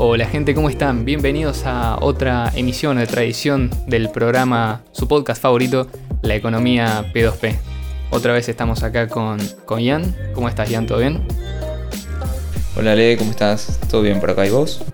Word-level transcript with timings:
Hola 0.00 0.26
gente, 0.26 0.54
¿cómo 0.54 0.70
están? 0.70 1.04
Bienvenidos 1.04 1.66
a 1.66 1.98
otra 2.00 2.52
emisión 2.54 2.98
de 2.98 3.06
tradición 3.08 3.68
del 3.88 4.10
programa, 4.10 4.82
su 4.92 5.08
podcast 5.08 5.42
favorito, 5.42 5.88
La 6.22 6.36
Economía 6.36 7.12
P2P. 7.12 7.56
Otra 8.10 8.32
vez 8.32 8.48
estamos 8.48 8.84
acá 8.84 9.08
con, 9.08 9.40
con 9.64 9.80
Ian. 9.80 10.14
¿Cómo 10.34 10.48
estás, 10.48 10.70
Ian? 10.70 10.86
¿Todo 10.86 10.98
bien? 10.98 11.26
Hola, 12.76 12.94
Le, 12.94 13.16
¿cómo 13.16 13.32
estás? 13.32 13.80
¿Todo 13.90 14.02
bien 14.02 14.20
por 14.20 14.30
acá 14.30 14.46
y 14.46 14.50
vos? 14.50 14.84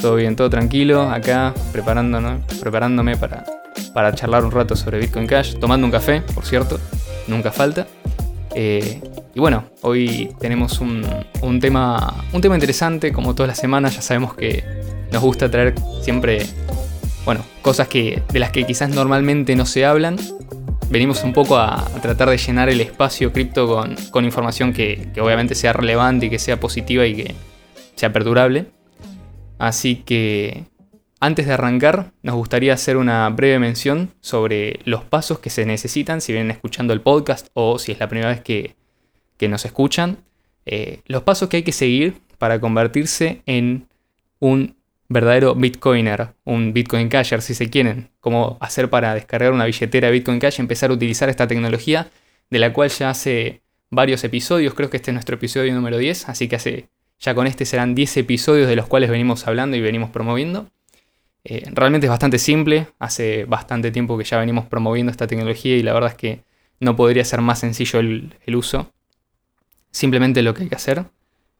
Todo 0.00 0.16
bien, 0.16 0.36
todo 0.36 0.48
tranquilo, 0.48 1.02
acá 1.02 1.52
preparándonos, 1.70 2.40
preparándome 2.58 3.18
para, 3.18 3.44
para 3.92 4.14
charlar 4.14 4.42
un 4.42 4.52
rato 4.52 4.74
sobre 4.74 5.00
Bitcoin 5.00 5.26
Cash, 5.26 5.56
tomando 5.58 5.84
un 5.86 5.90
café, 5.90 6.22
por 6.34 6.46
cierto, 6.46 6.80
nunca 7.28 7.52
falta. 7.52 7.86
Eh, 8.54 9.02
y 9.34 9.40
bueno, 9.40 9.64
hoy 9.82 10.32
tenemos 10.38 10.80
un, 10.80 11.02
tema, 11.60 12.24
un 12.32 12.40
tema 12.40 12.54
interesante, 12.54 13.12
como 13.12 13.34
todas 13.34 13.48
las 13.48 13.58
semanas, 13.58 13.96
ya 13.96 14.00
sabemos 14.00 14.34
que 14.34 14.62
nos 15.10 15.22
gusta 15.22 15.50
traer 15.50 15.74
siempre, 16.02 16.46
bueno, 17.24 17.44
cosas 17.60 17.88
que, 17.88 18.22
de 18.32 18.38
las 18.38 18.52
que 18.52 18.64
quizás 18.64 18.90
normalmente 18.90 19.56
no 19.56 19.66
se 19.66 19.84
hablan. 19.84 20.18
Venimos 20.88 21.24
un 21.24 21.32
poco 21.32 21.56
a, 21.56 21.84
tratar 22.00 22.30
de 22.30 22.38
llenar 22.38 22.68
el 22.68 22.80
espacio 22.80 23.32
cripto 23.32 23.66
con, 24.12 24.24
información 24.24 24.72
que, 24.72 25.08
que, 25.12 25.20
obviamente 25.20 25.56
sea 25.56 25.72
relevante 25.72 26.26
y 26.26 26.30
que 26.30 26.38
sea 26.38 26.60
positiva 26.60 27.04
y 27.04 27.16
que 27.16 27.34
sea 27.96 28.12
perdurable. 28.12 28.66
Así 29.58 29.96
que 29.96 30.66
antes 31.18 31.46
de 31.46 31.54
arrancar, 31.54 32.12
nos 32.22 32.36
gustaría 32.36 32.72
hacer 32.72 32.96
una 32.98 33.28
breve 33.30 33.58
mención 33.58 34.10
sobre 34.20 34.78
los 34.84 35.02
pasos 35.02 35.40
que 35.40 35.50
se 35.50 35.66
necesitan 35.66 36.20
si 36.20 36.32
vienen 36.32 36.52
escuchando 36.52 36.92
el 36.92 37.00
podcast 37.00 37.48
o 37.54 37.80
si 37.80 37.90
es 37.90 37.98
la 37.98 38.08
primera 38.08 38.28
vez 38.28 38.40
que, 38.40 38.76
nos 39.48 39.64
escuchan. 39.64 40.18
Eh, 40.66 41.00
los 41.06 41.22
pasos 41.22 41.48
que 41.48 41.58
hay 41.58 41.62
que 41.62 41.72
seguir 41.72 42.20
para 42.38 42.60
convertirse 42.60 43.42
en 43.46 43.86
un 44.38 44.76
verdadero 45.08 45.54
Bitcoiner, 45.54 46.28
un 46.44 46.72
Bitcoin 46.72 47.08
Casher 47.08 47.42
si 47.42 47.54
se 47.54 47.70
quieren. 47.70 48.10
Cómo 48.20 48.56
hacer 48.60 48.90
para 48.90 49.14
descargar 49.14 49.52
una 49.52 49.66
billetera 49.66 50.10
Bitcoin 50.10 50.40
Cash 50.40 50.56
y 50.58 50.62
empezar 50.62 50.90
a 50.90 50.94
utilizar 50.94 51.28
esta 51.28 51.46
tecnología 51.46 52.08
de 52.50 52.58
la 52.58 52.72
cual 52.72 52.88
ya 52.90 53.10
hace 53.10 53.62
varios 53.90 54.24
episodios, 54.24 54.74
creo 54.74 54.90
que 54.90 54.96
este 54.96 55.10
es 55.10 55.14
nuestro 55.14 55.36
episodio 55.36 55.72
número 55.74 55.98
10, 55.98 56.28
así 56.28 56.48
que 56.48 56.56
hace, 56.56 56.88
ya 57.18 57.34
con 57.34 57.46
este 57.46 57.64
serán 57.64 57.94
10 57.94 58.18
episodios 58.18 58.68
de 58.68 58.76
los 58.76 58.86
cuales 58.86 59.10
venimos 59.10 59.46
hablando 59.46 59.76
y 59.76 59.80
venimos 59.80 60.10
promoviendo. 60.10 60.68
Eh, 61.44 61.62
realmente 61.72 62.06
es 62.06 62.10
bastante 62.10 62.38
simple, 62.38 62.88
hace 62.98 63.44
bastante 63.44 63.90
tiempo 63.90 64.16
que 64.16 64.24
ya 64.24 64.38
venimos 64.38 64.66
promoviendo 64.66 65.10
esta 65.10 65.26
tecnología 65.26 65.76
y 65.76 65.82
la 65.82 65.92
verdad 65.92 66.10
es 66.10 66.16
que 66.16 66.40
no 66.80 66.96
podría 66.96 67.24
ser 67.24 67.40
más 67.40 67.60
sencillo 67.60 68.00
el, 68.00 68.32
uso. 68.54 68.92
Simplemente 69.94 70.42
lo 70.42 70.54
que 70.54 70.64
hay 70.64 70.68
que 70.68 70.74
hacer 70.74 71.04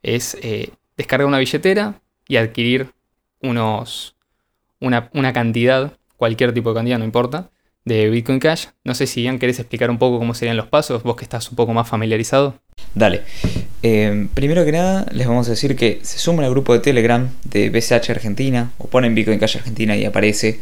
es 0.02 0.36
eh, 0.42 0.70
descargar 0.96 1.28
una 1.28 1.38
billetera 1.38 2.00
y 2.26 2.34
adquirir 2.34 2.88
unos, 3.40 4.16
una, 4.80 5.08
una, 5.14 5.32
cantidad, 5.32 5.92
cualquier 6.16 6.52
tipo 6.52 6.70
de 6.70 6.74
cantidad, 6.74 6.98
no 6.98 7.04
importa, 7.04 7.50
de 7.84 8.10
Bitcoin 8.10 8.40
Cash. 8.40 8.66
No 8.82 8.96
sé 8.96 9.06
si 9.06 9.22
Ian 9.22 9.38
querés 9.38 9.60
explicar 9.60 9.88
un 9.88 9.98
poco 9.98 10.18
cómo 10.18 10.34
serían 10.34 10.56
los 10.56 10.66
pasos, 10.66 11.04
vos 11.04 11.14
que 11.14 11.22
estás 11.22 11.48
un 11.48 11.54
poco 11.54 11.74
más 11.74 11.88
familiarizado. 11.88 12.58
Dale. 12.92 13.22
Eh, 13.84 14.26
primero 14.34 14.64
que 14.64 14.72
nada, 14.72 15.06
les 15.12 15.28
vamos 15.28 15.46
a 15.46 15.50
decir 15.50 15.76
que 15.76 16.00
se 16.02 16.18
suman 16.18 16.44
al 16.44 16.50
grupo 16.50 16.72
de 16.72 16.80
Telegram 16.80 17.30
de 17.44 17.70
BCH 17.70 18.10
Argentina 18.10 18.72
o 18.78 18.88
ponen 18.88 19.14
Bitcoin 19.14 19.38
Cash 19.38 19.58
Argentina 19.58 19.96
y 19.96 20.04
aparece 20.06 20.58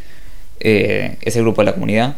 eh, 0.60 1.16
ese 1.22 1.40
grupo 1.40 1.62
de 1.62 1.64
la 1.64 1.72
comunidad. 1.72 2.16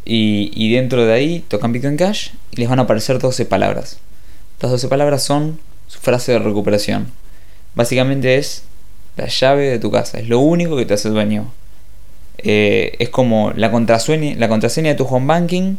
Y, 0.05 0.51
y, 0.53 0.73
dentro 0.73 1.05
de 1.05 1.13
ahí 1.13 1.45
tocan 1.47 1.71
Bitcoin 1.71 1.95
Cash 1.95 2.31
y 2.51 2.57
les 2.57 2.69
van 2.69 2.79
a 2.79 2.83
aparecer 2.83 3.19
12 3.19 3.45
palabras. 3.45 3.99
Estas 4.55 4.71
12 4.71 4.89
palabras 4.89 5.23
son 5.23 5.59
su 5.87 5.99
frase 5.99 6.33
de 6.33 6.39
recuperación. 6.39 7.07
Básicamente 7.73 8.37
es 8.37 8.63
la 9.17 9.27
llave 9.27 9.69
de 9.69 9.79
tu 9.79 9.91
casa, 9.91 10.19
es 10.19 10.27
lo 10.27 10.39
único 10.39 10.75
que 10.77 10.85
te 10.85 10.93
hace 10.93 11.09
dueño. 11.09 11.51
Eh, 12.39 12.95
es 12.99 13.09
como 13.09 13.51
la 13.55 13.71
contraseña, 13.71 14.35
la 14.37 14.49
contraseña 14.49 14.89
de 14.89 14.95
tu 14.95 15.05
home 15.05 15.27
banking, 15.27 15.77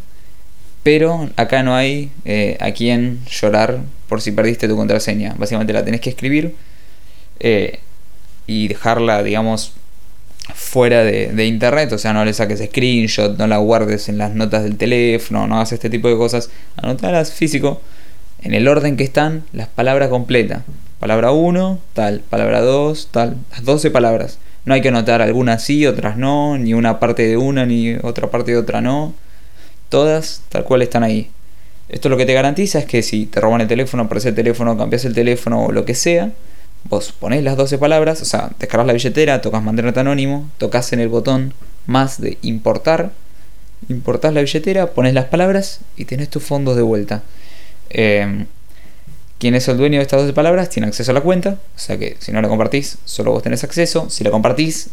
pero 0.82 1.28
acá 1.36 1.62
no 1.62 1.74
hay 1.74 2.10
eh, 2.24 2.56
a 2.60 2.72
quien 2.72 3.20
llorar 3.26 3.80
por 4.08 4.20
si 4.20 4.32
perdiste 4.32 4.68
tu 4.68 4.76
contraseña. 4.76 5.34
Básicamente 5.38 5.72
la 5.72 5.84
tenés 5.84 6.00
que 6.00 6.10
escribir 6.10 6.54
eh, 7.40 7.80
y 8.46 8.68
dejarla, 8.68 9.22
digamos, 9.22 9.72
fuera 10.54 11.02
de, 11.04 11.46
internet, 11.46 11.92
o 11.92 11.98
sea, 11.98 12.12
no 12.12 12.24
le 12.24 12.34
saques 12.34 12.62
screenshot, 12.62 13.38
no 13.38 13.46
la 13.46 13.56
guardes 13.56 14.08
en 14.08 14.18
las 14.18 14.34
notas 14.34 14.62
del 14.62 14.76
teléfono, 14.76 15.46
no 15.46 15.56
hagas 15.56 15.72
este 15.72 15.88
tipo 15.88 16.08
de 16.08 16.16
cosas, 16.16 16.50
anotalas 16.76 17.32
físico, 17.32 17.80
en 18.42 18.52
el 18.52 18.68
orden 18.68 18.96
que 18.96 19.04
están, 19.04 19.44
las 19.52 19.68
palabras 19.68 20.10
completas. 20.10 20.62
Palabra 20.98 21.32
1, 21.32 21.78
tal, 21.92 22.20
palabra 22.20 22.60
2, 22.60 23.08
tal, 23.10 23.36
las 23.50 23.64
12 23.64 23.90
palabras. 23.90 24.38
No 24.64 24.74
hay 24.74 24.80
que 24.80 24.88
anotar 24.88 25.20
algunas 25.20 25.62
sí, 25.62 25.86
otras 25.86 26.16
no, 26.16 26.56
ni 26.56 26.72
una 26.74 26.98
parte 26.98 27.26
de 27.26 27.36
una, 27.36 27.66
ni 27.66 27.96
otra 28.02 28.30
parte 28.30 28.52
de 28.52 28.58
otra 28.58 28.80
no. 28.80 29.14
Todas 29.88 30.42
tal 30.48 30.64
cual 30.64 30.82
están 30.82 31.02
ahí. 31.02 31.30
Esto 31.88 32.08
lo 32.08 32.16
que 32.16 32.26
te 32.26 32.32
garantiza 32.32 32.78
es 32.78 32.86
que 32.86 33.02
si 33.02 33.26
te 33.26 33.40
roban 33.40 33.60
el 33.60 33.68
teléfono, 33.68 34.08
por 34.08 34.16
ese 34.16 34.32
teléfono, 34.32 34.76
cambias 34.78 35.04
el 35.04 35.14
teléfono 35.14 35.66
o 35.66 35.72
lo 35.72 35.84
que 35.84 35.94
sea, 35.94 36.30
Vos 36.84 37.12
ponés 37.12 37.42
las 37.42 37.56
12 37.56 37.78
palabras, 37.78 38.20
o 38.20 38.26
sea, 38.26 38.50
descargas 38.58 38.86
la 38.86 38.92
billetera, 38.92 39.40
tocas 39.40 39.62
mantenerte 39.62 40.00
anónimo, 40.00 40.50
tocas 40.58 40.92
en 40.92 41.00
el 41.00 41.08
botón 41.08 41.54
más 41.86 42.20
de 42.20 42.36
importar, 42.42 43.10
importás 43.88 44.34
la 44.34 44.42
billetera, 44.42 44.88
pones 44.88 45.14
las 45.14 45.24
palabras 45.24 45.80
y 45.96 46.04
tenés 46.04 46.28
tus 46.28 46.42
fondos 46.42 46.76
de 46.76 46.82
vuelta. 46.82 47.22
Eh, 47.88 48.44
¿Quién 49.44 49.54
es 49.54 49.68
el 49.68 49.76
dueño 49.76 49.98
de 49.98 50.04
estas 50.04 50.22
12 50.22 50.32
palabras? 50.32 50.70
Tiene 50.70 50.88
acceso 50.88 51.10
a 51.10 51.12
la 51.12 51.20
cuenta, 51.20 51.58
o 51.76 51.78
sea 51.78 51.98
que 51.98 52.16
si 52.18 52.32
no 52.32 52.40
la 52.40 52.48
compartís, 52.48 52.96
solo 53.04 53.32
vos 53.32 53.42
tenés 53.42 53.62
acceso. 53.62 54.08
Si 54.08 54.24
la 54.24 54.30
compartís, 54.30 54.88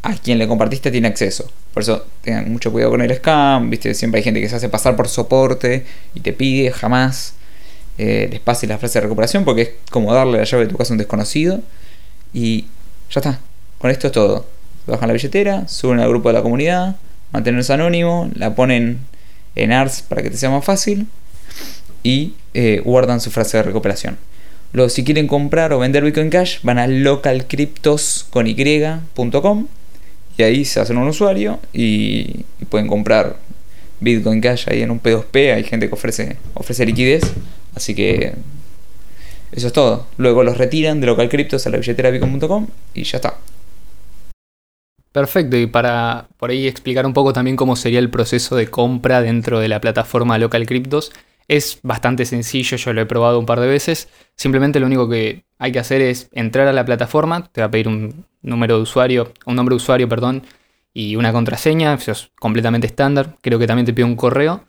a 0.00 0.14
quien 0.14 0.38
le 0.38 0.48
compartiste 0.48 0.90
tiene 0.90 1.06
acceso. 1.06 1.50
Por 1.74 1.82
eso 1.82 2.06
tengan 2.22 2.50
mucho 2.50 2.72
cuidado 2.72 2.92
con 2.92 3.02
el 3.02 3.14
scam, 3.14 3.68
¿viste? 3.68 3.92
Siempre 3.92 4.20
hay 4.20 4.24
gente 4.24 4.40
que 4.40 4.48
se 4.48 4.56
hace 4.56 4.70
pasar 4.70 4.96
por 4.96 5.06
soporte 5.06 5.84
y 6.14 6.20
te 6.20 6.32
pide, 6.32 6.70
jamás 6.70 7.34
eh, 7.98 8.26
les 8.30 8.40
pase 8.40 8.66
la 8.66 8.78
frase 8.78 9.00
de 9.00 9.02
recuperación 9.02 9.44
porque 9.44 9.60
es 9.60 9.70
como 9.90 10.14
darle 10.14 10.38
la 10.38 10.44
llave 10.44 10.64
de 10.64 10.70
tu 10.70 10.78
casa 10.78 10.92
a 10.92 10.94
un 10.94 10.98
desconocido 10.98 11.60
y 12.32 12.68
ya 13.10 13.20
está. 13.20 13.38
Con 13.76 13.90
esto 13.90 14.06
es 14.06 14.14
todo. 14.14 14.46
bajan 14.86 15.08
la 15.08 15.12
billetera, 15.12 15.68
suben 15.68 16.00
al 16.00 16.08
grupo 16.08 16.30
de 16.30 16.32
la 16.32 16.42
comunidad, 16.42 16.96
mantenerse 17.32 17.74
anónimo, 17.74 18.30
la 18.34 18.54
ponen 18.54 19.00
en 19.56 19.72
ARS 19.72 20.00
para 20.00 20.22
que 20.22 20.30
te 20.30 20.38
sea 20.38 20.48
más 20.48 20.64
fácil 20.64 21.06
y 22.02 22.32
eh, 22.60 22.82
guardan 22.84 23.20
su 23.20 23.30
frase 23.30 23.58
de 23.58 23.62
recuperación. 23.62 24.18
Luego, 24.72 24.90
si 24.90 25.04
quieren 25.04 25.28
comprar 25.28 25.72
o 25.72 25.78
vender 25.78 26.02
Bitcoin 26.02 26.28
Cash, 26.28 26.58
van 26.64 26.80
a 26.80 26.88
localcryptos.com 26.88 29.68
y 30.36 30.42
ahí 30.42 30.64
se 30.64 30.80
hacen 30.80 30.98
un 30.98 31.06
usuario 31.06 31.60
y, 31.72 32.44
pueden 32.68 32.88
comprar 32.88 33.36
Bitcoin 34.00 34.40
Cash 34.40 34.64
ahí 34.68 34.82
en 34.82 34.90
un 34.90 35.00
P2P. 35.00 35.54
Hay 35.54 35.62
gente 35.62 35.86
que 35.86 35.94
ofrece, 35.94 36.36
ofrece 36.54 36.84
liquidez, 36.84 37.22
así 37.76 37.94
que 37.94 38.32
eso 39.52 39.68
es 39.68 39.72
todo. 39.72 40.08
Luego 40.16 40.42
los 40.42 40.58
retiran 40.58 41.00
de 41.00 41.06
localcryptos 41.06 41.64
a 41.64 41.70
la 41.70 41.78
billetera 41.78 42.10
bitcoin.com 42.10 42.66
y 42.92 43.04
ya 43.04 43.18
está. 43.18 43.36
Perfecto, 45.12 45.56
y 45.56 45.68
para 45.68 46.26
por 46.38 46.50
ahí 46.50 46.66
explicar 46.66 47.06
un 47.06 47.12
poco 47.12 47.32
también 47.32 47.56
cómo 47.56 47.76
sería 47.76 48.00
el 48.00 48.10
proceso 48.10 48.56
de 48.56 48.66
compra 48.66 49.22
dentro 49.22 49.60
de 49.60 49.68
la 49.68 49.80
plataforma 49.80 50.38
Local 50.38 50.66
Cryptos, 50.66 51.12
es 51.48 51.80
bastante 51.82 52.26
sencillo, 52.26 52.76
yo 52.76 52.92
lo 52.92 53.00
he 53.00 53.06
probado 53.06 53.38
un 53.38 53.46
par 53.46 53.60
de 53.60 53.66
veces. 53.66 54.08
Simplemente 54.36 54.78
lo 54.80 54.86
único 54.86 55.08
que 55.08 55.44
hay 55.58 55.72
que 55.72 55.78
hacer 55.78 56.02
es 56.02 56.28
entrar 56.32 56.68
a 56.68 56.72
la 56.72 56.84
plataforma, 56.84 57.48
te 57.50 57.62
va 57.62 57.66
a 57.66 57.70
pedir 57.70 57.88
un 57.88 58.26
número 58.42 58.76
de 58.76 58.82
usuario, 58.82 59.32
un 59.46 59.56
nombre 59.56 59.72
de 59.72 59.76
usuario, 59.76 60.08
perdón, 60.08 60.44
y 60.92 61.16
una 61.16 61.32
contraseña, 61.32 61.94
eso 61.94 62.12
es 62.12 62.30
completamente 62.38 62.86
estándar. 62.86 63.36
Creo 63.40 63.58
que 63.58 63.66
también 63.66 63.86
te 63.86 63.92
pide 63.92 64.04
un 64.04 64.16
correo. 64.16 64.64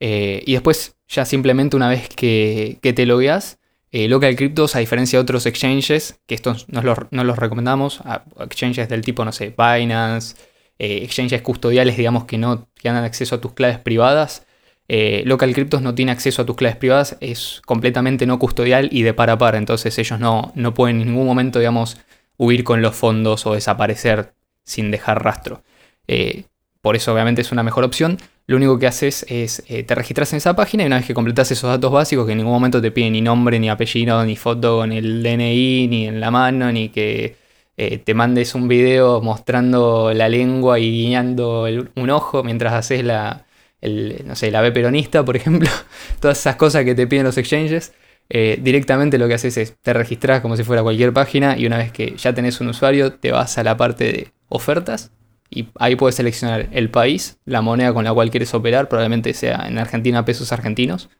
Eh, 0.00 0.42
y 0.46 0.52
después, 0.52 0.96
ya 1.08 1.24
simplemente 1.24 1.76
una 1.76 1.88
vez 1.88 2.08
que, 2.08 2.78
te 2.82 3.06
logueas, 3.06 3.58
eh, 3.92 4.08
Local 4.08 4.34
Cryptos, 4.34 4.74
a 4.74 4.80
diferencia 4.80 5.18
de 5.18 5.22
otros 5.22 5.46
exchanges, 5.46 6.20
que 6.26 6.34
estos 6.34 6.68
no 6.68 6.82
los, 6.82 7.38
recomendamos, 7.38 8.00
exchanges 8.40 8.88
del 8.88 9.02
tipo, 9.02 9.24
no 9.24 9.32
sé, 9.32 9.54
Binance, 9.56 10.36
eh, 10.78 11.00
exchanges 11.04 11.42
custodiales, 11.42 11.96
digamos, 11.96 12.24
que 12.24 12.38
no 12.38 12.66
que 12.74 12.88
dan 12.88 13.04
acceso 13.04 13.36
a 13.36 13.40
tus 13.40 13.52
claves 13.52 13.78
privadas, 13.78 14.46
eh, 14.88 15.22
Local 15.24 15.54
Cryptos 15.54 15.80
no 15.82 15.94
tiene 15.94 16.12
acceso 16.12 16.42
a 16.42 16.46
tus 16.46 16.56
claves 16.56 16.76
privadas, 16.76 17.16
es 17.20 17.62
completamente 17.64 18.26
no 18.26 18.38
custodial 18.38 18.88
y 18.92 19.02
de 19.02 19.14
par 19.14 19.30
a 19.30 19.38
par, 19.38 19.54
entonces 19.54 19.98
ellos 19.98 20.20
no, 20.20 20.52
no 20.54 20.74
pueden 20.74 21.00
en 21.00 21.08
ningún 21.08 21.26
momento, 21.26 21.58
digamos, 21.58 21.96
huir 22.36 22.64
con 22.64 22.82
los 22.82 22.94
fondos 22.94 23.46
o 23.46 23.54
desaparecer 23.54 24.34
sin 24.64 24.90
dejar 24.90 25.24
rastro. 25.24 25.62
Eh, 26.06 26.44
por 26.82 26.96
eso 26.96 27.12
obviamente 27.14 27.40
es 27.40 27.52
una 27.52 27.62
mejor 27.62 27.84
opción. 27.84 28.18
Lo 28.46 28.56
único 28.56 28.78
que 28.78 28.86
haces 28.86 29.24
es, 29.30 29.62
eh, 29.68 29.84
te 29.84 29.94
registras 29.94 30.34
en 30.34 30.36
esa 30.36 30.54
página 30.54 30.82
y 30.82 30.86
una 30.86 30.96
vez 30.96 31.06
que 31.06 31.14
completas 31.14 31.50
esos 31.50 31.70
datos 31.70 31.90
básicos, 31.90 32.26
que 32.26 32.32
en 32.32 32.38
ningún 32.38 32.52
momento 32.52 32.82
te 32.82 32.90
piden 32.90 33.14
ni 33.14 33.22
nombre, 33.22 33.58
ni 33.58 33.70
apellido, 33.70 34.22
ni 34.24 34.36
foto 34.36 34.78
con 34.78 34.92
el 34.92 35.22
DNI, 35.22 35.88
ni 35.88 36.08
en 36.08 36.20
la 36.20 36.30
mano, 36.30 36.70
ni 36.70 36.90
que 36.90 37.36
te 37.76 38.14
mandes 38.14 38.54
un 38.54 38.68
video 38.68 39.20
mostrando 39.20 40.12
la 40.14 40.28
lengua 40.28 40.78
y 40.78 40.92
guiñando 40.92 41.66
un 41.96 42.10
ojo 42.10 42.44
mientras 42.44 42.72
haces 42.74 43.02
la, 43.02 43.44
el, 43.84 44.22
no 44.26 44.34
sé, 44.34 44.50
la 44.50 44.60
B 44.60 44.72
peronista, 44.72 45.24
por 45.24 45.36
ejemplo, 45.36 45.68
todas 46.20 46.38
esas 46.38 46.56
cosas 46.56 46.84
que 46.84 46.94
te 46.94 47.06
piden 47.06 47.24
los 47.24 47.38
exchanges, 47.38 47.92
eh, 48.30 48.58
directamente 48.60 49.18
lo 49.18 49.28
que 49.28 49.34
haces 49.34 49.56
es 49.58 49.76
te 49.82 49.92
registras 49.92 50.40
como 50.40 50.56
si 50.56 50.64
fuera 50.64 50.82
cualquier 50.82 51.12
página 51.12 51.58
y 51.58 51.66
una 51.66 51.76
vez 51.76 51.92
que 51.92 52.14
ya 52.16 52.32
tenés 52.32 52.60
un 52.60 52.68
usuario, 52.68 53.12
te 53.12 53.32
vas 53.32 53.58
a 53.58 53.62
la 53.62 53.76
parte 53.76 54.04
de 54.04 54.28
ofertas 54.48 55.12
y 55.50 55.68
ahí 55.78 55.94
puedes 55.94 56.16
seleccionar 56.16 56.68
el 56.72 56.90
país, 56.90 57.38
la 57.44 57.60
moneda 57.60 57.92
con 57.92 58.04
la 58.04 58.12
cual 58.12 58.30
quieres 58.30 58.52
operar, 58.54 58.88
probablemente 58.88 59.34
sea 59.34 59.66
en 59.68 59.78
Argentina 59.78 60.24
pesos 60.24 60.52
argentinos. 60.52 61.10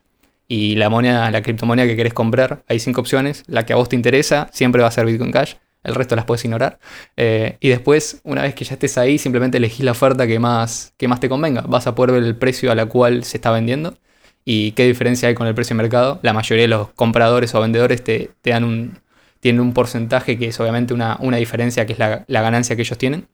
Y 0.47 0.75
la 0.75 0.89
moneda, 0.89 1.31
la 1.31 1.41
criptomoneda 1.41 1.87
que 1.87 1.95
querés 1.95 2.13
comprar, 2.13 2.63
hay 2.67 2.79
cinco 2.79 3.01
opciones. 3.01 3.43
La 3.47 3.65
que 3.65 3.73
a 3.73 3.77
vos 3.77 3.89
te 3.89 3.95
interesa 3.95 4.47
siempre 4.51 4.81
va 4.81 4.89
a 4.89 4.91
ser 4.91 5.05
Bitcoin 5.05 5.31
Cash 5.31 5.55
el 5.85 5.95
resto 5.95 6.15
las 6.15 6.25
puedes 6.25 6.43
ignorar. 6.45 6.79
Eh, 7.17 7.57
y 7.59 7.69
después, 7.69 8.21
una 8.23 8.41
vez 8.41 8.55
que 8.55 8.65
ya 8.65 8.73
estés 8.73 8.97
ahí, 8.97 9.17
simplemente 9.17 9.57
elegís 9.57 9.85
la 9.85 9.91
oferta 9.91 10.27
que 10.27 10.39
más, 10.39 10.93
que 10.97 11.07
más 11.07 11.19
te 11.19 11.29
convenga. 11.29 11.61
Vas 11.61 11.87
a 11.87 11.95
poder 11.95 12.13
ver 12.13 12.23
el 12.23 12.35
precio 12.35 12.71
a 12.71 12.75
la 12.75 12.85
cual 12.85 13.23
se 13.23 13.37
está 13.37 13.51
vendiendo 13.51 13.97
y 14.43 14.73
qué 14.73 14.85
diferencia 14.85 15.29
hay 15.29 15.35
con 15.35 15.47
el 15.47 15.55
precio 15.55 15.75
de 15.75 15.83
mercado. 15.83 16.19
La 16.21 16.33
mayoría 16.33 16.63
de 16.63 16.67
los 16.67 16.89
compradores 16.89 17.55
o 17.55 17.61
vendedores 17.61 18.03
te, 18.03 18.31
dan 18.43 18.63
un, 18.63 18.99
tienen 19.39 19.61
un 19.61 19.73
porcentaje 19.73 20.37
que 20.37 20.47
es 20.47 20.59
obviamente 20.59 20.93
una, 20.93 21.17
diferencia, 21.37 21.85
que 21.85 21.93
es 21.93 21.99
la, 21.99 22.25
ganancia 22.27 22.75
que 22.75 22.83
ellos 22.83 22.97
tienen. 22.97 23.27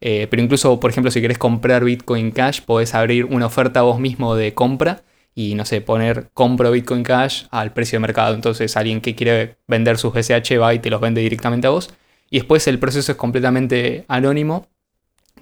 Eh, 0.00 0.26
pero 0.30 0.42
incluso, 0.42 0.80
por 0.80 0.90
ejemplo, 0.90 1.10
si 1.10 1.20
querés 1.20 1.38
comprar 1.38 1.84
Bitcoin 1.84 2.32
Cash, 2.32 2.62
podés 2.62 2.94
abrir 2.94 3.24
una 3.26 3.46
oferta 3.46 3.82
vos 3.82 4.00
mismo 4.00 4.34
de 4.34 4.54
compra 4.54 5.02
y 5.34 5.54
no 5.54 5.64
sé, 5.64 5.80
poner 5.80 6.28
compro 6.34 6.70
Bitcoin 6.70 7.02
Cash 7.02 7.44
al 7.50 7.72
precio 7.72 7.96
de 7.96 8.00
mercado. 8.00 8.34
Entonces 8.34 8.76
alguien 8.76 9.00
que 9.00 9.14
quiere 9.14 9.56
vender 9.66 9.98
sus 9.98 10.12
BCH 10.12 10.60
va 10.60 10.74
y 10.74 10.78
te 10.78 10.90
los 10.90 11.00
vende 11.00 11.20
directamente 11.20 11.66
a 11.66 11.70
vos. 11.70 11.90
Y 12.30 12.38
después 12.38 12.66
el 12.68 12.78
proceso 12.78 13.12
es 13.12 13.18
completamente 13.18 14.04
anónimo 14.08 14.68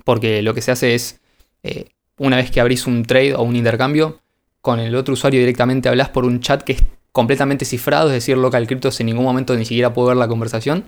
porque 0.05 0.43
lo 0.43 0.55
que 0.55 0.63
se 0.63 0.71
hace 0.71 0.95
es, 0.95 1.21
eh, 1.63 1.91
una 2.19 2.37
vez 2.37 2.51
que 2.51 2.61
abrís 2.61 2.87
un 2.87 3.05
trade 3.05 3.35
o 3.35 3.43
un 3.43 3.57
intercambio, 3.57 4.21
con 4.61 4.79
el 4.81 4.95
otro 4.95 5.15
usuario 5.15 5.41
directamente 5.41 5.89
hablas 5.89 6.11
por 6.11 6.25
un 6.25 6.41
chat 6.41 6.63
que 6.63 6.73
es 6.73 6.85
completamente 7.13 7.65
cifrado, 7.65 8.09
es 8.09 8.15
decir, 8.15 8.37
local 8.37 8.67
cryptos 8.67 9.01
en 9.01 9.07
ningún 9.07 9.25
momento 9.25 9.57
ni 9.57 9.65
siquiera 9.65 9.93
puede 9.93 10.09
ver 10.09 10.17
la 10.17 10.29
conversación. 10.29 10.85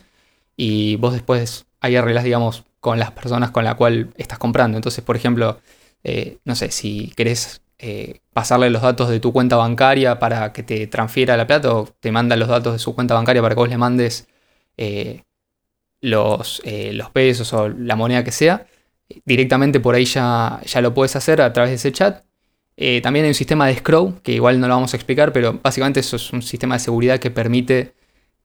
Y 0.57 0.97
vos 0.97 1.13
después 1.13 1.67
ahí 1.81 1.97
arreglás, 1.97 2.25
digamos, 2.25 2.65
con 2.81 2.99
las 2.99 3.13
personas 3.13 3.51
con 3.51 3.65
las 3.65 3.77
cual 3.77 4.11
estás 4.17 4.39
comprando. 4.39 4.77
Entonces, 4.77 5.03
por 5.05 5.17
ejemplo, 5.17 5.61
eh, 6.05 6.39
no 6.45 6.55
sé, 6.55 6.71
si 6.71 7.13
querés 7.17 7.63
eh, 7.85 8.21
pasarle 8.33 8.71
los 8.71 8.81
datos 8.81 9.09
de 9.09 9.19
tu 9.19 9.33
cuenta 9.33 9.57
bancaria 9.57 10.21
para 10.21 10.53
que 10.53 10.63
te 10.63 10.87
transfiera 10.87 11.37
la 11.37 11.49
plata 11.49 11.75
o 11.75 11.89
te 11.99 12.13
manda 12.13 12.37
los 12.37 12.47
datos 12.47 12.75
de 12.75 12.79
su 12.79 12.95
cuenta 12.95 13.15
bancaria 13.15 13.43
para 13.43 13.57
que 13.57 13.61
vos 13.61 13.69
le 13.69 13.77
mandes 13.77 14.29
eh, 14.77 15.25
los, 16.01 16.63
eh, 16.65 16.93
los, 16.93 17.11
pesos 17.11 17.53
o 17.53 17.69
la 17.69 17.97
moneda 17.97 18.23
que 18.23 18.31
sea. 18.31 18.67
Directamente 19.25 19.81
por 19.81 19.97
ahí 19.97 20.05
ya, 20.05 20.61
ya 20.65 20.81
lo 20.81 20.95
puedes 20.95 21.17
hacer 21.17 21.43
a 21.43 21.53
través 21.53 21.71
de 21.71 21.75
ese 21.75 21.91
chat. 21.91 22.25
también 23.03 23.25
hay 23.25 23.31
un 23.31 23.35
sistema 23.35 23.67
de 23.67 23.75
scroll, 23.77 24.23
que 24.23 24.33
igual 24.33 24.61
no 24.61 24.69
lo 24.69 24.75
vamos 24.75 24.95
a 24.95 24.97
explicar, 24.97 25.33
pero 25.33 25.59
básicamente 25.61 25.99
eso 25.99 26.15
es 26.15 26.33
un 26.33 26.43
sistema 26.43 26.77
de 26.77 26.81
seguridad 26.81 27.19
que 27.19 27.33
permite 27.33 27.95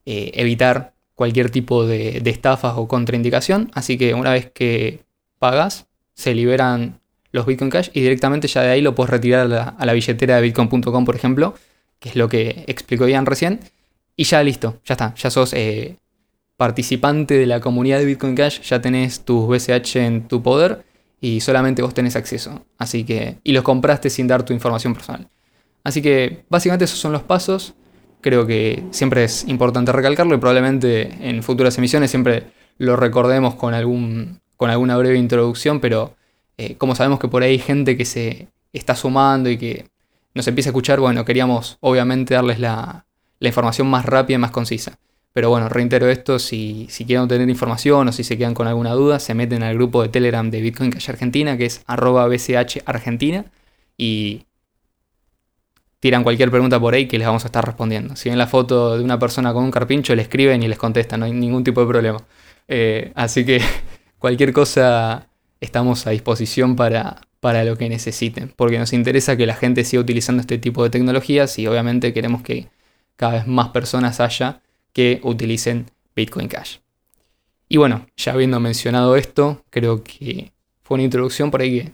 evitar 0.05 0.95
cualquier 1.13 1.51
tipo 1.51 1.85
de 1.85 2.23
estafas 2.25 2.73
o 2.75 2.87
contraindicación. 2.87 3.69
Así 3.75 3.99
que 3.99 4.15
una 4.15 4.31
vez 4.31 4.49
que 4.51 5.05
pagas, 5.37 5.87
se 6.15 6.33
liberan 6.33 6.99
los 7.37 7.45
Bitcoin 7.45 7.69
Cash 7.69 7.89
y 7.93 8.01
directamente 8.01 8.47
ya 8.47 8.61
de 8.61 8.69
ahí 8.69 8.81
lo 8.81 8.95
puedes 8.95 9.11
retirar 9.11 9.51
a 9.77 9.85
la, 9.85 9.93
billetera 9.93 10.35
de 10.35 10.41
bitcoin.com, 10.41 11.05
por 11.05 11.15
ejemplo, 11.15 11.53
que 11.99 12.09
es 12.09 12.15
lo 12.15 12.27
que 12.27 12.65
explicó 12.67 13.07
Ian 13.07 13.25
recién. 13.25 13.59
Y 14.15 14.23
ya 14.23 14.43
listo, 14.43 14.81
ya 14.83 14.95
está, 14.95 15.13
ya 15.15 15.29
sos 15.29 15.53
eh, 15.53 15.95
participante 16.57 17.35
de 17.35 17.45
la 17.45 17.59
comunidad 17.59 17.99
de 17.99 18.05
Bitcoin 18.05 18.35
Cash, 18.35 18.61
ya 18.61 18.81
tenés 18.81 19.21
tus 19.21 19.47
BCH 19.47 19.97
en 19.97 20.27
tu 20.27 20.41
poder 20.41 20.83
y 21.21 21.39
solamente 21.41 21.83
vos 21.83 21.93
tenés 21.93 22.15
acceso. 22.15 22.65
Así 22.79 23.03
que, 23.03 23.37
y 23.43 23.51
los 23.51 23.63
compraste 23.63 24.09
sin 24.09 24.27
dar 24.27 24.43
tu 24.43 24.53
información 24.53 24.95
personal. 24.95 25.27
Así 25.83 26.01
que 26.01 26.43
básicamente 26.49 26.85
esos 26.85 26.99
son 26.99 27.11
los 27.11 27.21
pasos. 27.21 27.75
Creo 28.21 28.47
que 28.47 28.83
siempre 28.89 29.23
es 29.23 29.47
importante 29.47 29.91
recalcarlo 29.91 30.33
y 30.35 30.39
probablemente 30.39 31.29
en 31.29 31.43
futuras 31.43 31.77
emisiones 31.77 32.09
siempre 32.09 32.45
lo 32.79 32.95
recordemos 32.95 33.53
con, 33.53 33.75
algún, 33.75 34.39
con 34.55 34.71
alguna 34.71 34.97
breve 34.97 35.17
introducción, 35.17 35.79
pero 35.79 36.16
eh, 36.57 36.75
como 36.77 36.95
sabemos 36.95 37.19
que 37.19 37.27
por 37.27 37.43
ahí 37.43 37.51
hay 37.51 37.59
gente 37.59 37.97
que 37.97 38.05
se 38.05 38.47
está 38.73 38.95
sumando 38.95 39.49
y 39.49 39.57
que 39.57 39.85
nos 40.33 40.47
empieza 40.47 40.69
a 40.69 40.71
escuchar, 40.71 40.99
bueno, 40.99 41.25
queríamos 41.25 41.77
obviamente 41.81 42.33
darles 42.33 42.59
la, 42.59 43.05
información 43.39 43.87
más 43.87 44.05
rápida 44.05 44.35
y 44.35 44.39
más 44.39 44.51
concisa. 44.51 44.97
Pero 45.33 45.49
bueno, 45.49 45.69
reitero 45.69 46.09
esto, 46.09 46.39
si, 46.39 46.87
quieren 46.95 47.23
obtener 47.23 47.47
información 47.49 48.07
o 48.07 48.11
si 48.11 48.23
se 48.23 48.37
quedan 48.37 48.55
con 48.55 48.67
alguna 48.67 48.93
duda, 48.93 49.19
se 49.19 49.35
meten 49.35 49.61
al 49.61 49.75
grupo 49.75 50.01
de 50.01 50.09
Telegram 50.09 50.49
de 50.49 50.61
Bitcoin 50.61 50.91
Cash 50.91 51.09
Argentina, 51.09 51.57
que 51.57 51.65
es 51.65 51.83
arroba 51.85 52.27
BCH 52.27 52.81
y 53.97 54.45
tiran 55.99 56.23
cualquier 56.23 56.51
pregunta 56.51 56.79
por 56.79 56.93
ahí 56.93 57.07
que 57.07 57.17
les 57.17 57.27
vamos 57.27 57.43
a 57.43 57.47
estar 57.47 57.65
respondiendo. 57.65 58.15
Si 58.15 58.29
ven 58.29 58.37
la 58.37 58.47
foto 58.47 58.97
de 58.97 59.03
una 59.03 59.19
persona 59.19 59.53
con 59.53 59.63
un 59.63 59.71
carpincho, 59.71 60.15
le 60.15 60.23
escriben 60.23 60.63
y 60.63 60.67
les 60.67 60.77
contestan, 60.77 61.19
no 61.19 61.25
hay 61.25 61.33
ningún 61.33 61.63
tipo 61.63 61.81
de 61.81 61.87
problema. 61.87 62.19
Eh, 62.67 63.11
así 63.15 63.45
que 63.45 63.61
cualquier 64.19 64.53
cosa 64.53 65.27
estamos 65.61 66.07
a 66.07 66.11
disposición 66.11 66.75
para, 66.75 67.21
para 67.39 67.63
lo 67.63 67.77
que 67.77 67.89
necesiten, 67.89 68.53
porque 68.55 68.79
nos 68.79 68.93
interesa 68.93 69.37
que 69.37 69.45
la 69.45 69.55
gente 69.55 69.83
siga 69.83 70.01
utilizando 70.01 70.41
este 70.41 70.57
tipo 70.57 70.83
de 70.83 70.89
tecnologías 70.89 71.57
y 71.59 71.67
obviamente 71.67 72.13
queremos 72.13 72.41
que 72.41 72.67
cada 73.15 73.33
vez 73.33 73.47
más 73.47 73.69
personas 73.69 74.19
haya 74.19 74.61
que 74.93 75.19
utilicen 75.23 75.91
Bitcoin 76.15 76.47
Cash. 76.47 76.77
Y 77.69 77.77
bueno, 77.77 78.07
ya 78.15 78.33
habiendo 78.33 78.59
mencionado 78.59 79.15
esto, 79.15 79.63
creo 79.69 80.03
que 80.03 80.51
fue 80.83 80.95
una 80.95 81.03
introducción 81.03 81.51
por 81.51 81.61
ahí 81.61 81.81
que 81.81 81.91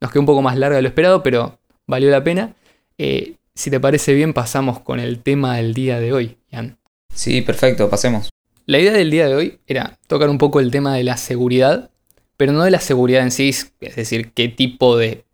nos 0.00 0.10
quedó 0.10 0.20
un 0.20 0.26
poco 0.26 0.42
más 0.42 0.56
larga 0.56 0.76
de 0.76 0.82
lo 0.82 0.88
esperado, 0.88 1.22
pero 1.22 1.58
valió 1.86 2.10
la 2.10 2.24
pena. 2.24 2.54
Eh, 2.98 3.34
si 3.54 3.70
te 3.70 3.80
parece 3.80 4.14
bien, 4.14 4.34
pasamos 4.34 4.80
con 4.80 5.00
el 5.00 5.22
tema 5.22 5.56
del 5.56 5.74
día 5.74 6.00
de 6.00 6.12
hoy, 6.12 6.36
Jan. 6.50 6.78
Sí, 7.14 7.40
perfecto, 7.40 7.88
pasemos. 7.88 8.28
La 8.66 8.78
idea 8.80 8.92
del 8.92 9.10
día 9.10 9.28
de 9.28 9.34
hoy 9.34 9.60
era 9.66 9.98
tocar 10.08 10.28
un 10.28 10.38
poco 10.38 10.60
el 10.60 10.70
tema 10.70 10.94
de 10.94 11.04
la 11.04 11.16
seguridad 11.16 11.90
pero 12.36 12.52
no 12.52 12.64
de 12.64 12.70
la 12.70 12.80
seguridad 12.80 13.22
en 13.22 13.30
sí, 13.30 13.48
es 13.48 13.96
decir, 13.96 14.32
qué 14.32 14.48
tipo 14.48 14.96
de, 14.96 15.24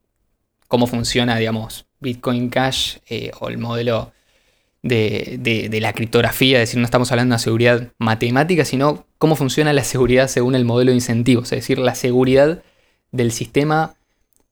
cómo 0.69 0.87
funciona, 0.87 1.37
digamos, 1.37 1.87
Bitcoin 2.01 2.49
Cash 2.49 2.99
eh, 3.09 3.31
o 3.41 3.49
el 3.49 3.59
modelo 3.59 4.13
de, 4.83 5.79
la 5.81 5.93
criptografía, 5.93 6.59
es 6.61 6.69
decir, 6.69 6.81
no 6.81 6.85
estamos 6.85 7.11
hablando 7.13 7.33
de 7.33 7.37
una 7.37 7.39
seguridad 7.39 7.93
matemática, 7.99 8.65
sino 8.65 9.07
cómo 9.19 9.37
funciona 9.37 9.73
la 9.73 9.85
seguridad 9.85 10.29
según 10.29 10.55
el 10.55 10.65
modelo 10.65 10.91
de 10.91 10.97
incentivos, 10.97 11.53
es 11.53 11.61
decir, 11.61 11.79
la 11.79 11.95
seguridad 11.95 12.63
del 13.13 13.33
sistema 13.33 13.95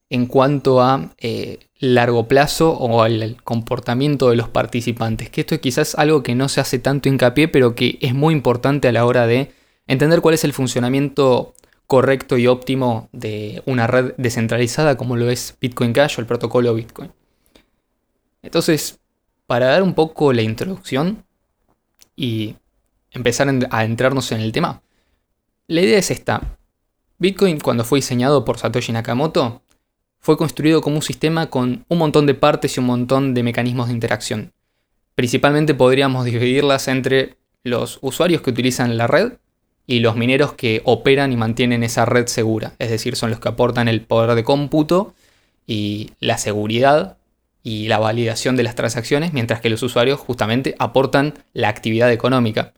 en 0.09 0.27
cuanto 0.27 0.81
a 0.81 1.11
eh, 1.19 1.59
largo 1.79 2.27
plazo 2.27 2.73
o 2.73 3.03
al 3.03 3.37
comportamiento 3.43 4.31
de 4.31 4.37
los 4.37 4.49
participantes. 4.49 5.31
Que 5.31 5.43
esto 5.43 5.55
es 5.55 5.61
quizás 5.61 5.95
algo 5.95 6.23
que 6.23 6.35
no 6.35 6.49
se 6.49 6.61
hace 6.61 6.79
tanto 6.79 7.09
hincapié, 7.09 7.49
pero 7.49 7.75
que 7.75 7.99
es 8.01 8.13
muy 8.13 8.35
importante 8.35 8.89
a 8.89 8.93
la 8.93 9.05
hora 9.07 9.27
de 9.27 9.53
entender 9.87 10.21
cuál 10.21 10.35
es 10.35 10.45
el 10.45 10.53
funcionamiento 10.53 11.55
correcto 11.91 12.39
y 12.39 12.47
óptimo 12.47 13.09
de 13.11 13.65
una 13.67 13.89
red 13.89 14.13
descentralizada 14.17 14.97
como 14.97 15.17
lo 15.17 15.29
es 15.29 15.57
Bitcoin 15.61 15.93
Cash 15.93 16.15
o 16.17 16.21
el 16.21 16.27
protocolo 16.29 16.73
Bitcoin. 16.73 17.11
Entonces, 18.43 19.01
para 19.49 19.67
dar 19.67 19.83
un 19.83 19.95
poco 19.95 20.33
la 20.33 20.43
introducción 20.43 21.25
y 22.15 22.55
empezar 23.11 23.53
a 23.73 23.85
entrarnos 23.85 24.31
en 24.31 24.41
el 24.41 24.53
tema, 24.53 24.83
la 25.67 25.81
idea 25.81 25.99
es 25.99 26.13
esta. 26.13 26.57
Bitcoin 27.19 27.59
cuando 27.59 27.83
fue 27.83 27.99
diseñado 27.99 28.45
por 28.45 28.59
Satoshi 28.59 28.93
Nakamoto 28.93 29.63
fue 30.21 30.37
construido 30.37 30.83
como 30.83 30.95
un 30.95 31.03
sistema 31.03 31.51
con 31.51 31.87
un 31.89 31.99
montón 31.99 32.25
de 32.25 32.35
partes 32.35 32.77
y 32.77 32.81
un 32.81 32.87
montón 32.87 33.35
de 33.35 33.43
mecanismos 33.43 33.89
de 33.89 33.95
interacción. 33.95 34.53
Principalmente 35.17 35.75
podríamos 35.75 36.25
dividirlas 36.25 36.87
entre 36.87 37.37
los 37.65 37.99
usuarios 38.01 38.43
que 38.43 38.51
utilizan 38.51 38.97
la 38.97 39.09
red 39.09 39.33
y 39.91 39.99
los 39.99 40.15
mineros 40.15 40.53
que 40.53 40.83
operan 40.85 41.33
y 41.33 41.37
mantienen 41.37 41.83
esa 41.83 42.05
red 42.05 42.29
segura. 42.29 42.75
Es 42.79 42.91
decir, 42.91 43.17
son 43.17 43.31
los 43.31 43.41
que 43.41 43.49
aportan 43.49 43.89
el 43.89 44.03
poder 44.03 44.37
de 44.37 44.45
cómputo 44.45 45.17
y 45.67 46.13
la 46.21 46.39
seguridad 46.39 47.17
y 47.65 47.89
la 47.89 47.99
validación 47.99 48.55
de 48.55 48.63
las 48.63 48.77
transacciones, 48.77 49.33
mientras 49.33 49.61
que 49.61 49.69
los 49.69 49.83
usuarios 49.83 50.21
justamente 50.21 50.77
aportan 50.79 51.35
la 51.55 51.71
actividad 51.71 52.13
económica. 52.13 52.73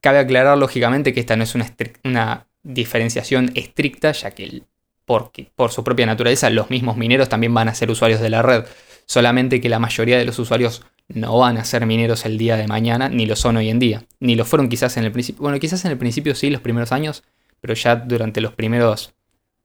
Cabe 0.00 0.20
aclarar 0.20 0.56
lógicamente 0.58 1.12
que 1.12 1.18
esta 1.18 1.34
no 1.34 1.42
es 1.42 1.56
una, 2.04 2.46
diferenciación 2.62 3.50
estricta, 3.56 4.12
ya 4.12 4.30
que 4.30 4.62
por 5.04 5.72
su 5.72 5.82
propia 5.82 6.06
naturaleza 6.06 6.50
los 6.50 6.70
mismos 6.70 6.96
mineros 6.96 7.28
también 7.30 7.52
van 7.52 7.66
a 7.66 7.74
ser 7.74 7.90
usuarios 7.90 8.20
de 8.20 8.30
la 8.30 8.42
red, 8.42 8.64
solamente 9.06 9.60
que 9.60 9.68
la 9.68 9.80
mayoría 9.80 10.18
de 10.18 10.24
los 10.24 10.38
usuarios 10.38 10.82
no 11.08 11.38
van 11.38 11.58
a 11.58 11.64
ser 11.64 11.86
mineros 11.86 12.24
el 12.24 12.38
día 12.38 12.56
de 12.56 12.66
mañana, 12.66 13.08
ni 13.08 13.26
lo 13.26 13.36
son 13.36 13.56
hoy 13.56 13.68
en 13.68 13.78
día, 13.78 14.04
ni 14.20 14.34
lo 14.34 14.44
fueron 14.44 14.68
quizás 14.68 14.96
en 14.96 15.04
el 15.04 15.12
principio, 15.12 15.42
bueno, 15.42 15.58
quizás 15.58 15.84
en 15.84 15.92
el 15.92 15.98
principio 15.98 16.34
sí, 16.34 16.50
los 16.50 16.60
primeros 16.60 16.92
años, 16.92 17.22
pero 17.60 17.74
ya 17.74 17.96
durante 17.96 18.40
los 18.40 18.52
primeros 18.54 19.14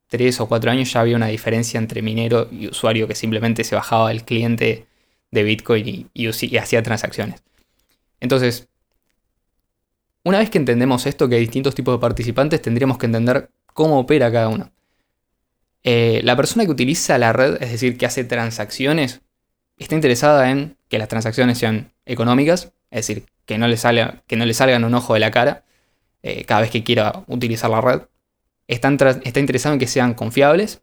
tres 0.07 0.39
o 0.39 0.47
cuatro 0.47 0.71
años 0.71 0.91
ya 0.91 1.01
había 1.01 1.15
una 1.15 1.27
diferencia 1.27 1.77
entre 1.77 2.01
minero 2.01 2.47
y 2.51 2.67
usuario 2.67 3.07
que 3.07 3.15
simplemente 3.15 3.63
se 3.63 3.75
bajaba 3.75 4.11
el 4.11 4.23
cliente 4.23 4.87
de 5.31 5.43
Bitcoin 5.43 6.09
y, 6.13 6.27
hacía 6.57 6.83
transacciones. 6.83 7.43
Entonces, 8.19 8.67
una 10.23 10.39
vez 10.39 10.49
que 10.49 10.57
entendemos 10.57 11.05
esto, 11.05 11.29
que 11.29 11.35
hay 11.35 11.41
distintos 11.41 11.75
tipos 11.75 11.95
de 11.95 11.99
participantes, 11.99 12.61
tendríamos 12.61 12.97
que 12.97 13.05
entender 13.05 13.49
cómo 13.73 13.99
opera 13.99 14.31
cada 14.31 14.49
uno. 14.49 14.71
Eh, 15.83 16.21
la 16.23 16.35
persona 16.35 16.65
que 16.65 16.71
utiliza 16.71 17.17
la 17.17 17.33
red, 17.33 17.61
es 17.61 17.71
decir, 17.71 17.97
que 17.97 18.05
hace 18.05 18.23
transacciones, 18.23 19.21
está 19.77 19.95
interesada 19.95 20.49
en 20.51 20.77
que 20.89 20.97
las 20.97 21.07
transacciones 21.07 21.57
sean 21.57 21.91
económicas, 22.05 22.73
es 22.91 23.07
decir, 23.07 23.25
que 23.45 23.57
no 23.57 23.67
le, 23.67 23.77
salgan 23.77 24.83
un 24.83 24.93
ojo 24.93 25.13
de 25.13 25.19
la 25.19 25.31
cara 25.31 25.63
eh, 26.23 26.43
cada 26.45 26.61
vez 26.61 26.71
que 26.71 26.83
quiera 26.83 27.23
utilizar 27.27 27.69
la 27.69 27.81
red 27.81 28.01
está 28.67 28.89
interesado 29.39 29.73
en 29.73 29.79
que 29.79 29.87
sean 29.87 30.13
confiables 30.13 30.81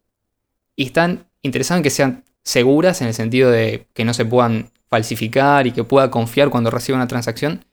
y 0.75 0.87
están 0.87 1.27
interesados 1.43 1.81
en 1.81 1.83
que 1.83 1.91
sean 1.91 2.25
seguras 2.43 3.01
en 3.01 3.09
el 3.09 3.15
sentido 3.15 3.51
de 3.51 3.87
que 3.93 4.05
no 4.05 4.15
se 4.15 4.25
puedan 4.25 4.71
falsificar 4.89 5.67
y 5.67 5.73
que 5.73 5.85
pueda 5.85 6.11
confiar 6.11 6.51
cuando 6.51 6.71
reciba 6.71 6.97
una 6.97 7.09
transacción. 7.09 7.65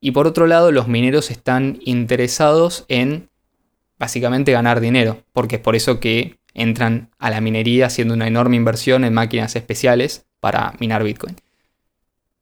Y 0.00 0.10
por 0.10 0.26
otro 0.26 0.46
lado, 0.46 0.72
los 0.72 0.88
mineros 0.88 1.30
están 1.30 1.78
interesados 1.84 2.84
en 2.88 3.30
básicamente 3.98 4.52
ganar 4.52 4.80
dinero, 4.80 5.22
porque 5.32 5.56
es 5.56 5.62
por 5.62 5.74
eso 5.74 6.00
que 6.00 6.35
entran 6.56 7.10
a 7.18 7.30
la 7.30 7.40
minería 7.40 7.86
haciendo 7.86 8.14
una 8.14 8.26
enorme 8.26 8.56
inversión 8.56 9.04
en 9.04 9.14
máquinas 9.14 9.54
especiales 9.54 10.26
para 10.40 10.72
minar 10.80 11.04
Bitcoin. 11.04 11.36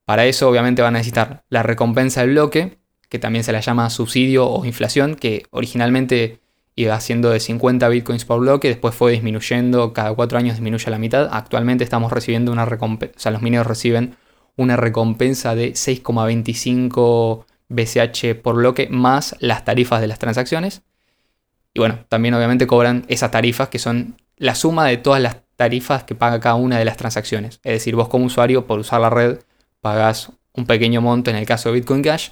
Para 0.04 0.26
eso 0.26 0.49
obviamente 0.49 0.83
van 0.83 0.94
a 0.94 0.99
necesitar 0.99 1.44
la 1.49 1.62
recompensa 1.62 2.21
del 2.21 2.30
bloque, 2.30 2.78
que 3.09 3.18
también 3.18 3.44
se 3.44 3.52
la 3.52 3.61
llama 3.61 3.90
subsidio 3.90 4.47
o 4.49 4.64
inflación, 4.64 5.16
que 5.16 5.44
originalmente 5.50 6.40
iba 6.76 6.99
siendo 7.00 7.30
de 7.30 7.40
50 7.40 7.88
bitcoins 7.88 8.25
por 8.25 8.40
bloque, 8.40 8.68
después 8.68 8.94
fue 8.94 9.12
disminuyendo, 9.12 9.92
cada 9.92 10.12
cuatro 10.14 10.38
años 10.38 10.56
disminuye 10.56 10.85
a 10.87 10.90
la 10.90 10.99
mitad. 10.99 11.28
Actualmente 11.33 11.85
estamos 11.85 12.12
recibiendo 12.12 12.52
una 12.52 12.64
recompensa, 12.64 13.14
o 13.16 13.21
sea, 13.21 13.33
los 13.33 13.42
mineros 13.42 13.66
reciben 13.66 14.16
una 14.56 14.76
recompensa 14.76 15.54
de 15.54 15.73
6,25 15.73 17.44
BCH 17.68 18.40
por 18.40 18.56
bloque 18.56 18.88
más 18.90 19.37
las 19.40 19.64
tarifas 19.64 20.00
de 20.00 20.06
las 20.06 20.18
transacciones. 20.18 20.83
Y 21.75 21.81
bueno, 21.81 21.99
también 22.09 22.35
obviamente 22.35 22.66
cobran 22.66 23.04
esas 23.09 23.33
tarifas 23.33 23.69
que 23.69 23.78
son 23.78 24.16
la 24.37 24.54
suma 24.54 24.87
de 24.87 24.97
todas 24.97 25.21
las 25.21 25.38
tarifas 25.57 26.04
que 26.04 26.14
paga 26.14 26.40
cada 26.40 26.54
una 26.54 26.78
de 26.78 26.85
las 26.85 26.97
transacciones. 26.97 27.61
Es 27.64 27.73
decir, 27.73 27.97
vos 27.97 28.09
como 28.09 28.25
usuario 28.25 28.66
por 28.66 28.78
usar 28.78 29.00
la 29.00 29.11
red 29.11 29.40
pagás 29.81 30.31
un 30.52 30.66
pequeño 30.66 31.00
monto 31.00 31.31
en 31.31 31.37
el 31.37 31.47
caso 31.47 31.69
de 31.69 31.76
Bitcoin 31.76 32.02
Cash 32.02 32.31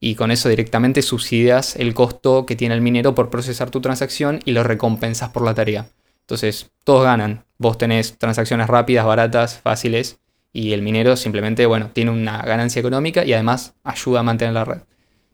y 0.00 0.14
con 0.14 0.30
eso 0.30 0.48
directamente 0.48 1.02
subsidias 1.02 1.76
el 1.76 1.94
costo 1.94 2.46
que 2.46 2.56
tiene 2.56 2.74
el 2.74 2.80
minero 2.80 3.14
por 3.14 3.30
procesar 3.30 3.70
tu 3.70 3.80
transacción 3.80 4.40
y 4.44 4.52
lo 4.52 4.64
recompensas 4.64 5.30
por 5.30 5.44
la 5.44 5.54
tarea. 5.54 5.86
Entonces, 6.22 6.70
todos 6.84 7.04
ganan. 7.04 7.44
Vos 7.58 7.78
tenés 7.78 8.18
transacciones 8.18 8.66
rápidas, 8.66 9.04
baratas, 9.04 9.58
fáciles 9.58 10.18
y 10.52 10.72
el 10.72 10.82
minero 10.82 11.16
simplemente, 11.16 11.66
bueno, 11.66 11.90
tiene 11.92 12.10
una 12.10 12.42
ganancia 12.42 12.80
económica 12.80 13.24
y 13.24 13.34
además 13.34 13.74
ayuda 13.84 14.20
a 14.20 14.24
mantener 14.24 14.54
la 14.54 14.64
red. 14.64 14.78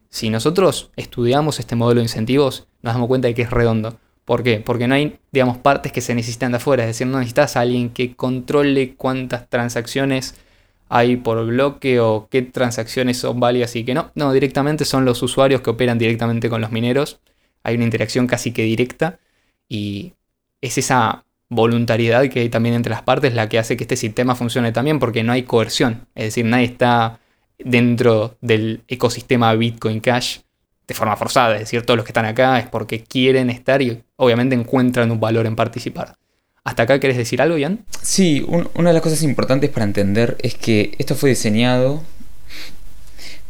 Si 0.09 0.29
nosotros 0.29 0.91
estudiamos 0.95 1.59
este 1.59 1.75
modelo 1.75 1.99
de 1.99 2.05
incentivos, 2.05 2.66
nos 2.81 2.93
damos 2.93 3.07
cuenta 3.07 3.27
de 3.27 3.33
que 3.33 3.43
es 3.43 3.49
redondo. 3.49 3.97
¿Por 4.25 4.43
qué? 4.43 4.59
Porque 4.59 4.87
no 4.87 4.95
hay, 4.95 5.19
digamos, 5.31 5.57
partes 5.57 5.91
que 5.91 6.01
se 6.01 6.13
necesitan 6.13 6.51
de 6.51 6.57
afuera. 6.57 6.83
Es 6.83 6.89
decir, 6.89 7.07
no 7.07 7.19
necesitas 7.19 7.55
a 7.55 7.61
alguien 7.61 7.89
que 7.91 8.15
controle 8.15 8.95
cuántas 8.95 9.49
transacciones 9.49 10.35
hay 10.89 11.17
por 11.17 11.45
bloque 11.45 11.99
o 11.99 12.27
qué 12.29 12.41
transacciones 12.41 13.17
son 13.17 13.39
válidas 13.39 13.75
y 13.75 13.83
qué 13.83 13.93
no. 13.93 14.11
No, 14.15 14.33
directamente 14.33 14.85
son 14.85 15.05
los 15.05 15.21
usuarios 15.23 15.61
que 15.61 15.69
operan 15.69 15.97
directamente 15.97 16.49
con 16.49 16.61
los 16.61 16.71
mineros. 16.71 17.19
Hay 17.63 17.75
una 17.75 17.85
interacción 17.85 18.27
casi 18.27 18.51
que 18.51 18.63
directa 18.63 19.19
y 19.69 20.13
es 20.61 20.77
esa 20.77 21.25
voluntariedad 21.49 22.27
que 22.29 22.41
hay 22.41 22.49
también 22.49 22.75
entre 22.75 22.89
las 22.91 23.03
partes 23.03 23.33
la 23.33 23.47
que 23.47 23.59
hace 23.59 23.77
que 23.77 23.83
este 23.85 23.95
sistema 23.95 24.35
funcione 24.35 24.71
también 24.71 24.99
porque 24.99 25.23
no 25.23 25.31
hay 25.33 25.43
coerción. 25.43 26.07
Es 26.15 26.25
decir, 26.25 26.45
nadie 26.45 26.65
está 26.65 27.19
dentro 27.57 28.37
del 28.41 28.83
ecosistema 28.87 29.53
Bitcoin 29.55 29.99
Cash 29.99 30.39
de 30.87 30.93
forma 30.93 31.15
forzada. 31.17 31.55
Es 31.55 31.61
decir, 31.61 31.83
todos 31.83 31.97
los 31.97 32.05
que 32.05 32.11
están 32.11 32.25
acá 32.25 32.59
es 32.59 32.67
porque 32.67 33.03
quieren 33.03 33.49
estar 33.49 33.81
y 33.81 34.01
obviamente 34.15 34.55
encuentran 34.55 35.11
un 35.11 35.19
valor 35.19 35.45
en 35.45 35.55
participar. 35.55 36.15
¿Hasta 36.63 36.83
acá 36.83 36.99
querés 36.99 37.17
decir 37.17 37.41
algo, 37.41 37.57
Ian? 37.57 37.85
Sí, 38.01 38.45
una 38.47 38.89
de 38.89 38.93
las 38.93 39.01
cosas 39.01 39.23
importantes 39.23 39.69
para 39.69 39.85
entender 39.85 40.37
es 40.41 40.55
que 40.55 40.95
esto 40.97 41.15
fue 41.15 41.29
diseñado 41.29 42.03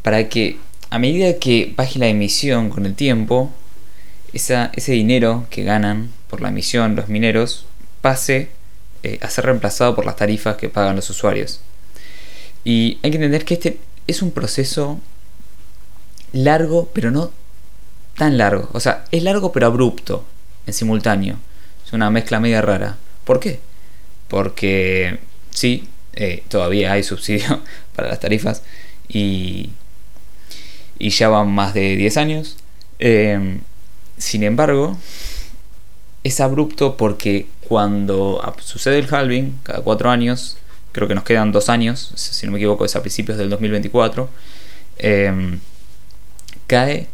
para 0.04 0.30
que 0.30 0.58
a 0.90 1.00
medida 1.00 1.38
que 1.40 1.74
baje 1.76 2.00
la 2.00 2.08
emisión 2.08 2.70
con 2.70 2.86
el 2.86 2.96
tiempo, 2.96 3.52
ese 4.34 4.92
dinero 4.92 5.48
que 5.50 5.64
ganan 5.64 6.12
por 6.30 6.42
la 6.42 6.50
emisión 6.50 6.96
los 6.96 7.10
mineros 7.10 7.66
pase 8.02 8.50
eh, 9.04 9.20
a 9.22 9.30
ser 9.30 9.46
reemplazado 9.46 9.96
por 9.96 10.06
las 10.06 10.16
tarifas 10.16 10.58
que 10.58 10.70
pagan 10.70 10.96
los 10.96 11.10
usuarios. 11.10 11.60
Y 12.64 13.00
hay 13.02 13.12
que 13.12 13.18
entender 13.18 13.46
que 13.46 13.56
este 13.56 13.80
es 14.06 14.22
un 14.22 14.32
proceso 14.32 15.00
largo, 16.34 16.90
pero 16.94 17.12
no 17.12 17.32
tan 18.18 18.38
largo. 18.38 18.70
O 18.74 18.80
sea, 18.80 19.06
es 19.12 19.24
largo 19.24 19.52
pero 19.52 19.68
abrupto 19.68 20.26
en 20.66 20.74
simultáneo. 20.74 21.38
Es 21.86 21.94
una 21.94 22.10
mezcla 22.10 22.40
media 22.40 22.62
rara. 22.62 22.98
¿Por 23.24 23.40
qué? 23.40 23.60
Porque 24.28 25.20
sí, 25.52 25.88
eh, 26.14 26.44
todavía 26.50 26.94
hay 26.94 27.04
subsidio 27.04 27.62
para 27.96 28.10
las 28.10 28.20
tarifas 28.20 28.64
y, 29.08 29.70
y 31.00 31.10
ya 31.10 31.30
van 31.30 31.50
más 31.50 31.74
de 31.74 31.96
10 31.96 32.18
años. 32.18 32.58
Em, 33.00 33.60
sin 34.18 34.44
embargo, 34.44 34.98
es 36.24 36.40
abrupto 36.42 36.98
porque 36.98 37.48
cuando 37.68 38.42
sucede 38.62 39.00
el 39.00 39.14
halving, 39.14 39.60
cada 39.64 39.82
4 39.82 40.10
años, 40.10 40.58
creo 40.92 41.08
que 41.08 41.16
nos 41.16 41.24
quedan 41.24 41.52
2 41.52 41.70
años, 41.70 42.12
si 42.16 42.46
no 42.46 42.52
me 42.52 42.58
equivoco 42.58 42.86
es 42.86 42.96
a 42.96 43.02
principios 43.02 43.38
del 43.38 43.50
2024, 43.50 44.30
em, 44.98 45.60
cae 46.68 47.08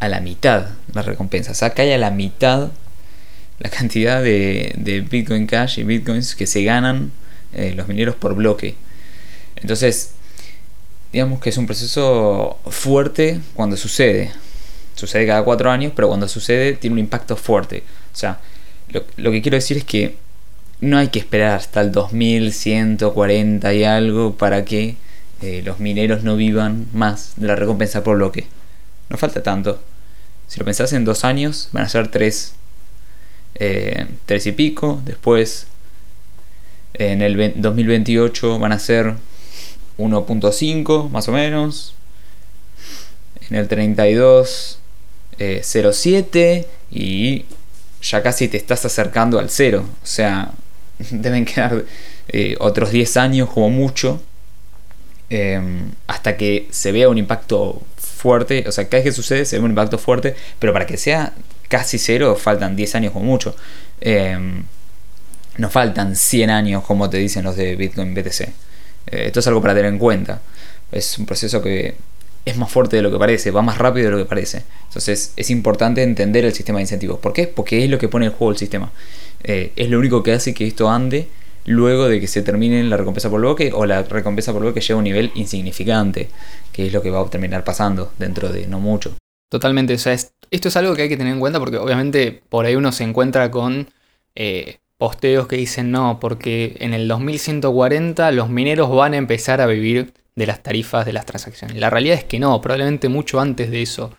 a 0.00 0.08
la 0.08 0.20
mitad 0.20 0.68
la 0.92 1.02
recompensa, 1.02 1.52
o 1.52 1.54
sea, 1.54 1.70
cae 1.70 1.94
a 1.94 1.98
la 1.98 2.10
mitad 2.10 2.70
la 3.58 3.70
cantidad 3.70 4.22
de, 4.22 5.06
Bitcoin 5.08 5.46
Cash 5.46 5.78
y 5.78 5.84
Bitcoins 5.84 6.34
que 6.34 6.46
se 6.46 6.62
ganan 6.62 7.12
eh, 7.54 7.72
los 7.74 7.88
mineros 7.88 8.14
por 8.16 8.34
bloque. 8.34 8.74
Entonces, 9.56 10.12
digamos 11.12 11.40
que 11.40 11.50
es 11.50 11.56
un 11.56 11.66
proceso 11.66 12.58
fuerte 12.66 13.40
cuando 13.54 13.76
sucede. 13.76 14.32
Sucede 14.94 15.26
cada 15.26 15.42
cuatro 15.42 15.70
años, 15.70 15.92
pero 15.96 16.08
cuando 16.08 16.28
sucede 16.28 16.74
tiene 16.74 16.94
un 16.94 17.00
impacto 17.00 17.36
fuerte. 17.36 17.82
O 18.12 18.16
sea, 18.16 18.40
lo, 18.90 19.04
lo 19.16 19.30
que 19.30 19.40
quiero 19.40 19.56
decir 19.56 19.78
es 19.78 19.84
que 19.84 20.16
no 20.80 20.98
hay 20.98 21.08
que 21.08 21.18
esperar 21.18 21.54
hasta 21.54 21.80
el 21.80 21.92
2140 21.92 23.72
y 23.74 23.84
algo 23.84 24.36
para 24.36 24.64
que 24.64 24.96
eh, 25.42 25.62
los 25.64 25.80
mineros 25.80 26.22
no 26.22 26.36
vivan 26.36 26.86
más 26.92 27.34
de 27.36 27.46
la 27.46 27.56
recompensa 27.56 28.02
por 28.02 28.16
bloque. 28.16 28.46
No 29.08 29.16
falta 29.16 29.42
tanto. 29.42 29.80
Si 30.48 30.58
lo 30.58 30.64
pensás 30.64 30.92
en 30.92 31.04
dos 31.04 31.24
años, 31.24 31.68
van 31.72 31.84
a 31.84 31.88
ser 31.88 32.08
tres, 32.08 32.54
eh, 33.54 34.06
tres 34.26 34.46
y 34.46 34.52
pico. 34.52 35.00
Después, 35.04 35.66
en 36.94 37.22
el 37.22 37.54
2028 37.56 38.58
van 38.58 38.72
a 38.72 38.78
ser 38.78 39.14
1.5 39.98 41.10
más 41.10 41.28
o 41.28 41.32
menos. 41.32 41.94
En 43.50 43.56
el 43.56 43.68
32, 43.68 44.78
0.7 45.38 46.66
y 46.90 47.44
ya 48.02 48.22
casi 48.22 48.48
te 48.48 48.56
estás 48.56 48.84
acercando 48.84 49.38
al 49.38 49.50
cero. 49.50 49.84
O 50.02 50.06
sea, 50.06 50.52
deben 51.10 51.44
quedar 51.44 51.84
eh, 52.28 52.56
otros 52.58 52.90
10 52.90 53.16
años 53.16 53.50
como 53.50 53.70
mucho. 53.70 54.20
Em, 55.28 55.90
hasta 56.06 56.36
que 56.36 56.68
se 56.70 56.92
vea 56.92 57.08
un 57.08 57.18
impacto 57.18 57.82
O 58.28 58.72
sea, 58.72 58.88
cada 58.88 59.02
vez 59.02 59.04
que 59.04 59.12
sucede 59.12 59.44
se 59.44 59.58
ve 59.58 59.64
un 59.64 59.70
impacto 59.70 59.98
fuerte. 59.98 60.34
Pero 60.58 60.72
para 60.72 60.86
que 60.86 60.96
sea 60.96 61.32
casi 61.68 61.98
cero 61.98 62.36
faltan 62.36 62.76
10 62.76 62.94
años 62.94 63.12
como 63.12 63.24
mucho. 63.24 63.54
Em, 64.00 64.62
no 65.58 65.70
faltan 65.70 66.16
100 66.16 66.50
años 66.50 66.84
como 66.84 67.08
te 67.08 67.18
dicen 67.18 67.44
los 67.44 67.56
de 67.56 67.76
Bitcoin 67.76 68.14
BTC. 68.14 68.40
Eh, 68.40 68.52
esto 69.26 69.40
es 69.40 69.46
algo 69.46 69.60
para 69.62 69.74
tener 69.74 69.92
en 69.92 69.98
cuenta. 69.98 70.40
Es 70.92 71.18
un 71.18 71.26
proceso 71.26 71.62
que 71.62 71.94
es 72.44 72.56
más 72.56 72.70
fuerte 72.70 72.96
de 72.96 73.02
lo 73.02 73.10
que 73.10 73.18
parece, 73.18 73.50
va 73.50 73.60
más 73.62 73.78
rápido 73.78 74.06
de 74.06 74.12
lo 74.12 74.18
que 74.18 74.24
parece. 74.24 74.62
Entonces 74.86 75.32
es 75.36 75.50
importante 75.50 76.02
entender 76.02 76.44
el 76.44 76.54
sistema 76.54 76.78
de 76.78 76.82
incentivos. 76.82 77.18
¿Por 77.18 77.32
qué? 77.32 77.48
Porque 77.48 77.84
es 77.84 77.90
lo 77.90 77.98
que 77.98 78.08
pone 78.08 78.26
en 78.26 78.32
juego 78.32 78.52
el 78.52 78.58
sistema. 78.58 78.92
Eh, 79.42 79.72
es 79.76 79.90
lo 79.90 79.98
único 79.98 80.22
que 80.22 80.32
hace 80.32 80.54
que 80.54 80.66
esto 80.66 80.88
ande 80.88 81.28
luego 81.66 82.08
de 82.08 82.20
que 82.20 82.26
se 82.26 82.42
termine 82.42 82.82
la 82.84 82.96
recompensa 82.96 83.28
por 83.28 83.40
bloque 83.40 83.72
o 83.74 83.84
la 83.86 84.02
recompensa 84.02 84.52
por 84.52 84.62
bloque 84.62 84.80
llegue 84.80 84.94
a 84.94 84.96
un 84.96 85.04
nivel 85.04 85.30
insignificante, 85.34 86.30
que 86.72 86.86
es 86.86 86.92
lo 86.92 87.02
que 87.02 87.10
va 87.10 87.20
a 87.20 87.30
terminar 87.30 87.64
pasando 87.64 88.12
dentro 88.18 88.48
de 88.48 88.66
no 88.66 88.80
mucho. 88.80 89.14
Totalmente, 89.50 89.94
o 89.94 89.98
sea, 89.98 90.12
esto 90.12 90.68
es 90.68 90.76
algo 90.76 90.94
que 90.94 91.02
hay 91.02 91.08
que 91.08 91.16
tener 91.16 91.32
en 91.32 91.40
cuenta 91.40 91.58
porque 91.58 91.76
obviamente 91.76 92.42
por 92.48 92.64
ahí 92.64 92.74
uno 92.74 92.90
se 92.92 93.04
encuentra 93.04 93.50
con 93.50 93.88
eh, 94.34 94.78
posteos 94.96 95.46
que 95.46 95.56
dicen 95.56 95.90
no, 95.90 96.18
porque 96.20 96.76
en 96.80 96.94
el 96.94 97.06
2140 97.06 98.30
los 98.32 98.48
mineros 98.48 98.90
van 98.90 99.14
a 99.14 99.18
empezar 99.18 99.60
a 99.60 99.66
vivir 99.66 100.14
de 100.34 100.46
las 100.46 100.62
tarifas 100.62 101.06
de 101.06 101.12
las 101.12 101.26
transacciones. 101.26 101.76
La 101.76 101.90
realidad 101.90 102.16
es 102.16 102.24
que 102.24 102.38
no, 102.38 102.60
probablemente 102.60 103.08
mucho 103.08 103.40
antes 103.40 103.70
de 103.70 103.82
eso 103.82 104.16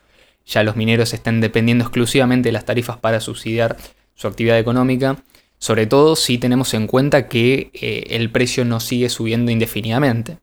ya 0.47 0.63
los 0.63 0.75
mineros 0.75 1.13
estén 1.13 1.41
dependiendo 1.41 1.83
exclusivamente 1.83 2.47
de 2.47 2.53
las 2.53 2.65
tarifas 2.65 2.97
para 2.97 3.19
subsidiar 3.19 3.75
su 4.15 4.27
actividad 4.27 4.57
económica, 4.57 5.17
sobre 5.59 5.87
todo 5.87 6.15
si 6.15 6.37
tenemos 6.37 6.73
en 6.73 6.87
cuenta 6.87 7.27
que 7.27 7.71
eh, 7.73 8.03
el 8.11 8.31
precio 8.31 8.65
no 8.65 8.79
sigue 8.79 9.09
subiendo 9.09 9.51
indefinidamente. 9.51 10.39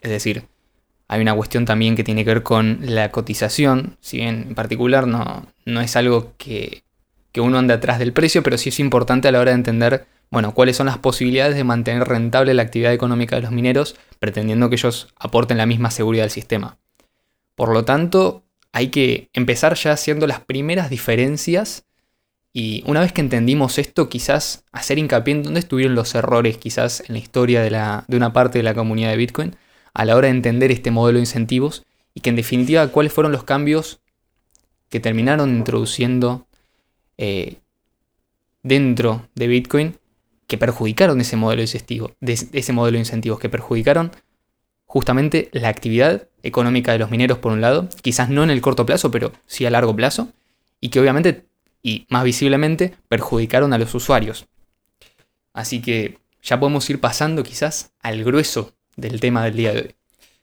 Es 0.00 0.10
decir, 0.10 0.44
hay 1.08 1.20
una 1.20 1.34
cuestión 1.34 1.64
también 1.64 1.96
que 1.96 2.04
tiene 2.04 2.24
que 2.24 2.34
ver 2.34 2.42
con 2.42 2.78
la 2.82 3.10
cotización, 3.10 3.96
si 4.00 4.18
bien 4.18 4.46
en 4.48 4.54
particular 4.54 5.06
no, 5.06 5.46
no 5.64 5.80
es 5.80 5.96
algo 5.96 6.32
que, 6.38 6.84
que 7.32 7.40
uno 7.40 7.58
ande 7.58 7.74
atrás 7.74 7.98
del 7.98 8.12
precio, 8.12 8.42
pero 8.42 8.58
sí 8.58 8.68
es 8.70 8.80
importante 8.80 9.28
a 9.28 9.32
la 9.32 9.40
hora 9.40 9.50
de 9.50 9.56
entender 9.56 10.06
bueno, 10.30 10.54
cuáles 10.54 10.76
son 10.76 10.86
las 10.86 10.96
posibilidades 10.96 11.56
de 11.56 11.64
mantener 11.64 12.08
rentable 12.08 12.54
la 12.54 12.62
actividad 12.62 12.94
económica 12.94 13.36
de 13.36 13.42
los 13.42 13.50
mineros, 13.50 13.96
pretendiendo 14.18 14.70
que 14.70 14.76
ellos 14.76 15.08
aporten 15.18 15.58
la 15.58 15.66
misma 15.66 15.90
seguridad 15.90 16.24
al 16.24 16.30
sistema. 16.30 16.78
Por 17.54 17.74
lo 17.74 17.84
tanto, 17.84 18.42
hay 18.72 18.88
que 18.88 19.28
empezar 19.34 19.74
ya 19.74 19.92
haciendo 19.92 20.26
las 20.26 20.40
primeras 20.40 20.88
diferencias 20.88 21.84
y 22.52 22.82
una 22.86 23.00
vez 23.00 23.12
que 23.12 23.22
entendimos 23.22 23.78
esto, 23.78 24.08
quizás 24.08 24.64
hacer 24.72 24.98
hincapié 24.98 25.34
en 25.34 25.42
dónde 25.42 25.60
estuvieron 25.60 25.94
los 25.94 26.14
errores 26.14 26.58
quizás 26.58 27.00
en 27.00 27.14
la 27.14 27.18
historia 27.18 27.62
de, 27.62 27.70
la, 27.70 28.04
de 28.08 28.16
una 28.16 28.32
parte 28.32 28.58
de 28.58 28.62
la 28.62 28.74
comunidad 28.74 29.10
de 29.10 29.16
Bitcoin 29.16 29.56
a 29.94 30.04
la 30.04 30.16
hora 30.16 30.26
de 30.26 30.34
entender 30.34 30.70
este 30.70 30.90
modelo 30.90 31.16
de 31.16 31.22
incentivos 31.22 31.84
y 32.14 32.20
que 32.20 32.30
en 32.30 32.36
definitiva 32.36 32.86
cuáles 32.88 33.12
fueron 33.12 33.32
los 33.32 33.44
cambios 33.44 34.00
que 34.90 35.00
terminaron 35.00 35.56
introduciendo 35.56 36.46
eh, 37.16 37.56
dentro 38.62 39.28
de 39.34 39.46
Bitcoin 39.46 39.96
que 40.46 40.58
perjudicaron 40.58 41.18
ese 41.20 41.36
modelo 41.36 41.62
de, 41.62 42.32
ese 42.52 42.72
modelo 42.74 42.96
de 42.96 42.98
incentivos, 42.98 43.40
que 43.40 43.48
perjudicaron 43.48 44.12
justamente 44.84 45.48
la 45.52 45.68
actividad 45.68 46.28
económica 46.42 46.92
de 46.92 46.98
los 46.98 47.10
mineros 47.10 47.38
por 47.38 47.52
un 47.52 47.62
lado, 47.62 47.88
quizás 48.02 48.28
no 48.28 48.44
en 48.44 48.50
el 48.50 48.60
corto 48.60 48.84
plazo, 48.84 49.10
pero 49.10 49.32
sí 49.46 49.64
a 49.64 49.70
largo 49.70 49.96
plazo, 49.96 50.28
y 50.78 50.90
que 50.90 51.00
obviamente, 51.00 51.46
y 51.82 52.06
más 52.08 52.24
visiblemente, 52.24 52.94
perjudicaron 53.08 53.72
a 53.72 53.78
los 53.78 53.94
usuarios. 53.94 54.46
Así 55.52 55.82
que 55.82 56.18
ya 56.42 56.58
podemos 56.58 56.88
ir 56.90 57.00
pasando 57.00 57.42
quizás 57.42 57.92
al 58.00 58.24
grueso 58.24 58.74
del 58.96 59.20
tema 59.20 59.44
del 59.44 59.56
día 59.56 59.72
de 59.72 59.80
hoy, 59.80 59.94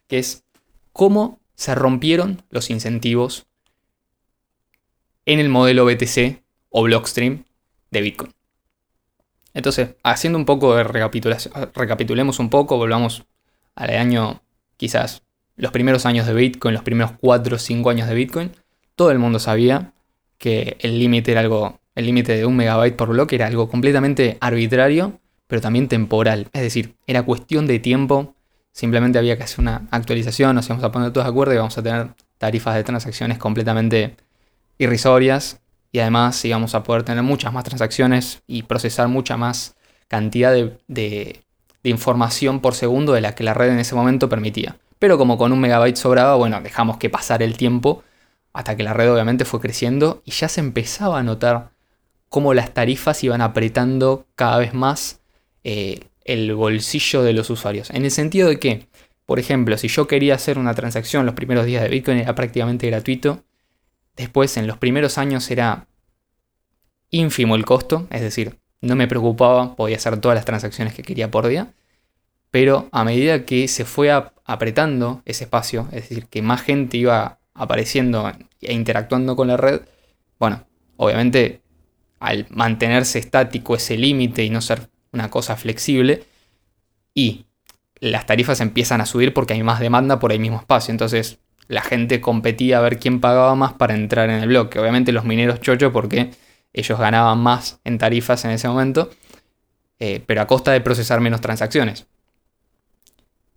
que 0.08 0.20
es 0.20 0.44
cómo 0.94 1.40
se 1.56 1.76
rompieron 1.76 2.42
los 2.50 2.70
incentivos 2.70 3.48
en 5.26 5.40
el 5.40 5.50
modelo 5.50 5.86
BTC 5.86 6.42
o 6.70 6.84
Blockstream 6.84 7.46
de 7.92 8.02
Bitcoin. 8.02 8.34
Entonces, 9.54 9.96
haciendo 10.04 10.38
un 10.38 10.46
poco 10.46 10.76
de 10.76 10.84
recapitulación, 10.84 11.54
recapitulemos 11.74 12.40
un 12.40 12.50
poco, 12.50 12.78
volvamos 12.78 13.26
al 13.76 13.90
año, 13.92 14.42
quizás 14.78 15.24
los 15.56 15.72
primeros 15.72 16.06
años 16.06 16.26
de 16.28 16.34
Bitcoin, 16.34 16.74
los 16.74 16.84
primeros 16.84 17.12
4 17.20 17.56
o 17.56 17.60
5 17.60 17.90
años 17.90 18.08
de 18.08 18.16
Bitcoin, 18.16 18.52
todo 18.96 19.12
el 19.12 19.20
mundo 19.20 19.40
sabía 19.40 19.94
que 20.40 20.78
el 20.80 20.98
límite 20.98 21.32
era 21.32 21.42
algo, 21.42 21.80
el 21.94 22.06
límite 22.08 22.36
de 22.36 22.46
un 22.46 22.56
megabyte 22.56 22.96
por 22.96 23.10
bloque 23.10 23.36
era 23.36 23.46
algo 23.46 23.70
completamente 23.70 24.38
arbitrario, 24.42 25.20
pero 25.46 25.62
también 25.62 25.88
temporal. 25.88 26.48
Es 26.54 26.64
decir, 26.64 26.96
era 27.06 27.22
cuestión 27.24 27.68
de 27.68 27.78
tiempo, 27.78 28.34
simplemente 28.72 29.20
había 29.20 29.38
que 29.38 29.44
hacer 29.44 29.60
una 29.60 29.88
actualización, 29.92 30.56
nos 30.56 30.66
íbamos 30.66 30.84
a 30.84 30.92
poner 30.92 31.12
todos 31.12 31.26
de 31.26 31.30
acuerdo 31.30 31.54
y 31.54 31.58
vamos 31.58 31.78
a 31.78 31.84
tener 31.84 32.08
tarifas 32.40 32.76
de 32.76 32.84
transacciones 32.84 33.38
completamente 33.38 34.16
irrisorias 34.80 35.60
y 35.92 36.00
además 36.00 36.44
íbamos 36.46 36.74
a 36.74 36.84
poder 36.84 37.04
tener 37.04 37.24
muchas 37.24 37.54
más 37.54 37.64
transacciones 37.64 38.42
y 38.48 38.64
procesar 38.64 39.08
mucha 39.08 39.38
más 39.38 39.76
cantidad 40.08 40.54
de, 40.88 41.42
información 41.84 42.60
por 42.60 42.76
segundo 42.76 43.14
de 43.14 43.22
la 43.22 43.36
que 43.36 43.44
la 43.44 43.54
red 43.54 43.70
en 43.70 43.80
ese 43.80 43.96
momento 43.96 44.30
permitía. 44.30 44.78
Pero 45.00 45.18
como 45.18 45.38
con 45.38 45.54
un 45.54 45.62
megabyte 45.62 45.96
sobraba, 45.96 46.36
bueno, 46.36 46.60
dejamos 46.62 46.98
que 46.98 47.10
pasara 47.10 47.46
el 47.46 47.58
tiempo 47.58 48.04
hasta 48.60 48.76
que 48.76 48.84
la 48.84 48.94
red 48.94 49.12
obviamente 49.12 49.46
fue 49.46 49.60
creciendo 49.60 50.22
y 50.26 50.32
ya 50.32 50.50
se 50.50 50.60
empezaba 50.60 51.20
a 51.20 51.24
notar 51.24 51.72
cómo 52.30 52.54
las 52.54 52.74
tarifas 52.74 53.24
iban 53.24 53.42
apretando 53.42 54.28
cada 54.36 54.58
vez 54.58 54.74
más 54.74 55.22
eh, 55.64 56.02
el 56.26 56.54
bolsillo 56.54 57.24
de 57.24 57.34
los 57.34 57.50
usuarios. 57.50 57.90
En 57.90 58.06
el 58.06 58.12
sentido 58.12 58.50
de 58.50 58.60
que, 58.60 58.88
por 59.26 59.40
ejemplo, 59.40 59.78
si 59.78 59.88
yo 59.88 60.08
quería 60.08 60.36
hacer 60.36 60.60
una 60.60 60.74
transacción 60.74 61.26
los 61.26 61.36
primeros 61.36 61.66
días 61.66 61.84
de 61.84 61.90
Bitcoin 61.90 62.20
era 62.20 62.36
prácticamente 62.36 62.88
gratuito 62.88 63.44
Después, 64.20 64.58
en 64.58 64.68
los 64.68 64.78
primeros 64.78 65.18
años 65.18 65.50
era 65.50 65.88
ínfimo 67.10 67.56
el 67.56 67.64
costo, 67.64 68.06
es 68.10 68.20
decir, 68.20 68.60
no 68.82 68.98
me 68.98 69.08
preocupaba, 69.08 69.78
podía 69.78 69.96
hacer 69.96 70.20
todas 70.20 70.36
las 70.36 70.44
transacciones 70.44 70.94
que 70.94 71.04
quería 71.04 71.32
por 71.32 71.48
día. 71.48 71.72
Pero 72.52 72.90
a 72.92 73.06
medida 73.06 73.46
que 73.46 73.70
se 73.70 73.86
fue 73.86 74.12
apretando 74.12 75.22
ese 75.24 75.46
espacio, 75.46 75.88
es 75.94 76.10
decir, 76.10 76.26
que 76.26 76.42
más 76.42 76.62
gente 76.62 76.98
iba 76.98 77.39
apareciendo 77.54 78.32
e 78.62 78.74
interactuando 78.74 79.36
con 79.36 79.48
la 79.48 79.58
red, 79.58 79.82
bueno, 80.40 80.66
obviamente 80.98 81.62
al 82.20 82.48
mantenerse 82.50 83.20
estático 83.20 83.76
ese 83.76 83.98
límite 83.98 84.44
y 84.44 84.50
no 84.50 84.62
ser 84.62 84.90
una 85.12 85.30
cosa 85.30 85.56
flexible, 85.56 86.24
y 87.14 87.46
las 88.00 88.26
tarifas 88.26 88.62
empiezan 88.62 89.02
a 89.02 89.06
subir 89.06 89.34
porque 89.34 89.54
hay 89.54 89.64
más 89.64 89.80
demanda 89.80 90.20
por 90.20 90.32
el 90.32 90.40
mismo 90.40 90.58
espacio. 90.58 90.92
Entonces, 90.92 91.40
la 91.68 91.82
gente 91.82 92.22
competía 92.22 92.78
a 92.78 92.82
ver 92.82 92.98
quién 93.00 93.20
pagaba 93.20 93.56
más 93.56 93.74
para 93.74 93.94
entrar 93.94 94.30
en 94.30 94.42
el 94.42 94.48
bloque. 94.48 94.80
Obviamente 94.80 95.12
los 95.12 95.26
mineros 95.26 95.62
chocho 95.62 95.92
porque 95.92 96.32
ellos 96.74 97.00
ganaban 97.00 97.40
más 97.40 97.80
en 97.84 97.98
tarifas 97.98 98.46
en 98.46 98.52
ese 98.52 98.68
momento, 98.68 99.10
eh, 100.00 100.24
pero 100.26 100.42
a 100.42 100.48
costa 100.48 100.72
de 100.72 100.82
procesar 100.82 101.20
menos 101.20 101.42
transacciones. 101.42 102.08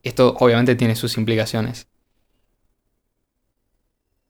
Esto 0.02 0.36
obviamente 0.40 0.74
tiene 0.74 0.96
sus 0.96 1.16
implicaciones. 1.16 1.86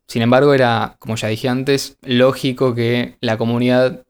Sin 0.07 0.23
embargo, 0.23 0.55
era, 0.55 0.97
como 0.99 1.17
ya 1.17 1.29
dije 1.29 1.49
antes, 1.49 1.97
lógico 2.03 2.75
que 2.75 3.17
la 3.21 3.39
comunidad 3.39 4.05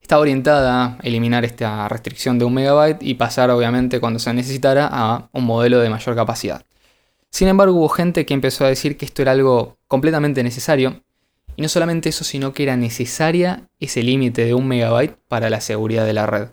estaba 0.00 0.22
orientada 0.22 0.84
a 0.84 0.98
eliminar 1.02 1.44
esta 1.44 1.88
restricción 1.88 2.38
de 2.38 2.44
un 2.44 2.54
megabyte 2.54 3.02
y 3.02 3.14
pasar, 3.14 3.50
obviamente, 3.50 3.98
cuando 3.98 4.18
se 4.18 4.32
necesitara, 4.32 4.88
a 4.90 5.28
un 5.32 5.44
modelo 5.44 5.80
de 5.80 5.90
mayor 5.90 6.14
capacidad. 6.14 6.64
Sin 7.30 7.48
embargo, 7.48 7.74
hubo 7.76 7.88
gente 7.88 8.24
que 8.24 8.34
empezó 8.34 8.64
a 8.64 8.68
decir 8.68 8.96
que 8.96 9.04
esto 9.04 9.22
era 9.22 9.32
algo 9.32 9.78
completamente 9.88 10.42
necesario. 10.42 11.02
Y 11.56 11.62
no 11.62 11.68
solamente 11.68 12.08
eso, 12.08 12.22
sino 12.22 12.52
que 12.52 12.62
era 12.62 12.76
necesaria 12.76 13.68
ese 13.80 14.02
límite 14.02 14.44
de 14.44 14.54
un 14.54 14.68
megabyte 14.68 15.16
para 15.28 15.50
la 15.50 15.60
seguridad 15.60 16.04
de 16.06 16.12
la 16.12 16.26
red. 16.26 16.48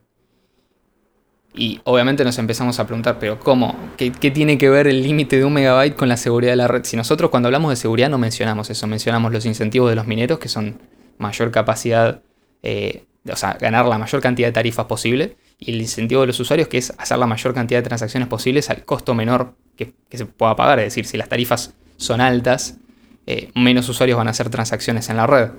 Y 1.56 1.82
obviamente 1.84 2.24
nos 2.24 2.40
empezamos 2.40 2.80
a 2.80 2.88
preguntar, 2.88 3.20
pero 3.20 3.40
¿cómo? 3.40 3.76
¿Qué, 3.96 4.10
tiene 4.10 4.58
que 4.58 4.70
ver 4.70 4.88
el 4.88 5.04
límite 5.04 5.38
de 5.38 5.46
un 5.46 5.54
megabyte 5.54 5.96
con 5.96 6.10
la 6.10 6.18
seguridad 6.18 6.54
de 6.54 6.56
la 6.56 6.68
red? 6.68 6.84
Si 6.84 6.98
nosotros 6.98 7.30
cuando 7.30 7.48
hablamos 7.48 7.70
de 7.70 7.76
seguridad 7.76 8.10
no 8.10 8.18
mencionamos 8.18 8.70
eso, 8.72 8.88
mencionamos 8.88 9.32
los 9.32 9.46
incentivos 9.46 9.90
de 9.90 9.96
los 9.96 10.08
mineros, 10.08 10.40
que 10.40 10.50
son 10.50 10.80
mayor 11.20 11.52
capacidad, 11.52 12.22
eh, 12.64 13.06
o 13.32 13.36
sea, 13.36 13.56
ganar 13.60 13.86
la 13.86 14.00
mayor 14.00 14.20
cantidad 14.20 14.48
de 14.48 14.52
tarifas 14.52 14.88
posible, 14.88 15.36
y 15.60 15.72
el 15.72 15.82
incentivo 15.82 16.22
de 16.22 16.28
los 16.28 16.40
usuarios, 16.40 16.68
que 16.68 16.80
es 16.80 16.92
hacer 16.98 17.20
la 17.20 17.28
mayor 17.28 17.54
cantidad 17.54 17.80
de 17.80 17.84
transacciones 17.84 18.28
posibles 18.28 18.72
al 18.72 18.84
costo 18.84 19.14
menor 19.14 19.54
que, 19.78 19.94
se 20.12 20.26
pueda 20.26 20.56
pagar. 20.56 20.80
Es 20.80 20.86
decir, 20.86 21.06
si 21.06 21.18
las 21.18 21.30
tarifas 21.30 21.76
son 21.98 22.20
altas, 22.20 22.78
eh, 23.28 23.52
menos 23.54 23.88
usuarios 23.88 24.18
van 24.18 24.28
a 24.28 24.32
hacer 24.32 24.50
transacciones 24.50 25.08
en 25.10 25.18
la 25.18 25.28
red. 25.28 25.52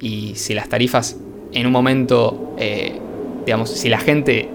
Y 0.00 0.34
si 0.34 0.52
las 0.52 0.68
tarifas 0.68 1.16
en 1.52 1.66
un 1.66 1.72
momento, 1.72 2.56
eh, 2.58 2.98
digamos, 3.46 3.70
si 3.70 3.88
la 3.88 3.98
gente 3.98 4.50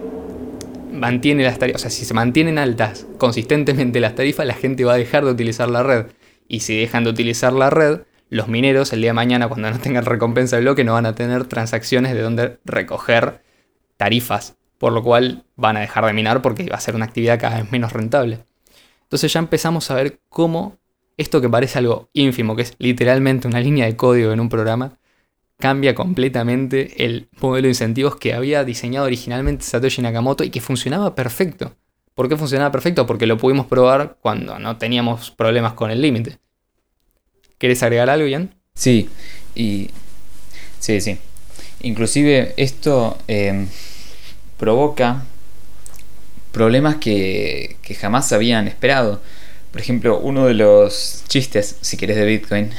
mantiene 0.97 1.43
las 1.43 1.59
tarifas, 1.59 1.81
o 1.81 1.83
sea, 1.83 1.91
si 1.91 2.05
se 2.05 2.13
mantienen 2.13 2.57
altas 2.57 3.05
consistentemente 3.17 3.99
las 3.99 4.15
tarifas, 4.15 4.45
la 4.45 4.53
gente 4.53 4.83
va 4.85 4.93
a 4.93 4.97
dejar 4.97 5.25
de 5.25 5.31
utilizar 5.31 5.69
la 5.69 5.83
red. 5.83 6.07
Y 6.47 6.61
si 6.61 6.77
dejan 6.77 7.03
de 7.03 7.09
utilizar 7.11 7.53
la 7.53 7.69
red, 7.69 8.01
los 8.29 8.47
mineros 8.47 8.91
el 8.93 9.01
día 9.01 9.09
de 9.09 9.13
mañana, 9.13 9.47
cuando 9.47 9.69
no 9.69 9.79
tengan 9.79 10.05
recompensa 10.05 10.57
de 10.57 10.63
bloque, 10.63 10.83
no 10.83 10.93
van 10.93 11.05
a 11.05 11.15
tener 11.15 11.45
transacciones 11.45 12.13
de 12.13 12.21
donde 12.21 12.59
recoger 12.65 13.41
tarifas. 13.97 14.55
Por 14.77 14.93
lo 14.93 15.01
cual 15.01 15.45
van 15.55 15.75
a 15.75 15.79
dejar 15.79 16.05
de 16.05 16.13
minar 16.13 16.41
porque 16.43 16.69
va 16.69 16.75
a 16.75 16.81
ser 16.81 16.95
una 16.95 17.05
actividad 17.05 17.39
cada 17.39 17.61
vez 17.61 17.71
menos 17.71 17.93
rentable. 17.93 18.39
Entonces 19.03 19.33
ya 19.33 19.39
empezamos 19.39 19.89
a 19.89 19.95
ver 19.95 20.19
cómo 20.29 20.77
esto 21.17 21.41
que 21.41 21.49
parece 21.49 21.79
algo 21.79 22.09
ínfimo, 22.13 22.55
que 22.55 22.61
es 22.61 22.75
literalmente 22.77 23.47
una 23.47 23.59
línea 23.59 23.85
de 23.85 23.95
código 23.95 24.31
en 24.31 24.39
un 24.39 24.49
programa, 24.49 24.99
cambia 25.57 25.95
completamente 25.95 27.05
el 27.05 27.29
modelo 27.39 27.63
de 27.63 27.69
incentivos 27.69 28.15
que 28.15 28.33
había 28.33 28.63
diseñado 28.63 29.05
originalmente 29.05 29.65
Satoshi 29.65 30.01
Nakamoto 30.01 30.43
y 30.43 30.49
que 30.49 30.61
funcionaba 30.61 31.15
perfecto. 31.15 31.75
¿Por 32.13 32.29
qué 32.29 32.37
funcionaba 32.37 32.71
perfecto? 32.71 33.05
Porque 33.05 33.27
lo 33.27 33.37
pudimos 33.37 33.67
probar 33.67 34.17
cuando 34.21 34.57
no 34.59 34.77
teníamos 34.77 35.31
problemas 35.31 35.73
con 35.73 35.91
el 35.91 36.01
límite. 36.01 36.39
¿Quieres 37.57 37.81
agregar 37.83 38.09
algo, 38.09 38.27
Ian? 38.27 38.55
Sí, 38.75 39.09
y. 39.55 39.89
Sí, 40.79 41.01
sí. 41.01 41.17
Inclusive 41.81 42.53
esto 42.57 43.17
eh, 43.27 43.67
provoca 44.57 45.25
problemas 46.51 46.95
que, 46.95 47.77
que 47.81 47.95
jamás 47.95 48.31
habían 48.31 48.67
esperado. 48.67 49.21
Por 49.71 49.81
ejemplo, 49.81 50.19
uno 50.19 50.47
de 50.47 50.53
los 50.53 51.23
chistes, 51.27 51.77
si 51.81 51.97
querés, 51.97 52.15
de 52.15 52.25
Bitcoin 52.25 52.71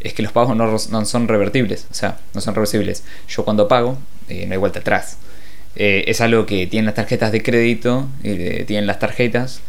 es 0.00 0.14
que 0.14 0.22
los 0.22 0.32
pagos 0.32 0.56
no, 0.56 1.04
son 1.04 1.28
revertibles, 1.28 1.86
o 1.90 1.94
sea, 1.94 2.18
no 2.34 2.40
son 2.40 2.54
reversibles. 2.54 3.04
Yo 3.28 3.44
cuando 3.44 3.68
pago, 3.68 3.98
eh, 4.28 4.46
no 4.46 4.52
hay 4.52 4.58
vuelta 4.58 4.80
atrás. 4.80 5.18
Eh, 5.76 6.04
es 6.06 6.20
algo 6.20 6.46
que 6.46 6.66
tienen 6.66 6.86
las 6.86 6.94
tarjetas 6.94 7.32
de 7.32 7.42
crédito, 7.42 8.08
eh, 8.24 8.64
tienen 8.66 8.86
las 8.86 8.98
tarjetas, 8.98 9.60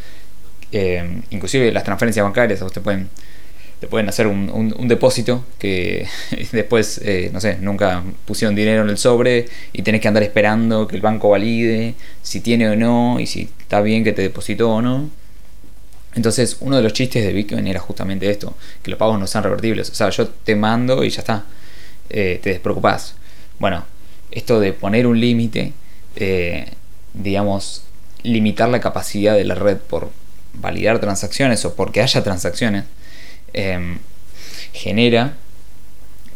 inclusive 1.30 1.72
las 1.74 1.84
transferencias 1.84 2.24
bancarias, 2.24 2.64
te 2.74 2.80
pueden, 2.80 3.10
te 3.82 3.88
pueden 3.88 4.08
hacer 4.08 4.28
un, 4.28 4.88
depósito 4.88 5.46
que 5.60 6.08
después, 6.54 7.02
no 7.34 7.42
sé, 7.42 7.58
nunca 7.60 8.04
pusieron 8.26 8.56
dinero 8.56 8.84
en 8.84 8.90
el 8.90 8.98
sobre 8.98 9.48
y 9.74 9.82
tenés 9.82 10.00
que 10.00 10.08
andar 10.08 10.24
esperando 10.24 10.88
que 10.88 10.96
el 10.96 11.02
banco 11.02 11.30
valide 11.30 11.96
si 12.22 12.40
tiene 12.40 12.70
o 12.70 12.76
no 12.78 13.20
y 13.20 13.28
si 13.28 13.50
está 13.60 13.82
bien 13.82 14.06
que 14.06 14.14
te 14.14 14.22
depositó 14.22 14.72
o 14.72 14.82
no. 14.82 15.10
Entonces, 16.14 16.58
uno 16.60 16.78
de 16.78 16.84
los 16.84 16.94
chistes 16.94 17.24
de 17.24 17.32
Bitcoin 17.32 17.68
era 17.68 17.80
justamente 17.80 18.30
esto, 18.30 18.56
que 18.84 18.92
los 18.92 18.98
pagos 18.98 19.20
no 19.20 19.28
sean 19.28 19.44
revertibles. 19.44 19.90
O 19.90 19.96
sea, 19.96 20.10
yo 20.10 20.28
te 20.28 20.56
mando 20.56 21.04
y 21.04 21.10
ya 21.10 21.20
está, 21.20 21.46
eh, 22.10 22.40
te 22.44 22.50
despreocupás. 22.50 23.16
Bueno, 23.60 23.86
esto 24.32 24.60
de 24.60 24.74
poner 24.74 25.08
un 25.08 25.20
límite, 25.20 25.74
eh, 26.16 26.72
digamos, 27.14 27.84
limitar 28.24 28.70
la 28.70 28.80
capacidad 28.80 29.36
de 29.36 29.46
la 29.46 29.56
red 29.56 29.78
por 29.78 30.10
validar 30.54 31.00
transacciones 31.00 31.64
o 31.66 31.76
porque 31.76 32.02
haya 32.02 32.24
transacciones, 32.24 32.84
em, 33.54 34.00
genera 34.74 35.38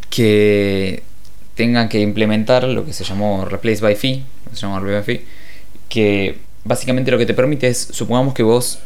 que 0.09 1.03
tengan 1.55 1.89
que 1.89 1.99
implementar 1.99 2.63
lo 2.65 2.85
que 2.85 2.93
se 2.93 3.03
llamó 3.03 3.45
Replace 3.45 3.81
by 3.81 3.95
Fee, 3.95 4.23
se 4.53 4.61
llama 4.61 4.79
Replace 4.79 4.95
by 4.95 5.03
Fee, 5.03 5.25
que 5.89 6.37
básicamente 6.63 7.11
lo 7.11 7.17
que 7.17 7.25
te 7.25 7.33
permite 7.33 7.67
es, 7.67 7.89
supongamos 7.91 8.33
que 8.33 8.43
vos 8.43 8.79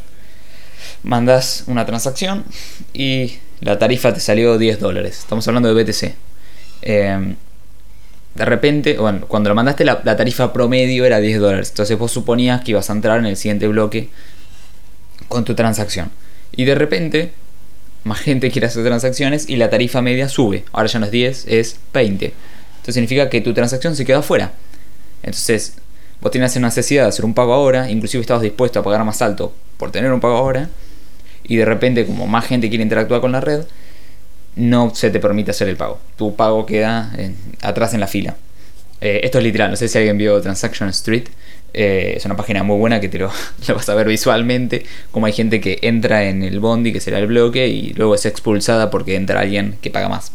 mandas 1.02 1.64
una 1.66 1.86
transacción 1.86 2.44
y 2.92 3.38
la 3.60 3.78
tarifa 3.78 4.12
te 4.14 4.20
salió 4.20 4.58
10 4.58 4.80
dólares. 4.80 5.18
Estamos 5.18 5.46
hablando 5.48 5.72
de 5.72 5.82
BTC. 5.82 6.14
Em, 6.82 7.36
de 8.34 8.44
repente, 8.44 8.96
bueno, 8.96 9.26
cuando 9.26 9.48
lo 9.48 9.54
mandaste 9.54 9.84
la, 9.84 10.02
tarifa 10.02 10.52
promedio 10.52 11.04
era 11.04 11.20
10 11.20 11.40
dólares. 11.40 11.70
Entonces 11.70 11.98
vos 11.98 12.12
suponías 12.12 12.62
que 12.62 12.72
ibas 12.72 12.88
a 12.90 12.92
entrar 12.92 13.18
en 13.18 13.26
el 13.26 13.36
siguiente 13.36 13.68
bloque 13.68 14.08
con 15.28 15.44
tu 15.44 15.54
transacción. 15.54 16.10
Y 16.52 16.64
de 16.64 16.74
repente, 16.74 17.32
más 18.04 18.20
gente 18.20 18.50
quiere 18.50 18.66
hacer 18.68 18.84
transacciones 18.84 19.48
y 19.48 19.56
la 19.56 19.68
tarifa 19.68 20.00
media 20.00 20.28
sube. 20.28 20.64
Ahora 20.72 20.88
ya 20.88 20.98
no 20.98 21.06
es 21.06 21.12
10, 21.12 21.44
es 21.48 21.76
20. 21.92 22.32
Esto 22.78 22.92
significa 22.92 23.28
que 23.28 23.40
tu 23.40 23.52
transacción 23.52 23.94
se 23.94 24.04
queda 24.04 24.18
afuera. 24.18 24.52
Entonces, 25.22 25.74
vos 26.20 26.30
tienes 26.30 26.54
una 26.56 26.68
necesidad 26.68 27.04
de 27.04 27.08
hacer 27.08 27.24
un 27.24 27.34
pago 27.34 27.52
ahora, 27.52 27.90
inclusive 27.90 28.20
estabas 28.20 28.42
dispuesto 28.42 28.80
a 28.80 28.82
pagar 28.82 29.04
más 29.04 29.22
alto 29.22 29.52
por 29.76 29.90
tener 29.90 30.12
un 30.12 30.20
pago 30.20 30.36
ahora, 30.36 30.68
y 31.44 31.56
de 31.56 31.64
repente 31.64 32.06
como 32.06 32.26
más 32.26 32.46
gente 32.46 32.68
quiere 32.68 32.82
interactuar 32.82 33.20
con 33.20 33.32
la 33.32 33.40
red, 33.40 33.64
no 34.56 34.94
se 34.94 35.10
te 35.10 35.20
permite 35.20 35.50
hacer 35.52 35.68
el 35.68 35.76
pago. 35.76 35.98
Tu 36.16 36.34
pago 36.36 36.66
queda 36.66 37.12
atrás 37.62 37.94
en 37.94 38.00
la 38.00 38.06
fila. 38.06 38.36
Eh, 39.00 39.20
esto 39.22 39.38
es 39.38 39.44
literal, 39.44 39.70
no 39.70 39.76
sé 39.76 39.88
si 39.88 39.96
alguien 39.98 40.18
vio 40.18 40.40
Transaction 40.40 40.88
Street. 40.90 41.24
Eh, 41.72 42.14
es 42.16 42.24
una 42.24 42.36
página 42.36 42.62
muy 42.62 42.76
buena 42.76 43.00
que 43.00 43.08
te 43.08 43.18
lo, 43.18 43.30
lo, 43.68 43.74
vas 43.74 43.88
a 43.88 43.94
ver 43.94 44.06
visualmente. 44.06 44.84
Como 45.10 45.26
hay 45.26 45.32
gente 45.32 45.60
que 45.60 45.78
entra 45.82 46.24
en 46.24 46.42
el 46.42 46.60
bondi, 46.60 46.92
que 46.92 47.00
será 47.00 47.18
el 47.18 47.26
bloque, 47.26 47.68
y 47.68 47.92
luego 47.94 48.14
es 48.14 48.26
expulsada 48.26 48.90
porque 48.90 49.14
entra 49.14 49.40
alguien 49.40 49.76
que 49.80 49.90
paga 49.90 50.08
más. 50.08 50.32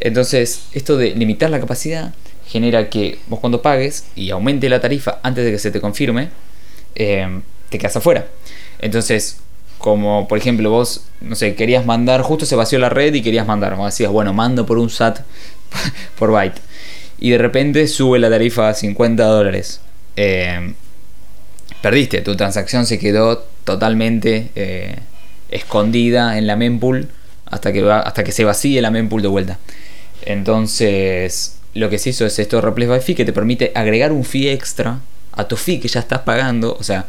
Entonces, 0.00 0.66
esto 0.72 0.96
de 0.96 1.14
limitar 1.14 1.50
la 1.50 1.60
capacidad 1.60 2.12
genera 2.54 2.88
que 2.88 3.18
vos 3.26 3.40
cuando 3.40 3.62
pagues 3.62 4.06
y 4.14 4.30
aumente 4.30 4.68
la 4.68 4.80
tarifa 4.80 5.18
antes 5.24 5.44
de 5.44 5.50
que 5.50 5.58
se 5.58 5.72
te 5.72 5.80
confirme, 5.80 6.28
eh, 6.94 7.40
te 7.68 7.78
quedas 7.78 7.96
afuera. 7.96 8.28
Entonces, 8.78 9.38
como 9.78 10.28
por 10.28 10.38
ejemplo 10.38 10.70
vos, 10.70 11.04
no 11.20 11.34
sé, 11.34 11.56
querías 11.56 11.84
mandar, 11.84 12.22
justo 12.22 12.46
se 12.46 12.54
vació 12.54 12.78
la 12.78 12.90
red 12.90 13.12
y 13.12 13.22
querías 13.22 13.44
mandar, 13.44 13.74
vos 13.74 13.86
decías, 13.86 14.12
bueno, 14.12 14.32
mando 14.32 14.66
por 14.66 14.78
un 14.78 14.88
SAT 14.88 15.22
por 16.16 16.30
byte. 16.30 16.60
Y 17.18 17.30
de 17.30 17.38
repente 17.38 17.88
sube 17.88 18.20
la 18.20 18.30
tarifa 18.30 18.68
a 18.68 18.74
50 18.74 19.24
dólares. 19.24 19.80
Eh, 20.14 20.74
perdiste, 21.82 22.20
tu 22.20 22.36
transacción 22.36 22.86
se 22.86 23.00
quedó 23.00 23.48
totalmente 23.64 24.50
eh, 24.54 24.94
escondida 25.48 26.38
en 26.38 26.46
la 26.46 26.54
mempool 26.54 27.08
hasta 27.46 27.72
que, 27.72 27.82
va, 27.82 27.98
hasta 27.98 28.22
que 28.22 28.30
se 28.30 28.44
vacíe 28.44 28.80
la 28.80 28.92
mempool 28.92 29.22
de 29.22 29.28
vuelta. 29.28 29.58
Entonces, 30.22 31.58
lo 31.74 31.90
que 31.90 31.98
se 31.98 32.10
hizo 32.10 32.24
es 32.24 32.38
esto 32.38 32.60
Replace 32.60 32.88
by 32.88 33.00
Fee 33.00 33.14
que 33.14 33.24
te 33.24 33.32
permite 33.32 33.72
agregar 33.74 34.12
un 34.12 34.24
fee 34.24 34.50
extra 34.50 35.00
a 35.32 35.46
tu 35.48 35.56
fee 35.56 35.80
que 35.80 35.88
ya 35.88 36.00
estás 36.00 36.20
pagando. 36.20 36.76
O 36.78 36.82
sea, 36.84 37.06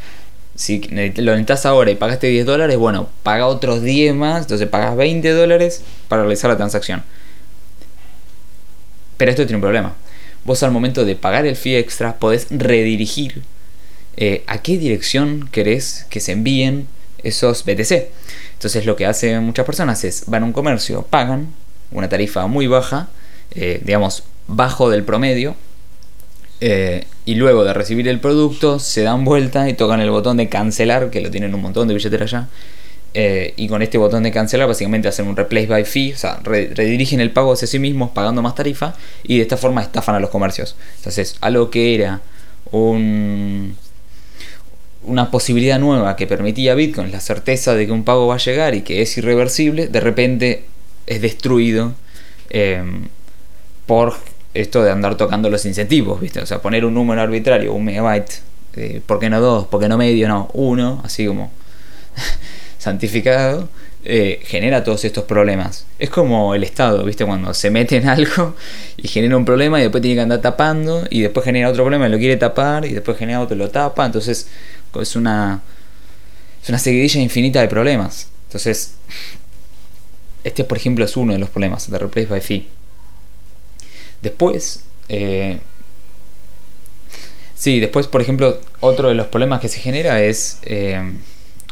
si 0.56 0.80
lo 0.80 1.32
necesitas 1.32 1.66
ahora 1.66 1.92
y 1.92 1.96
pagaste 1.96 2.28
10 2.28 2.46
dólares, 2.46 2.78
bueno, 2.78 3.10
paga 3.24 3.46
otros 3.46 3.84
10 3.84 4.16
más, 4.16 4.42
entonces 4.44 4.68
pagas 4.68 4.96
20 4.96 5.32
dólares 5.32 5.84
para 6.08 6.24
realizar 6.24 6.50
la 6.50 6.58
transacción. 6.58 7.04
Pero 9.18 9.32
esto 9.32 9.44
tiene 9.44 9.58
un 9.58 9.62
problema. 9.62 9.94
Vos 10.44 10.64
al 10.64 10.72
momento 10.72 11.06
de 11.06 11.16
pagar 11.16 11.46
el 11.46 11.56
fee 11.56 11.78
extra 11.78 12.18
podés 12.18 12.48
redirigir 12.50 13.44
eh, 14.18 14.44
a 14.48 14.62
qué 14.62 14.78
dirección 14.78 15.50
querés 15.52 16.06
que 16.10 16.20
se 16.20 16.32
envíen 16.32 16.88
esos 17.24 17.64
BTC. 17.66 18.10
Entonces 18.54 18.86
lo 18.86 18.96
que 18.96 19.06
hacen 19.06 19.44
muchas 19.44 19.66
personas 19.66 20.04
es 20.04 20.24
van 20.28 20.44
a 20.44 20.46
un 20.46 20.54
comercio, 20.54 21.04
pagan 21.04 21.54
una 21.92 22.10
tarifa 22.10 22.48
muy 22.48 22.68
baja, 22.68 23.10
eh, 23.52 23.82
digamos 23.84 24.24
bajo 24.48 24.90
del 24.90 25.04
promedio, 25.04 25.56
eh, 26.62 27.06
y 27.26 27.36
luego 27.36 27.64
de 27.64 27.74
recibir 27.74 28.08
el 28.08 28.20
producto 28.20 28.80
se 28.80 29.02
dan 29.02 29.26
vuelta 29.26 29.68
y 29.70 29.74
tocan 29.74 30.00
el 30.00 30.10
botón 30.10 30.38
de 30.38 30.48
cancelar, 30.50 31.10
que 31.10 31.22
lo 31.22 31.30
tienen 31.30 31.54
un 31.54 31.62
montón 31.62 31.88
de 31.88 31.94
billeteras 31.94 32.32
ya. 32.32 32.48
Eh, 33.18 33.54
y 33.56 33.70
con 33.70 33.82
este 33.82 33.98
botón 33.98 34.24
de 34.24 34.32
cancelar 34.32 34.68
básicamente 34.68 35.08
hacen 35.08 35.28
un 35.28 35.38
replace 35.38 35.68
by 35.68 35.86
fee, 35.86 36.14
o 36.14 36.18
sea, 36.18 36.40
redirigen 36.44 37.22
el 37.22 37.32
pago 37.32 37.54
hacia 37.54 37.66
sí 37.66 37.80
mismos 37.80 38.12
pagando 38.12 38.42
más 38.42 38.56
tarifa 38.56 38.94
y 39.24 39.38
de 39.38 39.44
esta 39.44 39.56
forma 39.56 39.82
estafan 39.82 40.16
a 40.16 40.20
los 40.20 40.30
comercios. 40.30 40.76
Entonces, 40.98 41.38
algo 41.40 41.70
que 41.70 41.96
era 41.96 42.22
un, 42.72 43.78
una 45.04 45.32
posibilidad 45.32 45.80
nueva 45.80 46.18
que 46.18 46.28
permitía 46.28 46.76
Bitcoin 46.76 47.12
la 47.12 47.22
certeza 47.22 47.74
de 47.74 47.86
que 47.86 47.94
un 47.94 48.04
pago 48.04 48.28
va 48.28 48.36
a 48.36 48.40
llegar 48.40 48.76
y 48.76 48.82
que 48.82 49.02
es 49.02 49.18
irreversible, 49.18 49.88
de 49.88 50.00
repente 50.02 50.66
es 51.08 51.22
destruido 51.22 51.94
eh, 52.50 52.84
por 53.86 54.16
esto 54.56 54.84
de 54.84 54.92
andar 54.92 55.16
tocando 55.16 55.50
los 55.50 55.66
incentivos, 55.66 56.20
¿viste? 56.20 56.40
O 56.40 56.46
sea, 56.46 56.62
poner 56.62 56.86
un 56.86 56.94
número 56.94 57.22
arbitrario, 57.22 57.74
un 57.74 57.86
megabyte, 57.86 58.42
eh, 58.78 59.02
¿por 59.06 59.20
qué 59.20 59.30
no 59.30 59.40
dos? 59.40 59.68
¿Por 59.68 59.82
qué 59.82 59.90
no 59.90 59.98
medio? 59.98 60.28
No, 60.28 60.50
uno, 60.54 61.02
así 61.04 61.28
como 61.28 61.52
santificado, 62.78 63.68
eh, 64.06 64.42
genera 64.46 64.84
todos 64.84 65.04
estos 65.04 65.26
problemas. 65.26 65.86
Es 66.00 66.10
como 66.10 66.56
el 66.56 66.64
Estado, 66.64 67.04
¿viste? 67.04 67.26
Cuando 67.26 67.54
se 67.54 67.70
mete 67.70 67.98
en 67.98 68.08
algo 68.08 68.56
y 68.98 69.08
genera 69.08 69.36
un 69.36 69.46
problema 69.46 69.80
y 69.80 69.84
después 69.84 70.02
tiene 70.02 70.16
que 70.16 70.22
andar 70.22 70.42
tapando 70.42 71.06
y 71.10 71.22
después 71.22 71.44
genera 71.44 71.70
otro 71.70 71.84
problema 71.84 72.08
y 72.08 72.12
lo 72.12 72.18
quiere 72.18 72.38
tapar 72.38 72.86
y 72.86 72.94
después 72.94 73.18
genera 73.18 73.42
otro 73.42 73.56
y 73.56 73.60
lo 73.60 73.70
tapa. 73.70 74.06
Entonces 74.06 74.48
es 75.00 75.16
una, 75.18 75.62
es 76.64 76.70
una 76.70 76.80
seguidilla 76.80 77.20
infinita 77.20 77.60
de 77.60 77.68
problemas. 77.68 78.30
Entonces, 78.48 78.96
este 80.46 80.64
por 80.64 80.78
ejemplo 80.78 81.04
es 81.04 81.18
uno 81.18 81.34
de 81.34 81.40
los 81.40 81.50
problemas 81.50 81.90
de 81.92 82.00
Replace 82.00 82.28
by 82.28 82.42
Fee. 82.42 82.68
Después, 84.26 84.84
eh, 85.08 85.60
sí, 87.54 87.80
después, 87.80 88.08
por 88.08 88.22
ejemplo, 88.22 88.60
otro 88.80 89.10
de 89.10 89.14
los 89.14 89.28
problemas 89.28 89.60
que 89.60 89.70
se 89.70 89.80
genera 89.80 90.20
es, 90.20 90.58
eh, 90.64 91.14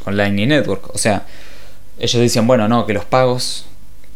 con 0.03 0.15
Lightning 0.15 0.49
Network. 0.49 0.93
O 0.93 0.99
sea, 0.99 1.25
ellos 1.97 2.21
dicen, 2.21 2.45
bueno, 2.45 2.67
no, 2.67 2.85
que 2.85 2.93
los 2.93 3.05
pagos 3.05 3.65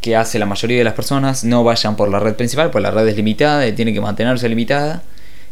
que 0.02 0.15
hace 0.15 0.38
la 0.38 0.45
mayoría 0.45 0.78
de 0.78 0.84
las 0.84 0.93
personas 0.93 1.43
no 1.45 1.63
vayan 1.63 1.95
por 1.95 2.10
la 2.10 2.19
red 2.19 2.36
principal, 2.36 2.69
pues 2.69 2.84
la 2.84 2.91
red 2.91 3.08
es 3.08 3.15
limitada 3.15 3.65
y 3.65 3.71
tiene 3.73 3.91
que 3.91 4.02
mantenerse 4.02 4.47
limitada. 4.47 5.02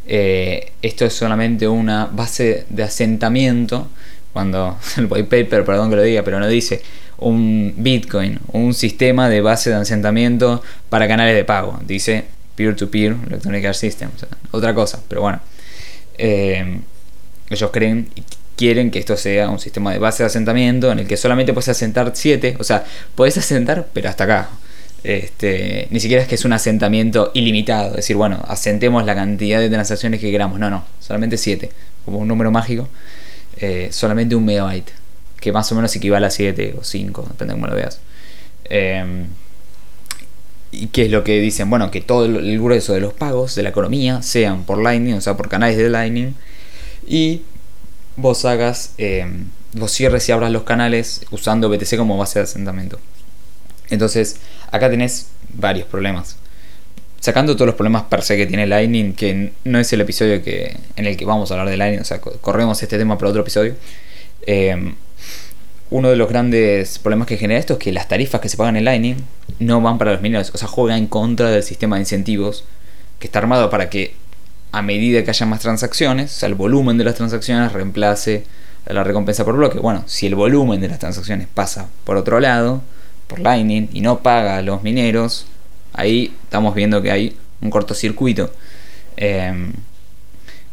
Eh, 0.06 0.72
esto 0.84 1.06
es 1.06 1.14
solamente 1.16 1.68
una 1.68 2.06
base 2.06 2.68
de 2.70 2.84
asentamiento. 2.84 3.88
Cuando 4.32 4.78
el 4.98 5.08
white 5.08 5.24
paper, 5.24 5.66
perdón 5.66 5.90
que 5.90 5.96
lo 5.96 6.04
diga, 6.04 6.22
pero 6.22 6.40
no 6.40 6.48
dice 6.48 6.84
un 7.18 7.74
Bitcoin, 7.78 8.40
un 8.52 8.76
sistema 8.76 9.28
de 9.28 9.42
base 9.42 9.72
de 9.72 9.78
asentamiento 9.78 10.62
para 10.90 11.08
canales 11.08 11.36
de 11.36 11.46
pago. 11.46 11.80
Dice 11.88 12.35
peer-to-peer 12.56 13.16
electronic 13.28 13.66
Art 13.66 13.76
System. 13.76 14.10
otra 14.52 14.74
cosa, 14.74 15.02
pero 15.08 15.22
bueno. 15.22 15.42
Eh, 16.18 16.80
ellos 17.50 17.70
creen 17.72 18.10
y 18.16 18.24
quieren 18.56 18.90
que 18.92 19.00
esto 19.00 19.18
sea 19.18 19.50
un 19.50 19.60
sistema 19.60 19.92
de 19.92 20.00
base 20.00 20.24
de 20.24 20.28
asentamiento 20.28 20.92
en 20.92 21.00
el 21.00 21.08
que 21.08 21.18
solamente 21.18 21.54
puedes 21.54 21.70
asentar 21.70 22.12
7. 22.14 22.58
O 22.60 22.64
sea, 22.64 22.84
puedes 23.16 23.38
asentar, 23.38 23.88
pero 23.94 24.10
hasta 24.10 24.24
acá. 24.24 24.50
Este, 25.04 25.88
ni 25.92 26.00
siquiera 26.00 26.24
es 26.24 26.28
que 26.28 26.36
es 26.36 26.46
un 26.46 26.54
asentamiento 26.54 27.32
ilimitado. 27.36 27.90
Es 27.90 27.98
decir, 27.98 28.16
bueno, 28.16 28.44
asentemos 28.48 29.06
la 29.06 29.14
cantidad 29.14 29.60
de 29.60 29.70
transacciones 29.70 30.20
que 30.20 30.32
queramos. 30.32 30.60
No, 30.60 30.70
no, 30.70 30.86
solamente 31.00 31.38
7. 31.38 31.70
Como 32.06 32.20
un 32.20 32.28
número 32.28 32.52
mágico. 32.52 32.88
Eh, 33.58 33.90
solamente 33.92 34.36
un 34.36 34.46
megabyte. 34.46 34.92
Que 35.40 35.52
más 35.52 35.72
o 35.72 35.76
menos 35.76 35.96
equivale 35.96 36.26
a 36.26 36.32
7 36.32 36.76
o 36.80 36.84
5, 36.84 37.28
depende 37.30 37.54
de 37.54 37.60
cómo 37.60 37.68
lo 37.68 37.76
veas. 37.76 38.00
Em, 38.64 39.28
¿Y 40.76 40.88
qué 40.88 41.06
es 41.06 41.12
lo 41.12 41.24
que 41.24 41.40
dicen? 41.40 41.70
Bueno, 41.70 41.90
que 41.92 42.02
todo 42.02 42.26
el 42.26 42.60
grueso 42.60 42.94
de 42.94 43.00
los 43.00 43.14
pagos 43.14 43.56
de 43.56 43.64
la 43.64 43.70
economía 43.70 44.22
sean 44.22 44.64
por 44.64 44.82
Lightning, 44.82 45.14
o 45.14 45.22
sea, 45.22 45.38
por 45.38 45.50
canales 45.50 45.78
de 45.78 45.90
Lightning. 45.90 46.36
Y 47.08 47.42
vos 48.16 48.46
hagas, 48.46 48.94
eh, 48.98 49.26
vos 49.74 49.92
cierres 49.92 50.28
y 50.30 50.32
abras 50.32 50.52
los 50.52 50.64
canales 50.64 51.26
usando 51.32 51.70
BTC 51.70 51.98
como 51.98 52.18
base 52.18 52.40
de 52.40 52.44
asentamiento. 52.44 53.00
Entonces, 53.90 54.38
acá 54.72 54.90
tenés 54.90 55.28
varios 55.54 55.88
problemas. 55.88 56.38
Sacando 57.20 57.56
todos 57.56 57.68
los 57.68 57.76
problemas 57.76 58.04
per 58.04 58.22
se 58.22 58.38
que 58.38 58.46
tiene 58.46 58.68
Lightning, 58.68 59.14
que 59.14 59.54
no 59.64 59.80
es 59.80 59.92
el 59.94 60.02
episodio 60.02 60.44
que, 60.44 60.78
en 60.96 61.06
el 61.06 61.18
que 61.18 61.26
vamos 61.26 61.50
a 61.50 61.56
hablar 61.56 61.70
de 61.70 61.78
Lightning, 61.78 62.02
o 62.02 62.06
sea, 62.06 62.20
corremos 62.20 62.82
este 62.84 62.98
tema 62.98 63.18
para 63.18 63.30
otro 63.30 63.42
episodio. 63.42 63.76
Eh, 64.46 64.94
uno 65.90 66.10
de 66.10 66.16
los 66.16 66.30
grandes 66.30 67.00
problemas 67.00 67.28
que 67.28 67.38
genera 67.38 67.60
esto 67.60 67.74
es 67.74 67.80
que 67.80 67.92
las 67.92 68.08
tarifas 68.08 68.42
que 68.42 68.50
se 68.50 68.58
pagan 68.58 68.76
en 68.76 68.86
Lightning 68.86 69.18
no 69.60 69.82
van 69.82 69.98
para 69.98 70.14
los 70.14 70.22
mineros, 70.22 70.52
o 70.54 70.58
sea, 70.58 70.68
juega 70.68 70.98
en 70.98 71.08
contra 71.08 71.50
del 71.52 71.64
sistema 71.64 71.96
de 71.96 72.02
incentivos 72.02 72.66
que 73.20 73.28
está 73.28 73.40
armado 73.40 73.70
para 73.70 73.90
que 73.90 74.16
a 74.72 74.82
medida 74.82 75.24
que 75.24 75.30
haya 75.30 75.46
más 75.46 75.62
transacciones, 75.62 76.36
o 76.36 76.40
sea, 76.40 76.50
el 76.50 76.56
volumen 76.56 76.98
de 76.98 77.06
las 77.06 77.16
transacciones 77.16 77.72
reemplace 77.72 78.44
la 78.88 79.04
recompensa 79.04 79.46
por 79.46 79.56
bloque. 79.56 79.80
Bueno, 79.80 80.04
si 80.06 80.28
el 80.28 80.36
volumen 80.36 80.82
de 80.82 80.90
las 80.90 81.00
transacciones 81.00 81.48
pasa 81.54 81.88
por 82.04 82.18
otro 82.18 82.40
lado, 82.40 82.82
por 83.28 83.40
Lightning, 83.40 83.90
y 83.94 84.02
no 84.02 84.20
paga 84.20 84.58
a 84.58 84.62
los 84.62 84.84
mineros, 84.84 85.48
ahí 85.94 86.36
estamos 86.44 86.76
viendo 86.76 87.02
que 87.02 87.12
hay 87.12 87.38
un 87.62 87.70
cortocircuito. 87.70 88.52
Eh, 89.18 89.72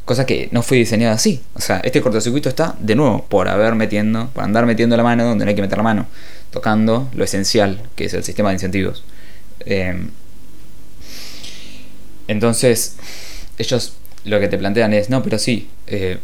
Cosa 0.05 0.27
que 0.27 0.49
no 0.51 0.63
fue 0.63 0.79
diseñada 0.79 1.15
así. 1.15 1.41
O 1.55 1.61
sea, 1.61 1.79
este 1.85 2.01
cortocircuito 2.01 2.49
está 2.49 2.75
de 2.81 2.97
nuevo 2.97 3.25
por 3.29 3.49
haber 3.49 3.75
metiendo, 3.75 4.29
por 4.31 4.43
andar 4.43 4.67
metiendo 4.67 4.97
la 4.97 5.05
mano 5.05 5.25
donde 5.25 5.45
no 5.45 5.49
hay 5.51 5.55
que 5.55 5.63
meter 5.63 5.79
la 5.79 5.85
mano, 5.85 6.07
tocando 6.51 7.09
lo 7.15 7.25
esencial, 7.25 7.81
que 7.95 8.07
es 8.07 8.15
el 8.15 8.25
sistema 8.25 8.49
de 8.49 8.55
incentivos. 8.55 9.05
Em, 9.61 10.11
entonces, 12.27 12.97
ellos 13.59 13.95
lo 14.25 14.41
que 14.41 14.49
te 14.49 14.59
plantean 14.59 14.93
es, 14.93 15.11
no, 15.11 15.23
pero 15.23 15.39
sí, 15.39 15.69
eh, 15.87 16.19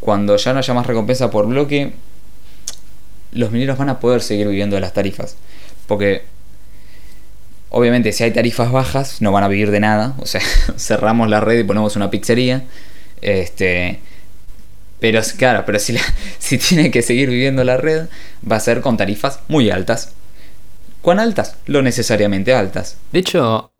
cuando 0.00 0.36
ya 0.36 0.52
no 0.52 0.58
haya 0.58 0.74
más 0.74 0.86
recompensa 0.86 1.30
por 1.30 1.46
bloque, 1.46 1.92
los 3.32 3.50
mineros 3.52 3.78
van 3.78 3.90
a 3.90 4.00
poder 4.00 4.22
seguir 4.22 4.48
viviendo 4.48 4.76
de 4.76 4.80
las 4.80 4.92
tarifas. 4.92 5.36
Porque 5.86 6.24
Obviamente, 7.70 8.12
si 8.12 8.24
hay 8.24 8.30
tarifas 8.30 8.72
bajas, 8.72 9.20
no 9.20 9.30
van 9.30 9.44
a 9.44 9.48
vivir 9.48 9.70
de 9.70 9.80
nada. 9.80 10.14
O 10.18 10.26
sea, 10.26 10.40
cerramos 10.76 11.28
la 11.28 11.40
red 11.40 11.58
y 11.58 11.64
ponemos 11.64 11.96
una 11.96 12.10
pizzería. 12.10 12.64
Este. 13.22 14.00
Pero 15.00 15.20
claro, 15.36 15.64
pero 15.64 15.78
si, 15.78 15.96
si 16.38 16.58
tiene 16.58 16.90
que 16.90 17.02
seguir 17.02 17.30
viviendo 17.30 17.64
la 17.64 17.76
red, 17.76 18.06
va 18.50 18.56
a 18.56 18.60
ser 18.60 18.80
con 18.80 18.96
tarifas 18.96 19.40
muy 19.48 19.70
altas. 19.70 20.14
¿Cuán 21.02 21.20
altas? 21.20 21.56
Lo 21.66 21.82
necesariamente 21.82 22.52
altas. 22.52 22.98
De 23.12 23.20
hecho, 23.20 23.72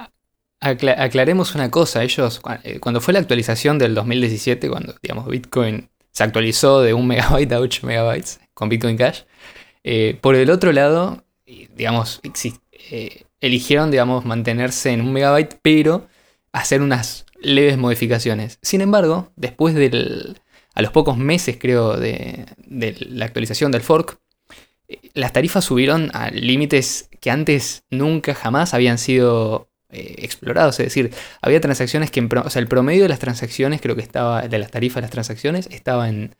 aclaremos 0.60 1.54
una 1.54 1.70
cosa. 1.70 2.02
Ellos, 2.02 2.40
eh, 2.62 2.78
cuando 2.80 3.00
fue 3.00 3.14
la 3.14 3.20
actualización 3.20 3.78
del 3.78 3.94
2017, 3.94 4.68
cuando 4.68 4.94
digamos 5.02 5.26
Bitcoin 5.26 5.88
se 6.12 6.24
actualizó 6.24 6.80
de 6.80 6.94
1 6.94 7.04
megabyte 7.06 7.52
a 7.52 7.60
8 7.60 7.86
megabytes 7.86 8.40
con 8.54 8.68
Bitcoin 8.68 8.96
Cash, 8.96 9.22
eh, 9.84 10.18
por 10.20 10.34
el 10.34 10.50
otro 10.50 10.72
lado, 10.72 11.24
digamos, 11.46 12.20
eh, 12.90 13.24
eligieron, 13.40 13.90
digamos, 13.90 14.24
mantenerse 14.24 14.90
en 14.90 15.00
un 15.00 15.12
megabyte, 15.12 15.58
pero 15.62 16.06
hacer 16.52 16.82
unas 16.82 17.26
leves 17.40 17.78
modificaciones. 17.78 18.58
Sin 18.62 18.80
embargo, 18.80 19.32
después 19.36 19.74
del. 19.74 20.40
a 20.74 20.82
los 20.82 20.92
pocos 20.92 21.16
meses, 21.16 21.56
creo, 21.60 21.96
de, 21.96 22.46
la 22.68 23.24
actualización 23.24 23.72
del 23.72 23.82
fork, 23.82 24.18
eh, 24.88 25.10
las 25.14 25.32
tarifas 25.32 25.64
subieron 25.64 26.10
a 26.14 26.30
límites 26.30 27.08
que 27.20 27.30
antes 27.30 27.84
nunca 27.90 28.34
jamás 28.34 28.74
habían 28.74 28.98
sido 28.98 29.70
eh, 29.90 30.16
explorados. 30.18 30.78
Es 30.80 30.86
decir, 30.86 31.12
había 31.42 31.60
transacciones 31.60 32.10
que. 32.10 32.20
o 32.20 32.50
sea, 32.50 32.60
el 32.60 32.68
promedio 32.68 33.04
de 33.04 33.08
las 33.08 33.18
transacciones, 33.18 33.80
creo 33.80 33.96
que 33.96 34.02
estaba. 34.02 34.48
de 34.48 34.58
las 34.58 34.70
tarifas 34.70 34.96
de 34.96 35.02
las 35.02 35.10
transacciones, 35.10 35.68
estaba 35.70 36.08
en 36.08 36.36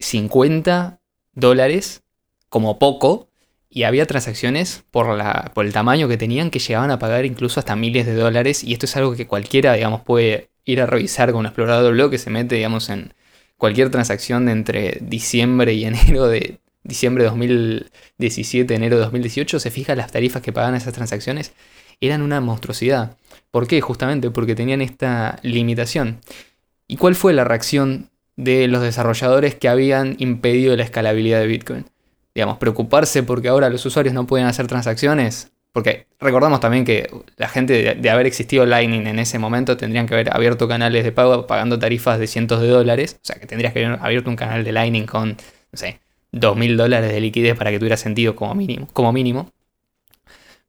50 0.00 1.00
dólares 1.32 2.02
como 2.48 2.78
poco 2.78 3.27
y 3.70 3.82
había 3.82 4.06
transacciones 4.06 4.84
por, 4.90 5.20
el 5.56 5.72
tamaño 5.72 6.08
que 6.08 6.16
tenían 6.16 6.50
que 6.50 6.58
llegaban 6.58 6.90
a 6.90 6.98
pagar 6.98 7.26
incluso 7.26 7.60
hasta 7.60 7.76
miles 7.76 8.06
de 8.06 8.14
dólares. 8.14 8.64
Y 8.64 8.72
esto 8.72 8.86
es 8.86 8.96
algo 8.96 9.14
que 9.14 9.26
cualquiera, 9.26 9.74
digamos, 9.74 10.02
puede 10.02 10.50
ir 10.64 10.80
a 10.80 10.86
revisar 10.86 11.32
con 11.32 11.40
un 11.40 11.46
explorador 11.46 11.84
de 11.84 11.90
blog 11.92 12.10
que 12.10 12.18
se 12.18 12.30
mete, 12.30 12.56
digamos, 12.56 12.88
en 12.88 13.12
cualquier 13.56 13.90
transacción 13.90 14.46
de 14.46 14.52
entre 14.52 14.98
diciembre 15.00 15.74
y 15.74 15.84
enero 15.84 16.28
de 16.28 16.60
diciembre 16.82 17.24
de 17.24 17.30
2017, 17.30 18.74
enero 18.74 18.96
de 18.96 19.02
2018, 19.02 19.60
se 19.60 19.70
fija 19.70 19.94
las 19.94 20.10
tarifas 20.10 20.40
que 20.40 20.52
pagaban 20.52 20.74
esas 20.74 20.94
transacciones, 20.94 21.52
eran 22.00 22.22
una 22.22 22.40
monstruosidad. 22.40 23.16
¿Por 23.50 23.66
qué? 23.66 23.80
Justamente 23.80 24.30
porque 24.30 24.54
tenían 24.54 24.80
esta 24.80 25.38
limitación. 25.42 26.20
¿Y 26.86 26.96
cuál 26.96 27.14
fue 27.14 27.34
la 27.34 27.44
reacción 27.44 28.10
de 28.36 28.68
los 28.68 28.82
desarrolladores 28.82 29.54
que 29.54 29.68
habían 29.68 30.16
impedido 30.18 30.74
la 30.76 30.84
escalabilidad 30.84 31.40
de 31.40 31.46
Bitcoin? 31.46 31.86
Digamos, 32.38 32.58
preocuparse 32.58 33.24
porque 33.24 33.48
ahora 33.48 33.68
los 33.68 33.84
usuarios 33.84 34.14
no 34.14 34.24
pueden 34.24 34.46
hacer 34.46 34.68
transacciones. 34.68 35.50
Porque 35.72 36.06
recordamos 36.20 36.60
también 36.60 36.84
que 36.84 37.10
la 37.36 37.48
gente 37.48 37.96
de, 37.96 38.10
haber 38.10 38.26
existido 38.26 38.64
Lightning 38.64 39.08
en 39.08 39.18
ese 39.18 39.40
momento 39.40 39.76
tendrían 39.76 40.06
que 40.06 40.14
haber 40.14 40.32
abierto 40.32 40.68
canales 40.68 41.02
de 41.02 41.10
pago 41.10 41.48
pagando 41.48 41.80
tarifas 41.80 42.20
de 42.20 42.28
cientos 42.28 42.60
de 42.60 42.68
dólares. 42.68 43.18
O 43.20 43.26
sea 43.26 43.40
que 43.40 43.46
tendrías 43.46 43.72
que 43.72 43.84
haber 43.84 43.98
abierto 44.00 44.30
un 44.30 44.36
canal 44.36 44.62
de 44.62 44.70
Lightning 44.70 45.04
con, 45.04 45.30
no 45.30 45.76
sé, 45.76 45.98
dos 46.30 46.56
mil 46.56 46.76
dólares 46.76 47.10
de 47.10 47.20
liquidez 47.20 47.58
para 47.58 47.72
que 47.72 47.80
tuviera 47.80 47.96
sentido 47.96 48.36
como 48.36 48.54
mínimo. 48.54 48.86
Como 48.92 49.12
mínimo. 49.12 49.50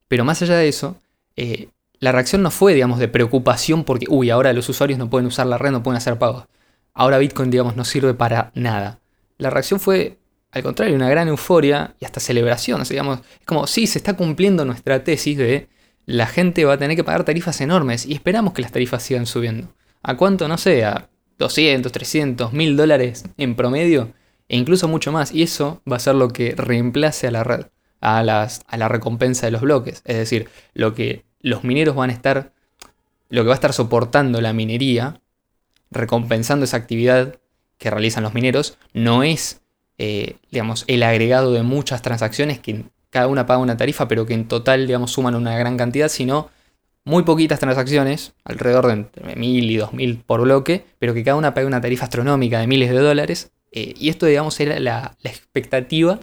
Pero 0.07 0.25
más 0.25 0.41
allá 0.41 0.55
de 0.55 0.69
eso, 0.69 0.97
eh, 1.35 1.69
la 1.99 2.11
reacción 2.11 2.41
no 2.41 2.49
fue, 2.49 2.73
digamos, 2.73 2.97
de 2.97 3.07
preocupación 3.07 3.83
porque, 3.83 4.07
uy, 4.09 4.31
ahora 4.31 4.53
los 4.53 4.67
usuarios 4.69 4.97
no 4.97 5.11
pueden 5.11 5.27
usar 5.27 5.45
la 5.45 5.59
red, 5.59 5.69
no 5.69 5.83
pueden 5.83 5.97
hacer 5.97 6.17
pagos. 6.17 6.45
Ahora 6.95 7.19
Bitcoin, 7.19 7.51
digamos, 7.51 7.75
no 7.75 7.85
sirve 7.85 8.15
para 8.15 8.51
nada. 8.55 8.97
La 9.37 9.51
reacción 9.51 9.79
fue 9.79 10.18
al 10.51 10.63
contrario, 10.63 10.95
una 10.95 11.09
gran 11.09 11.27
euforia 11.27 11.95
y 11.99 12.05
hasta 12.05 12.19
celebración. 12.19 12.83
digamos, 12.83 13.19
es 13.39 13.45
como, 13.45 13.67
sí, 13.67 13.87
se 13.87 13.99
está 13.99 14.15
cumpliendo 14.15 14.65
nuestra 14.65 15.03
tesis 15.03 15.37
de 15.37 15.69
la 16.05 16.25
gente 16.25 16.65
va 16.65 16.73
a 16.73 16.77
tener 16.77 16.95
que 16.95 17.03
pagar 17.03 17.23
tarifas 17.23 17.61
enormes 17.61 18.07
y 18.07 18.13
esperamos 18.13 18.53
que 18.53 18.63
las 18.63 18.71
tarifas 18.71 19.03
sigan 19.03 19.27
subiendo. 19.27 19.75
¿A 20.01 20.17
cuánto? 20.17 20.47
No 20.47 20.57
sé, 20.57 20.83
a 20.83 21.07
200, 21.37 21.91
300, 21.91 22.51
1000 22.51 22.77
dólares 22.77 23.25
en 23.37 23.55
promedio 23.55 24.11
e 24.47 24.57
incluso 24.57 24.87
mucho 24.87 25.11
más. 25.11 25.31
Y 25.31 25.43
eso 25.43 25.83
va 25.89 25.97
a 25.97 25.99
ser 25.99 26.15
lo 26.15 26.29
que 26.29 26.55
reemplace 26.57 27.27
a 27.27 27.31
la 27.31 27.43
red, 27.43 27.67
a, 28.01 28.23
las, 28.23 28.61
a 28.67 28.77
la 28.77 28.87
recompensa 28.87 29.45
de 29.45 29.51
los 29.51 29.61
bloques. 29.61 30.01
Es 30.05 30.17
decir, 30.17 30.49
lo 30.73 30.95
que 30.95 31.25
los 31.41 31.63
mineros 31.63 31.95
van 31.95 32.09
a 32.09 32.13
estar, 32.13 32.53
lo 33.29 33.43
que 33.43 33.47
va 33.49 33.53
a 33.53 33.61
estar 33.61 33.73
soportando 33.73 34.41
la 34.41 34.51
minería, 34.51 35.21
recompensando 35.91 36.65
esa 36.65 36.77
actividad 36.77 37.39
que 37.77 37.91
realizan 37.91 38.23
los 38.23 38.33
mineros, 38.33 38.79
no 38.93 39.21
es 39.21 39.61
eh, 39.99 40.37
digamos, 40.49 40.85
el 40.87 41.03
agregado 41.03 41.51
de 41.51 41.61
muchas 41.61 42.01
transacciones 42.01 42.59
que 42.59 42.85
cada 43.09 43.27
una 43.27 43.45
paga 43.45 43.59
una 43.59 43.75
tarifa, 43.75 44.07
pero 44.07 44.25
que 44.25 44.33
en 44.33 44.47
total, 44.47 44.87
digamos, 44.87 45.11
suman 45.11 45.35
una 45.35 45.57
gran 45.57 45.75
cantidad, 45.77 46.07
sino 46.07 46.49
muy 47.03 47.23
poquitas 47.23 47.59
transacciones, 47.59 48.33
alrededor 48.45 48.87
de 48.87 48.93
entre 48.93 49.35
1000 49.35 49.71
y 49.71 49.75
2000 49.75 50.19
por 50.25 50.41
bloque, 50.41 50.85
pero 50.99 51.13
que 51.13 51.23
cada 51.23 51.35
una 51.35 51.53
paga 51.53 51.67
una 51.67 51.81
tarifa 51.81 52.05
astronómica 52.05 52.59
de 52.59 52.67
miles 52.67 52.89
de 52.89 52.99
dólares. 52.99 53.51
Eh, 53.73 53.93
y 53.97 54.07
esto, 54.09 54.25
digamos, 54.25 54.57
era 54.61 54.79
la, 54.79 55.17
expectativa. 55.23 56.19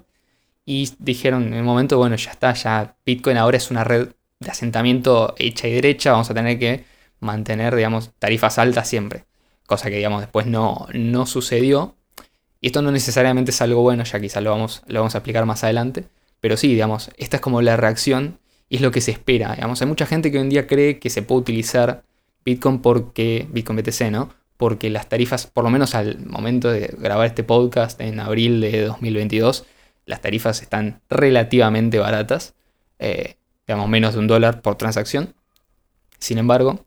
Y 0.65 0.91
dijeron 0.99 1.49
en 1.49 1.55
el 1.55 1.63
momento, 1.63 1.99
bueno, 1.99 2.17
ya 2.17 2.31
está, 2.31 2.55
ya 2.55 2.97
Bitcoin 3.05 3.37
ahora 3.37 3.59
es 3.59 3.71
una 3.71 3.85
red 3.85 4.09
de 4.41 4.51
asentamiento 4.51 5.35
hecha 5.39 5.69
y 5.69 5.73
derecha, 5.73 6.13
vamos 6.13 6.31
a 6.31 6.35
tener 6.35 6.59
que 6.59 6.85
mantener, 7.21 7.77
digamos, 7.77 8.11
tarifas 8.19 8.59
altas 8.59 8.89
siempre. 8.89 9.27
Cosa 9.67 9.91
que, 9.91 9.97
digamos, 9.97 10.23
después 10.23 10.47
no, 10.47 10.87
no 10.95 11.27
sucedió. 11.27 11.95
Y 12.61 12.69
esto 12.69 12.83
no 12.83 12.91
necesariamente 12.91 13.51
es 13.51 13.61
algo 13.61 13.83
bueno, 13.83 14.05
ya 14.05 14.21
quizá 14.21 14.41
lo 14.41 14.51
vamos, 14.51 14.83
lo 14.87 15.01
vamos 15.01 15.15
a 15.15 15.19
explicar 15.19 15.45
más 15.47 15.65
adelante. 15.65 16.09
Pero 16.41 16.57
sí, 16.57 16.69
digamos, 16.69 17.11
esta 17.17 17.37
es 17.37 17.41
como 17.43 17.63
la 17.63 17.77
reacción 17.77 18.39
y 18.69 18.77
es 18.77 18.83
lo 18.83 18.91
que 18.91 19.01
se 19.01 19.11
espera. 19.11 19.55
Digamos, 19.55 19.81
hay 19.81 19.89
mucha 19.89 20.07
gente 20.07 20.31
que 20.31 20.39
hoy 20.39 20.45
en 20.45 20.51
día 20.51 20.67
cree 20.67 20.99
que 20.99 21.11
se 21.11 21.23
puede 21.23 21.41
utilizar 21.41 22.05
Bitcoin 22.45 22.81
porque, 22.81 23.47
Bitcoin 23.51 23.79
BTC, 23.79 24.11
¿no? 24.11 24.33
Porque 24.57 24.89
las 24.91 25.09
tarifas, 25.09 25.47
por 25.47 25.65
lo 25.65 25.71
menos 25.71 25.95
al 25.95 26.25
momento 26.25 26.71
de 26.71 26.95
grabar 26.99 27.27
este 27.27 27.45
podcast 27.45 28.01
en 28.01 28.21
abril 28.21 28.61
de 28.61 28.83
2022, 28.83 29.67
las 30.07 30.21
tarifas 30.21 30.63
están 30.63 31.03
relativamente 31.11 31.99
baratas, 31.99 32.55
eh, 32.99 33.37
digamos 33.67 33.89
menos 33.89 34.15
de 34.15 34.21
un 34.21 34.29
dólar 34.29 34.63
por 34.63 34.77
transacción. 34.77 35.35
Sin 36.19 36.39
embargo, 36.39 36.87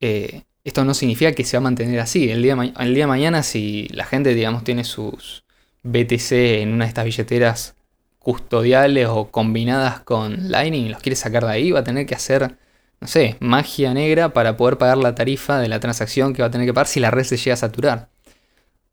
eh, 0.00 0.44
esto 0.70 0.84
no 0.84 0.94
significa 0.94 1.32
que 1.32 1.44
se 1.44 1.56
va 1.56 1.58
a 1.58 1.62
mantener 1.64 1.98
así. 2.00 2.30
El 2.30 2.42
día, 2.42 2.56
el 2.78 2.94
día 2.94 3.04
de 3.04 3.08
mañana, 3.08 3.42
si 3.42 3.88
la 3.88 4.04
gente, 4.04 4.34
digamos, 4.34 4.62
tiene 4.64 4.84
sus 4.84 5.44
BTC 5.82 6.32
en 6.62 6.72
una 6.72 6.84
de 6.84 6.90
estas 6.90 7.04
billeteras 7.04 7.74
custodiales 8.20 9.08
o 9.08 9.30
combinadas 9.30 10.00
con 10.00 10.50
Lightning 10.50 10.86
y 10.86 10.88
los 10.90 11.02
quiere 11.02 11.16
sacar 11.16 11.44
de 11.44 11.50
ahí, 11.52 11.72
va 11.72 11.80
a 11.80 11.84
tener 11.84 12.06
que 12.06 12.14
hacer, 12.14 12.56
no 13.00 13.08
sé, 13.08 13.36
magia 13.40 13.92
negra 13.94 14.32
para 14.32 14.56
poder 14.56 14.78
pagar 14.78 14.98
la 14.98 15.14
tarifa 15.16 15.58
de 15.58 15.68
la 15.68 15.80
transacción 15.80 16.34
que 16.34 16.42
va 16.42 16.48
a 16.48 16.50
tener 16.52 16.66
que 16.66 16.74
pagar 16.74 16.86
si 16.86 17.00
la 17.00 17.10
red 17.10 17.24
se 17.24 17.36
llega 17.36 17.54
a 17.54 17.56
saturar. 17.56 18.08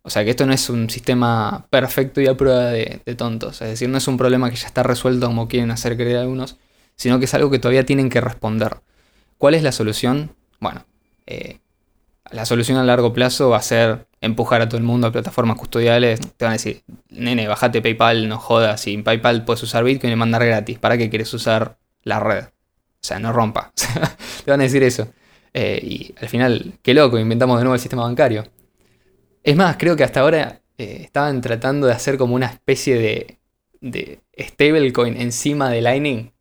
O 0.01 0.09
sea 0.09 0.23
que 0.23 0.31
esto 0.31 0.45
no 0.47 0.53
es 0.53 0.69
un 0.69 0.89
sistema 0.89 1.67
perfecto 1.69 2.21
y 2.21 2.27
a 2.27 2.35
prueba 2.35 2.71
de, 2.71 3.01
tontos. 3.15 3.61
Es 3.61 3.69
decir, 3.69 3.89
no 3.89 3.97
es 3.99 4.07
un 4.07 4.17
problema 4.17 4.49
que 4.49 4.55
ya 4.55 4.67
está 4.67 4.81
resuelto 4.81 5.27
como 5.27 5.47
quieren 5.47 5.69
hacer 5.69 5.95
creer 5.95 6.17
algunos, 6.17 6.57
sino 6.95 7.19
que 7.19 7.25
es 7.25 7.33
algo 7.35 7.51
que 7.51 7.59
todavía 7.59 7.85
tienen 7.85 8.09
que 8.09 8.21
responder. 8.21 8.77
¿Cuál 9.37 9.53
es 9.53 9.63
la 9.63 9.71
solución? 9.71 10.31
Bueno, 10.59 10.85
eh, 11.27 11.59
la 12.31 12.45
solución 12.45 12.77
a 12.77 12.83
largo 12.83 13.13
plazo 13.13 13.49
va 13.49 13.57
a 13.57 13.61
ser 13.61 14.07
empujar 14.21 14.61
a 14.61 14.69
todo 14.69 14.77
el 14.77 14.83
mundo 14.83 15.07
a 15.07 15.11
plataformas 15.11 15.57
custodiales. 15.57 16.19
Te 16.19 16.45
van 16.45 16.51
a 16.51 16.53
decir, 16.53 16.83
nene, 17.09 17.47
bajate 17.47 17.81
PayPal, 17.81 18.27
no 18.27 18.37
jodas. 18.37 18.87
En 18.87 19.03
PayPal 19.03 19.45
puedes 19.45 19.63
usar 19.63 19.83
Bitcoin 19.83 20.13
y 20.13 20.15
mandar 20.15 20.45
gratis, 20.45 20.79
¿para 20.79 20.97
qué 20.97 21.09
quieres 21.09 21.33
usar 21.33 21.77
la 22.03 22.19
red? 22.19 22.45
O 22.45 23.01
sea, 23.01 23.19
no 23.19 23.31
rompa. 23.31 23.71
Te 24.45 24.51
van 24.51 24.59
a 24.61 24.63
decir 24.63 24.83
eso. 24.83 25.07
Eh, 25.53 25.79
y 25.81 26.15
al 26.19 26.29
final, 26.29 26.73
qué 26.81 26.93
loco, 26.93 27.17
inventamos 27.17 27.57
de 27.57 27.63
nuevo 27.63 27.75
el 27.75 27.81
sistema 27.81 28.03
bancario. 28.03 28.45
Es 29.43 29.55
más, 29.55 29.77
creo 29.77 29.95
que 29.95 30.03
hasta 30.03 30.19
ahora 30.19 30.61
eh, 30.77 31.01
estaban 31.03 31.41
tratando 31.41 31.87
de 31.87 31.93
hacer 31.93 32.17
como 32.17 32.35
una 32.35 32.47
especie 32.47 32.97
de, 32.97 33.37
de 33.81 34.21
stablecoin 34.37 35.19
encima 35.19 35.69
de 35.69 35.81
Lightning. 35.81 36.31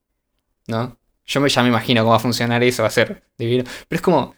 ¿No? 0.67 0.99
Yo 1.25 1.41
me, 1.41 1.49
ya 1.49 1.63
me 1.63 1.69
imagino 1.69 2.03
cómo 2.03 2.11
va 2.11 2.17
a 2.17 2.21
funcionar 2.21 2.63
eso, 2.63 2.83
va 2.83 2.89
a 2.89 2.93
ser 2.93 3.23
divino. 3.39 3.65
Pero 3.89 3.97
es 3.97 4.03
como, 4.03 4.35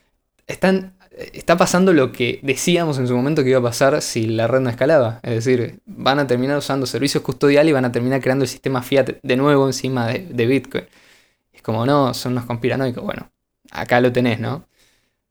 están 0.47 0.98
está 1.19 1.57
pasando 1.57 1.93
lo 1.93 2.13
que 2.13 2.39
decíamos 2.43 2.99
en 2.99 3.09
su 3.09 3.17
momento 3.17 3.43
que 3.43 3.51
iba 3.51 3.59
a 3.59 3.63
pasar 3.63 4.01
si 4.03 4.27
la 4.27 4.47
red 4.47 4.61
no 4.61 4.71
escalaba. 4.71 5.21
Es 5.23 5.45
decir, 5.45 5.81
van 5.87 6.19
a 6.19 6.27
terminar 6.27 6.59
usando 6.59 6.87
servicios 6.87 7.23
custodiales 7.23 7.71
y 7.71 7.73
van 7.73 7.85
a 7.85 7.93
terminar 7.93 8.21
creando 8.21 8.45
el 8.45 8.49
sistema 8.49 8.83
fiat 8.83 9.11
de 9.23 9.37
nuevo 9.37 9.67
encima 9.67 10.07
de, 10.07 10.47
Bitcoin. 10.47 10.85
Es 11.53 11.63
como, 11.63 11.85
no, 11.85 12.15
son 12.15 12.33
unos 12.33 12.45
conspiranoicos. 12.45 13.03
Bueno, 13.03 13.31
acá 13.71 14.01
lo 14.01 14.13
tenés, 14.13 14.39
¿no? 14.39 14.67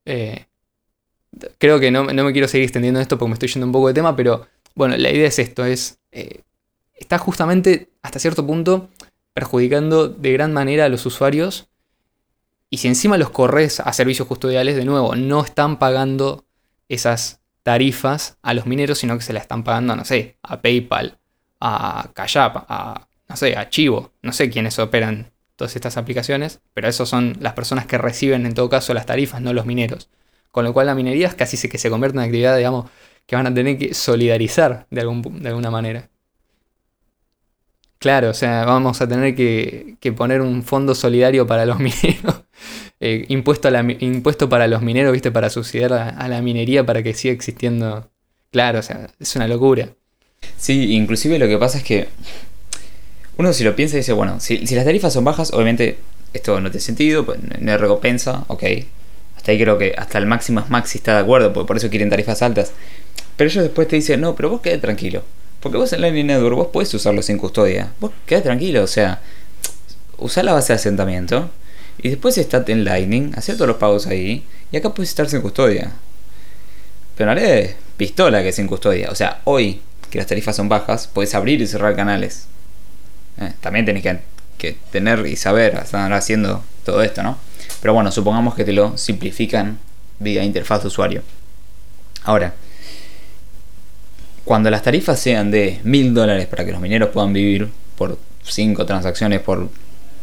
Eh, 0.05 0.45
creo 1.57 1.79
que 1.79 1.89
no, 1.91 2.03
me 2.03 2.33
quiero 2.33 2.47
seguir 2.47 2.65
extendiendo 2.65 2.99
esto 2.99 3.17
porque 3.17 3.29
me 3.29 3.33
estoy 3.33 3.49
yendo 3.49 3.65
un 3.67 3.71
poco 3.71 3.87
de 3.87 3.93
tema, 3.93 4.15
pero 4.15 4.45
bueno, 4.75 4.97
la 4.97 5.09
idea 5.11 5.27
es 5.27 5.39
esto, 5.39 5.65
es... 5.65 5.99
Eh, 6.11 6.41
está 6.95 7.17
justamente 7.19 7.89
hasta 8.01 8.19
cierto 8.19 8.45
punto 8.45 8.89
perjudicando 9.33 10.09
de 10.09 10.33
gran 10.33 10.51
manera 10.51 10.85
a 10.85 10.89
los 10.89 11.05
usuarios 11.05 11.69
y 12.69 12.77
si 12.77 12.87
encima 12.87 13.17
los 13.17 13.29
corres 13.29 13.79
a 13.79 13.93
servicios 13.93 14.27
custodiales, 14.27 14.75
de 14.75 14.85
nuevo, 14.85 15.15
no 15.15 15.43
están 15.43 15.79
pagando 15.79 16.45
esas 16.89 17.41
tarifas 17.63 18.37
a 18.41 18.53
los 18.53 18.65
mineros, 18.65 18.99
sino 18.99 19.17
que 19.17 19.23
se 19.23 19.33
las 19.33 19.43
están 19.43 19.63
pagando, 19.63 19.95
no 19.95 20.05
sé, 20.05 20.37
a 20.41 20.61
PayPal, 20.61 21.19
a 21.59 22.11
Cash 22.13 22.37
a, 22.37 23.07
no 23.27 23.35
sé, 23.35 23.57
a 23.57 23.69
Chivo, 23.69 24.11
no 24.21 24.31
sé 24.31 24.49
quiénes 24.49 24.79
operan 24.79 25.31
todas 25.55 25.75
estas 25.75 25.97
aplicaciones, 25.97 26.61
pero 26.73 26.87
esos 26.87 27.09
son 27.09 27.35
las 27.39 27.53
personas 27.53 27.85
que 27.85 27.97
reciben 27.97 28.45
en 28.45 28.53
todo 28.53 28.69
caso 28.69 28.93
las 28.93 29.05
tarifas, 29.05 29.41
no 29.41 29.53
los 29.53 29.65
mineros. 29.65 30.09
Con 30.51 30.63
lo 30.63 30.73
cual 30.73 30.87
la 30.87 30.95
minería 30.95 31.27
es 31.27 31.35
casi 31.35 31.67
que 31.67 31.77
se 31.77 31.89
convierte 31.89 32.15
en 32.15 32.19
una 32.19 32.25
actividad, 32.25 32.57
digamos, 32.57 32.89
que 33.25 33.35
van 33.35 33.47
a 33.47 33.53
tener 33.53 33.77
que 33.77 33.93
solidarizar 33.93 34.87
de, 34.89 35.01
algún, 35.01 35.41
de 35.41 35.49
alguna 35.49 35.71
manera. 35.71 36.09
Claro, 37.99 38.29
o 38.29 38.33
sea, 38.33 38.63
vamos 38.65 39.01
a 39.01 39.07
tener 39.07 39.35
que, 39.35 39.97
poner 40.15 40.41
un 40.41 40.63
fondo 40.63 40.93
solidario 40.93 41.47
para 41.47 41.65
los 41.65 41.79
mineros. 41.79 42.43
Eh, 42.99 43.25
impuesto, 43.29 43.69
impuesto 43.99 44.49
para 44.49 44.67
los 44.67 44.81
mineros, 44.81 45.13
viste, 45.13 45.31
para 45.31 45.49
subsidiar 45.49 45.93
a, 45.93 46.27
la 46.27 46.41
minería 46.41 46.85
para 46.85 47.03
que 47.03 47.13
siga 47.13 47.33
existiendo. 47.33 48.09
Claro, 48.51 48.79
o 48.79 48.83
sea, 48.83 49.09
es 49.19 49.35
una 49.35 49.47
locura. 49.47 49.89
Sí, 50.57 50.93
inclusive 50.93 51.39
lo 51.39 51.47
que 51.47 51.57
pasa 51.57 51.79
es 51.79 51.83
que 51.83 52.07
uno 53.37 53.53
si 53.53 53.63
lo 53.63 53.75
piensa 53.75 53.97
dice, 53.97 54.13
bueno, 54.13 54.39
si, 54.39 54.59
las 54.59 54.85
tarifas 54.85 55.13
son 55.13 55.23
bajas, 55.23 55.51
obviamente 55.53 55.97
esto 56.33 56.59
no 56.59 56.69
tiene 56.69 56.81
sentido, 56.81 57.25
pues, 57.25 57.39
no 57.59 57.71
hay 57.71 57.77
recompensa, 57.77 58.45
ok. 58.47 58.63
Hasta 59.35 59.51
ahí 59.51 59.59
creo 59.59 59.77
que 59.77 59.93
hasta 59.97 60.17
el 60.17 60.25
máximo 60.25 60.59
es 60.59 60.69
Maxi 60.69 60.97
está 60.97 61.13
de 61.13 61.19
acuerdo, 61.19 61.53
porque 61.53 61.67
por 61.67 61.77
eso 61.77 61.89
quieren 61.89 62.09
tarifas 62.09 62.41
altas. 62.41 62.73
Pero 63.35 63.49
ellos 63.49 63.63
después 63.63 63.87
te 63.87 63.95
dicen, 63.95 64.21
no, 64.21 64.35
pero 64.35 64.49
vos 64.49 64.61
quedate 64.61 64.81
tranquilo. 64.81 65.23
Porque 65.67 65.79
vos 65.79 65.91
en 65.91 65.99
Lightning 65.99 66.27
Network 66.27 66.55
vos 66.55 66.67
podés 66.67 66.93
usarlo 66.93 67.21
sin 67.21 67.37
custodia. 67.37 67.91
Vos 67.99 68.13
quedás 68.25 68.43
tranquilo, 68.43 68.83
o 68.83 68.87
sea, 68.87 69.19
usar 70.17 70.45
la 70.45 70.53
base 70.53 70.71
de 70.71 70.77
asentamiento 70.77 71.49
y 71.97 72.07
después 72.07 72.37
estate 72.37 72.71
en 72.71 72.85
Lightning, 72.85 73.33
hacer 73.35 73.55
todos 73.55 73.67
los 73.67 73.75
pagos 73.75 74.07
ahí 74.07 74.45
y 74.71 74.77
acá 74.77 74.93
puedes 74.93 75.09
estar 75.09 75.29
sin 75.29 75.41
custodia. 75.41 75.91
Pero 77.17 77.33
no 77.33 77.41
es 77.41 77.75
pistola 77.97 78.41
que 78.43 78.53
sin 78.53 78.65
custodia. 78.65 79.09
O 79.11 79.15
sea, 79.15 79.41
hoy 79.43 79.81
que 80.09 80.19
las 80.19 80.27
tarifas 80.27 80.55
son 80.55 80.69
bajas, 80.69 81.09
puedes 81.11 81.35
abrir 81.35 81.59
y 81.59 81.67
cerrar 81.67 81.97
canales. 81.97 82.45
Eh, 83.41 83.51
también 83.59 83.85
tenés 83.85 84.03
que, 84.03 84.19
que, 84.57 84.77
tener 84.89 85.27
y 85.27 85.35
saber 85.35 85.75
estar 85.75 86.13
haciendo 86.13 86.63
todo 86.85 87.03
esto, 87.03 87.23
¿no? 87.23 87.37
Pero 87.81 87.93
bueno, 87.93 88.09
supongamos 88.13 88.55
que 88.55 88.63
te 88.63 88.71
lo 88.71 88.97
simplifican 88.97 89.79
vía 90.19 90.45
interfaz 90.45 90.83
de 90.83 90.87
usuario. 90.87 91.23
Ahora, 92.23 92.53
cuando 94.47 94.69
las 94.69 94.81
tarifas 94.81 95.19
sean 95.19 95.51
de 95.51 95.81
mil 95.83 96.13
dólares 96.13 96.47
para 96.47 96.63
que 96.63 96.71
los 96.71 96.79
mineros 96.79 97.09
puedan 97.09 97.33
vivir 97.33 97.67
por 97.97 98.17
5 98.43 98.85
transacciones 98.85 99.41
por 99.41 99.69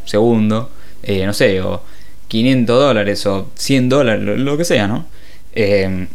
segundo, 0.06 0.70
eh, 1.02 1.26
no 1.26 1.34
sé, 1.34 1.60
o 1.60 1.82
500 2.28 2.80
dólares 2.80 3.26
o 3.26 3.50
100 3.54 3.88
dólares, 3.90 4.24
lo, 4.24 4.56
que 4.56 4.64
sea, 4.64 4.88
¿no? 4.88 5.04
Eh, 5.52 6.06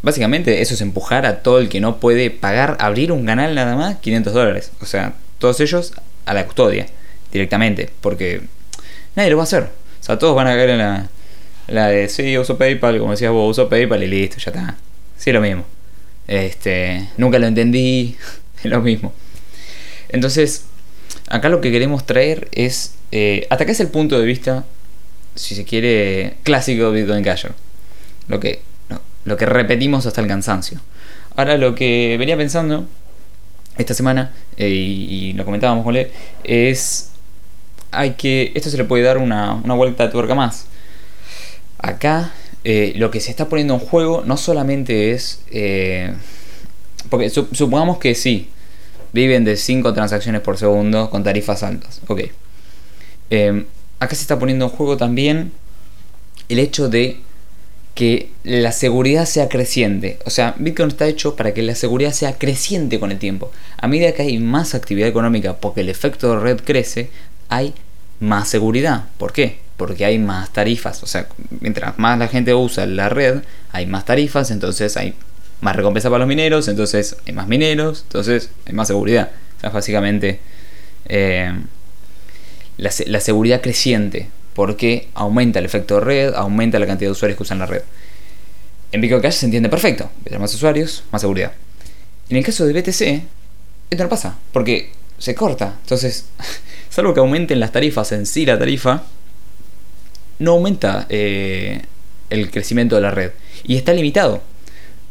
básicamente 0.00 0.62
eso 0.62 0.72
es 0.72 0.80
empujar 0.80 1.26
a 1.26 1.42
todo 1.42 1.58
el 1.58 1.68
que 1.68 1.82
no 1.82 2.00
puede 2.00 2.30
pagar, 2.30 2.78
abrir 2.80 3.12
un 3.12 3.26
canal 3.26 3.54
nada 3.54 3.76
más, 3.76 3.98
500 3.98 4.32
dólares. 4.32 4.72
O 4.80 4.86
sea, 4.86 5.12
todos 5.38 5.60
ellos 5.60 5.92
a 6.24 6.32
la 6.32 6.46
custodia 6.46 6.86
directamente, 7.30 7.90
porque 8.00 8.40
nadie 9.16 9.28
lo 9.28 9.36
va 9.36 9.42
a 9.42 9.44
hacer. 9.44 9.64
O 9.64 10.02
sea, 10.02 10.18
todos 10.18 10.34
van 10.34 10.46
a 10.46 10.54
caer 10.54 10.70
en 10.70 10.78
la, 10.78 11.08
la 11.66 11.88
de, 11.88 12.08
sí, 12.08 12.38
uso 12.38 12.56
PayPal, 12.56 12.98
como 12.98 13.10
decías 13.10 13.32
vos, 13.32 13.50
uso 13.50 13.68
PayPal 13.68 14.02
y 14.02 14.06
listo, 14.06 14.38
ya 14.38 14.50
está. 14.50 14.76
Sí, 15.18 15.30
lo 15.30 15.42
mismo. 15.42 15.66
Este, 16.28 17.08
nunca 17.16 17.38
lo 17.38 17.46
entendí, 17.46 18.16
lo 18.64 18.80
mismo. 18.80 19.12
Entonces, 20.10 20.66
acá 21.28 21.48
lo 21.48 21.60
que 21.60 21.72
queremos 21.72 22.06
traer 22.06 22.48
es, 22.52 22.94
eh, 23.10 23.46
hasta 23.50 23.64
acá 23.64 23.72
es 23.72 23.80
el 23.80 23.88
punto 23.88 24.18
de 24.18 24.26
vista, 24.26 24.64
si 25.34 25.54
se 25.54 25.64
quiere, 25.64 26.36
clásico 26.42 26.92
de 26.92 27.02
Bitcoin 27.02 27.24
Cash. 27.24 27.46
Lo 28.28 28.38
que, 28.40 28.60
lo 29.24 29.36
que 29.36 29.46
repetimos 29.46 30.06
hasta 30.06 30.20
el 30.20 30.26
cansancio. 30.26 30.80
Ahora 31.34 31.56
lo 31.56 31.74
que 31.74 32.16
venía 32.18 32.36
pensando 32.36 32.86
esta 33.78 33.94
semana, 33.94 34.32
eh, 34.56 34.68
y, 34.68 35.32
lo 35.32 35.44
comentábamos 35.44 35.84
con 35.84 35.96
es 36.44 37.10
hay 37.90 38.12
que. 38.12 38.52
Esto 38.54 38.70
se 38.70 38.76
le 38.76 38.84
puede 38.84 39.02
dar 39.02 39.18
una, 39.18 39.54
una 39.54 39.74
vuelta 39.74 40.04
de 40.04 40.10
tuerca 40.10 40.34
más. 40.34 40.66
Acá 41.78 42.32
eh, 42.64 42.92
lo 42.96 43.10
que 43.10 43.20
se 43.20 43.30
está 43.30 43.48
poniendo 43.48 43.74
en 43.74 43.80
juego 43.80 44.22
no 44.26 44.36
solamente 44.36 45.12
es... 45.12 45.42
Eh, 45.50 46.12
porque 47.10 47.30
supongamos 47.30 47.98
que 47.98 48.14
sí, 48.14 48.48
viven 49.12 49.44
de 49.44 49.56
5 49.56 49.94
transacciones 49.94 50.40
por 50.42 50.58
segundo 50.58 51.10
con 51.10 51.24
tarifas 51.24 51.62
altas. 51.62 52.00
Ok. 52.08 52.22
Em, 53.30 53.64
acá 54.00 54.14
se 54.14 54.22
está 54.22 54.38
poniendo 54.38 54.66
en 54.66 54.70
juego 54.70 54.96
también 54.96 55.52
el 56.48 56.58
hecho 56.58 56.88
de 56.88 57.20
que 57.94 58.30
la 58.44 58.72
seguridad 58.72 59.26
sea 59.26 59.48
creciente. 59.48 60.18
O 60.24 60.30
sea, 60.30 60.54
Bitcoin 60.58 60.88
está 60.88 61.06
hecho 61.08 61.34
para 61.34 61.52
que 61.52 61.62
la 61.62 61.74
seguridad 61.74 62.12
sea 62.12 62.38
creciente 62.38 63.00
con 63.00 63.10
el 63.10 63.18
tiempo. 63.18 63.50
A 63.76 63.88
medida 63.88 64.12
que 64.12 64.22
hay 64.22 64.38
más 64.38 64.74
actividad 64.74 65.08
económica 65.08 65.56
porque 65.56 65.80
el 65.80 65.88
efecto 65.88 66.30
de 66.30 66.40
red 66.40 66.60
crece, 66.60 67.10
hay 67.48 67.74
más 68.20 68.48
seguridad. 68.48 69.06
¿Por 69.18 69.32
qué? 69.32 69.58
Porque 69.78 70.04
hay 70.04 70.18
más 70.18 70.52
tarifas. 70.52 71.02
O 71.02 71.06
sea, 71.06 71.28
mientras 71.60 71.98
más 71.98 72.18
la 72.18 72.28
gente 72.28 72.52
usa 72.52 72.84
la 72.84 73.08
red, 73.08 73.42
hay 73.72 73.86
más 73.86 74.04
tarifas, 74.04 74.50
entonces 74.50 74.98
hay 74.98 75.14
más 75.60 75.74
recompensa 75.74 76.10
para 76.10 76.18
los 76.18 76.28
mineros, 76.28 76.68
entonces 76.68 77.16
hay 77.26 77.32
más 77.32 77.48
mineros, 77.48 78.02
entonces 78.02 78.50
hay 78.66 78.74
más 78.74 78.88
seguridad. 78.88 79.30
O 79.56 79.60
sea, 79.60 79.70
básicamente 79.70 80.40
eh, 81.06 81.52
la, 82.76 83.20
seguridad 83.20 83.60
creciente, 83.62 84.28
porque 84.52 85.08
aumenta 85.14 85.60
el 85.60 85.64
efecto 85.64 85.94
de 85.94 86.00
red, 86.00 86.34
aumenta 86.34 86.78
la 86.80 86.86
cantidad 86.86 87.08
de 87.08 87.12
usuarios 87.12 87.36
que 87.36 87.44
usan 87.44 87.60
la 87.60 87.66
red. 87.66 87.82
En 88.90 89.00
Bitcoin 89.00 89.32
se 89.32 89.46
entiende 89.46 89.68
perfecto. 89.68 90.10
Mientras 90.16 90.40
más 90.40 90.54
usuarios, 90.54 91.04
más 91.12 91.20
seguridad. 91.20 91.52
En 92.28 92.36
el 92.36 92.44
caso 92.44 92.66
de 92.66 92.72
BTC, 92.72 93.22
esto 93.90 94.02
no 94.02 94.08
pasa, 94.08 94.36
porque 94.52 94.90
se 95.18 95.36
corta. 95.36 95.76
Entonces, 95.82 96.26
salvo 96.90 97.14
que 97.14 97.20
aumenten 97.20 97.60
las 97.60 97.70
tarifas 97.70 98.10
en 98.10 98.26
sí, 98.26 98.44
la 98.44 98.58
tarifa, 98.58 99.04
no 100.38 100.52
aumenta 100.52 101.06
eh, 101.08 101.82
el 102.30 102.50
crecimiento 102.50 102.96
de 102.96 103.02
la 103.02 103.10
red. 103.10 103.32
Y 103.64 103.76
está 103.76 103.92
limitado, 103.92 104.42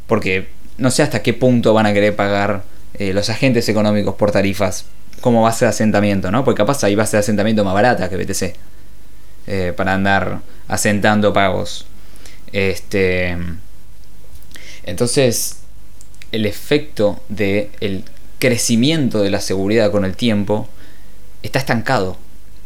porque 0.08 0.48
no 0.78 0.92
sé 0.92 1.04
hasta 1.04 1.22
qué 1.22 1.34
punto 1.34 1.74
van 1.74 1.86
a 1.86 1.94
querer 1.94 2.16
pagar 2.16 2.64
eh, 2.94 3.14
los 3.14 3.30
agentes 3.30 3.68
económicos 3.70 4.16
por 4.16 4.32
tarifas 4.32 4.86
como 5.22 5.42
base 5.42 5.66
de 5.66 5.70
asentamiento, 5.70 6.32
¿no? 6.32 6.44
Porque 6.44 6.60
capaz 6.60 6.84
hay 6.84 6.96
base 6.96 7.18
de 7.18 7.22
asentamiento 7.22 7.64
más 7.64 7.74
barata 7.74 8.10
que 8.10 8.18
BTC. 8.18 8.56
Eh, 9.48 9.74
para 9.76 9.94
andar 9.94 10.42
asentando 10.68 11.34
pagos. 11.34 11.86
Este. 12.52 13.38
Entonces. 14.84 15.60
El 16.30 16.46
efecto 16.46 17.22
del 17.30 17.70
el 17.80 18.04
crecimiento 18.38 19.22
de 19.22 19.32
la 19.32 19.40
seguridad 19.40 19.92
con 19.92 20.04
el 20.04 20.18
tiempo 20.18 20.68
está 21.42 21.60
estancado. 21.60 22.18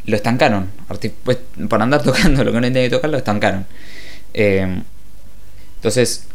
Lo 0.05 0.15
estancaron. 0.15 0.69
Pues, 1.23 1.37
para 1.69 1.83
andar 1.83 2.03
tocando 2.03 2.43
lo 2.43 2.51
que 2.51 2.61
no 2.61 2.61
tiene 2.61 2.83
que 2.83 2.89
tocar, 2.89 3.09
lo 3.09 3.17
estancaron. 3.17 3.65
Eh, 4.33 4.81
entonces, 5.75 6.25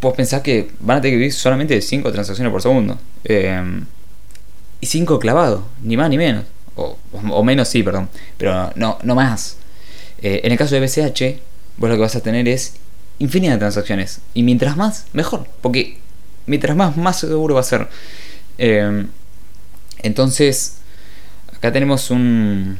vos 0.00 0.14
pensás 0.14 0.42
que 0.42 0.70
van 0.80 0.98
a 0.98 1.00
tener 1.00 1.14
que 1.14 1.18
vivir 1.18 1.32
solamente 1.32 1.80
5 1.80 2.12
transacciones 2.12 2.52
por 2.52 2.62
segundo. 2.62 2.98
Eh, 3.24 3.82
y 4.80 4.86
5 4.86 5.18
clavados, 5.18 5.62
ni 5.82 5.96
más 5.96 6.10
ni 6.10 6.18
menos. 6.18 6.44
O, 6.74 7.44
menos 7.44 7.68
sí, 7.68 7.82
perdón. 7.82 8.08
Pero 8.36 8.72
no, 8.74 8.98
no 9.02 9.14
más. 9.14 9.56
Eh, 10.20 10.40
en 10.44 10.52
el 10.52 10.58
caso 10.58 10.74
de 10.74 10.80
BCH, 10.80 11.40
vos 11.76 11.90
lo 11.90 11.96
que 11.96 12.02
vas 12.02 12.16
a 12.16 12.20
tener 12.20 12.48
es 12.48 12.74
infinidad 13.18 13.54
de 13.54 13.58
transacciones. 13.58 14.20
Y 14.34 14.42
mientras 14.42 14.76
más, 14.76 15.06
mejor. 15.12 15.46
Porque 15.60 15.98
mientras 16.46 16.76
más, 16.76 16.96
más 16.96 17.20
seguro 17.20 17.54
va 17.54 17.60
a 17.60 17.64
ser. 17.64 17.88
Entonces, 20.02 20.78
acá 21.62 21.72
tenemos 21.72 22.10
un, 22.10 22.76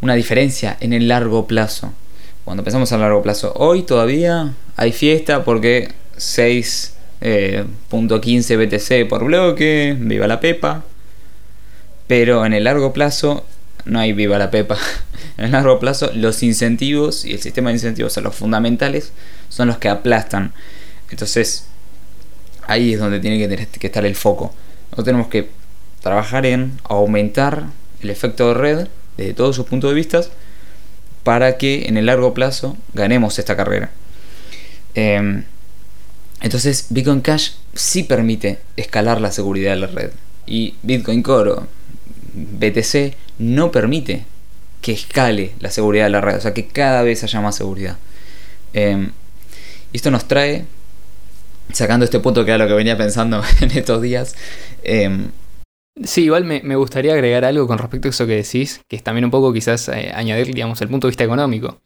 una 0.00 0.14
diferencia 0.14 0.74
en 0.80 0.94
el 0.94 1.06
largo 1.06 1.46
plazo. 1.46 1.92
Cuando 2.46 2.64
pensamos 2.64 2.90
a 2.92 2.96
largo 2.96 3.22
plazo, 3.22 3.52
hoy 3.56 3.82
todavía 3.82 4.54
hay 4.76 4.92
fiesta 4.92 5.44
porque 5.44 5.92
6.15 6.16 6.94
eh, 7.20 8.56
BTC 8.56 9.06
por 9.06 9.24
bloque, 9.26 9.94
viva 10.00 10.26
la 10.26 10.40
pepa. 10.40 10.82
Pero 12.06 12.46
en 12.46 12.54
el 12.54 12.64
largo 12.64 12.94
plazo 12.94 13.44
no 13.84 14.00
hay 14.00 14.14
viva 14.14 14.38
la 14.38 14.50
pepa. 14.50 14.78
En 15.36 15.44
el 15.44 15.52
largo 15.52 15.78
plazo 15.78 16.10
los 16.14 16.42
incentivos 16.42 17.26
y 17.26 17.32
el 17.32 17.40
sistema 17.42 17.68
de 17.68 17.74
incentivos, 17.74 18.16
o 18.16 18.20
los 18.22 18.34
fundamentales, 18.34 19.12
son 19.50 19.68
los 19.68 19.76
que 19.76 19.90
aplastan. 19.90 20.54
Entonces 21.10 21.66
ahí 22.66 22.94
es 22.94 23.00
donde 23.00 23.20
tiene 23.20 23.46
que, 23.46 23.86
estar 23.86 24.06
el 24.06 24.16
foco. 24.16 24.54
Nosotros 24.84 25.04
tenemos 25.04 25.28
que 25.28 25.50
trabajar 26.00 26.46
en 26.46 26.78
aumentar 26.84 27.64
el 28.02 28.10
efecto 28.10 28.48
de 28.48 28.54
red 28.54 28.88
desde 29.16 29.34
todos 29.34 29.56
sus 29.56 29.66
puntos 29.66 29.90
de 29.90 29.94
vista 29.94 30.22
para 31.22 31.58
que 31.58 31.86
en 31.86 31.96
el 31.96 32.06
largo 32.06 32.34
plazo 32.34 32.76
ganemos 32.94 33.38
esta 33.38 33.56
carrera. 33.56 33.90
Em, 34.94 35.44
entonces 36.40 36.86
Bitcoin 36.90 37.20
Cash 37.20 37.52
sí 37.74 38.02
permite 38.02 38.58
escalar 38.76 39.20
la 39.20 39.30
seguridad 39.30 39.72
de 39.72 39.80
la 39.80 39.86
red 39.86 40.10
y 40.46 40.74
Bitcoin 40.82 41.22
Core 41.22 41.62
BTC 42.34 43.14
no 43.38 43.70
permite 43.70 44.24
que 44.80 44.92
escale 44.92 45.52
la 45.60 45.70
seguridad 45.70 46.04
de 46.04 46.10
la 46.10 46.20
red, 46.20 46.36
o 46.36 46.40
sea 46.40 46.54
que 46.54 46.66
cada 46.66 47.02
vez 47.02 47.22
haya 47.22 47.40
más 47.40 47.56
seguridad. 47.56 47.96
Eh, 48.72 49.10
esto 49.92 50.10
nos 50.10 50.26
trae, 50.26 50.64
sacando 51.72 52.04
este 52.04 52.20
punto 52.20 52.44
que 52.44 52.52
era 52.52 52.58
lo 52.58 52.68
que 52.68 52.74
venía 52.74 52.96
pensando 52.96 53.42
en 53.60 53.70
estos 53.72 54.00
días. 54.00 54.34
Eh, 54.82 55.28
sí, 56.02 56.24
igual 56.24 56.44
me, 56.44 56.76
gustaría 56.76 57.12
agregar 57.12 57.44
algo 57.44 57.66
con 57.66 57.78
respecto 57.78 58.08
a 58.08 58.10
eso 58.10 58.26
que 58.26 58.36
decís, 58.36 58.82
que 58.88 58.96
es 58.96 59.02
también 59.02 59.24
un 59.24 59.30
poco 59.30 59.52
quizás 59.52 59.88
eh, 59.88 60.12
añadir, 60.14 60.54
digamos, 60.54 60.80
el 60.80 60.88
punto 60.88 61.06
de 61.06 61.10
vista 61.10 61.24
económico. 61.24 61.80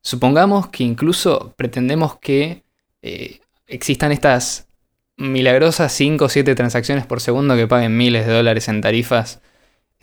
Supongamos 0.00 0.68
que 0.68 0.84
incluso 0.84 1.54
pretendemos 1.56 2.18
que 2.18 2.62
eh, 3.02 3.40
existan 3.66 4.12
estas 4.12 4.68
milagrosas 5.16 5.92
5 5.92 6.24
o 6.24 6.28
7 6.28 6.54
transacciones 6.54 7.06
por 7.06 7.20
segundo 7.20 7.56
que 7.56 7.66
paguen 7.66 7.96
miles 7.96 8.26
de 8.26 8.32
dólares 8.32 8.68
en 8.68 8.80
tarifas 8.80 9.40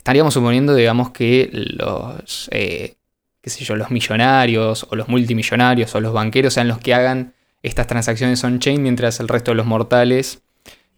estaríamos 0.06 0.34
suponiendo, 0.34 0.72
digamos, 0.76 1.10
que 1.10 1.50
los, 1.52 2.48
eh, 2.52 2.94
qué 3.40 3.50
sé 3.50 3.64
yo, 3.64 3.74
los 3.74 3.90
millonarios 3.90 4.86
o 4.88 4.94
los 4.94 5.08
multimillonarios 5.08 5.92
o 5.96 6.00
los 6.00 6.12
banqueros 6.12 6.54
sean 6.54 6.68
los 6.68 6.78
que 6.78 6.94
hagan 6.94 7.34
estas 7.64 7.88
transacciones 7.88 8.44
on-chain, 8.44 8.80
mientras 8.80 9.18
el 9.18 9.26
resto 9.26 9.50
de 9.50 9.56
los 9.56 9.66
mortales 9.66 10.42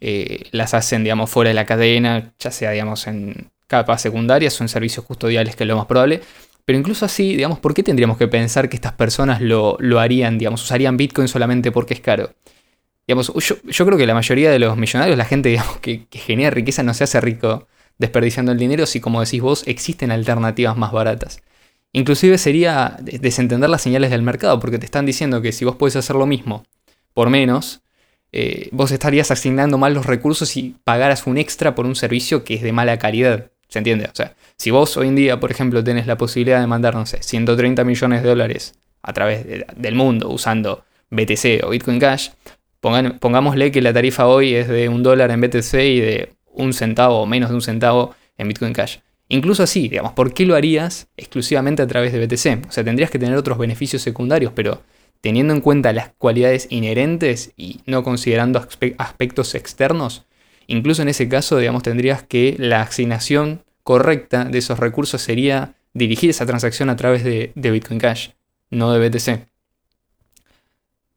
eh, 0.01 0.45
las 0.53 0.75
hacen, 0.75 1.03
digamos, 1.03 1.31
fuera 1.31 1.49
de 1.49 1.55
la 1.55 1.67
cadena, 1.67 2.33
ya 2.39 2.51
sea, 2.51 2.71
digamos, 2.71 3.07
en 3.07 3.51
capas 3.67 4.03
secundarias 4.03 4.61
o 4.61 4.65
en 4.65 4.69
servicios 4.69 5.05
custodiales, 5.05 5.57
que 5.57 5.65
es 5.65 5.69
lo 5.69 5.77
más 5.77 5.87
probable. 5.87 6.21
Pero 6.65 6.79
incluso 6.79 7.05
así, 7.05 7.35
digamos, 7.35 7.59
¿por 7.59 7.75
qué 7.75 7.83
tendríamos 7.83 8.19
que 8.19 8.29
pensar 8.29 8.69
que 8.69 8.77
estas 8.77 8.93
personas 8.93 9.41
lo, 9.41 9.79
harían, 9.99 10.39
digamos, 10.39 10.63
usarían 10.63 10.97
Bitcoin 10.97 11.29
solamente 11.29 11.73
porque 11.73 11.95
es 11.95 12.01
caro? 12.01 12.35
Digamos, 13.07 13.33
yo, 13.35 13.87
creo 13.87 13.97
que 13.97 14.07
la 14.07 14.15
mayoría 14.15 14.51
de 14.51 14.59
los 14.59 14.77
millonarios, 14.77 15.17
la 15.17 15.25
gente 15.25 15.49
digamos, 15.51 15.79
que, 15.79 16.07
que 16.07 16.19
genera 16.19 16.51
riqueza, 16.51 16.83
no 16.83 16.95
se 16.95 17.05
hace 17.05 17.21
rico 17.21 17.67
desperdiciando 17.99 18.53
el 18.53 18.59
dinero 18.59 18.87
si, 18.87 19.01
como 19.01 19.21
decís 19.21 19.43
vos, 19.43 19.65
existen 19.67 20.11
alternativas 20.11 20.77
más 20.77 20.93
baratas. 20.93 21.43
Inclusive 21.93 22.39
sería 22.39 22.97
desentender 23.01 23.71
las 23.71 23.83
señales 23.83 24.11
del 24.11 24.23
mercado, 24.23 24.61
porque 24.61 24.79
te 24.79 24.85
están 24.85 25.07
diciendo 25.07 25.41
que 25.41 25.53
si 25.53 25.65
vos 25.65 25.77
podés 25.77 25.97
hacer 25.97 26.17
lo 26.17 26.27
mismo 26.27 26.65
por 27.15 27.31
menos, 27.31 27.83
eh, 28.33 28.69
vos 28.73 28.91
estarías 28.91 29.31
asignando 29.31 29.79
mal 29.79 29.95
los 29.95 30.07
recursos 30.07 30.57
y 30.57 30.77
pagaras 30.85 31.27
un 31.27 31.39
extra 31.39 31.75
por 31.75 31.87
un 31.87 31.97
servicio 31.97 32.45
que 32.45 32.55
es 32.55 32.63
de 32.63 32.73
mala 32.73 32.99
calidad. 32.99 33.51
¿Se 33.69 33.79
entiende? 33.79 34.07
O 34.07 34.15
sea, 34.15 34.35
si 34.57 34.71
vos 34.71 34.97
hoy 34.97 35.09
en 35.09 35.17
día, 35.17 35.41
por 35.41 35.51
ejemplo, 35.51 35.85
tenés 35.85 36.07
la 36.07 36.17
posibilidad 36.17 36.61
de 36.61 36.67
mandar, 36.67 36.95
no 36.95 37.05
sé, 37.07 37.23
130 37.23 37.85
millones 37.85 38.23
de 38.23 38.29
dólares 38.29 38.75
a 39.03 39.13
través 39.13 39.47
del 39.77 39.95
mundo 39.95 40.31
usando 40.31 40.85
BTC 41.11 41.65
o 41.65 41.71
Bitcoin 41.71 41.99
Cash, 41.99 42.31
pongámosle 42.81 43.71
que 43.71 43.83
la 43.83 43.93
tarifa 43.93 44.27
hoy 44.27 44.55
es 44.55 44.69
de 44.69 44.89
un 44.89 45.03
dólar 45.03 45.31
en 45.31 45.41
BTC 45.41 45.75
y 45.75 46.01
de 46.01 46.33
un 46.47 46.73
centavo 46.73 47.21
o 47.21 47.27
menos 47.27 47.51
de 47.51 47.57
un 47.57 47.63
centavo 47.63 48.15
en 48.37 48.49
Bitcoin 48.49 48.73
Cash. 48.73 48.99
Incluso 49.29 49.63
así, 49.63 49.89
digamos, 49.89 50.13
¿por 50.13 50.33
qué 50.33 50.47
lo 50.47 50.55
harías 50.55 51.09
exclusivamente 51.17 51.83
a 51.83 51.87
través 51.87 52.13
de 52.13 52.25
BTC? 52.25 52.69
O 52.69 52.73
sea, 52.73 52.83
tendrías 52.83 53.11
que 53.11 53.19
tener 53.19 53.37
otros 53.37 53.59
beneficios 53.59 54.01
secundarios, 54.01 54.53
pero 54.55 54.83
teniendo 55.21 55.55
en 55.55 55.61
cuenta 55.61 55.93
las 55.93 56.11
cualidades 56.19 56.67
inherentes 56.71 57.53
y 57.57 57.81
no 57.87 58.03
considerando 58.03 58.67
aspectos 58.99 59.55
externos, 59.55 60.25
incluso 60.67 61.03
en 61.03 61.09
ese 61.09 61.29
caso, 61.29 61.59
digamos, 61.59 61.83
tendrías 61.83 62.23
que 62.23 62.57
la 62.59 62.83
asignación 62.83 63.65
correcta 63.83 64.45
de 64.45 64.59
esos 64.59 64.79
recursos 64.79 65.23
sería 65.23 65.75
dirigir 65.95 66.31
esa 66.31 66.47
transacción 66.47 66.91
a 66.91 66.97
través 66.97 67.25
de, 67.25 67.53
Bitcoin 67.55 67.99
Cash, 67.99 68.31
no 68.71 68.93
de 68.93 69.09
BTC. 69.09 69.49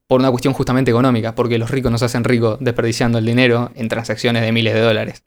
Por 0.08 0.20
una 0.20 0.32
cuestión 0.32 0.54
justamente 0.54 0.92
económica, 0.92 1.36
porque 1.36 1.58
los 1.58 1.70
ricos 1.70 1.92
nos 1.92 2.04
hacen 2.04 2.24
ricos 2.24 2.58
desperdiciando 2.60 3.18
el 3.18 3.26
dinero 3.26 3.72
en 3.76 3.88
transacciones 3.88 4.42
de 4.42 4.52
miles 4.52 4.74
de 4.74 4.82
dólares. 4.82 5.24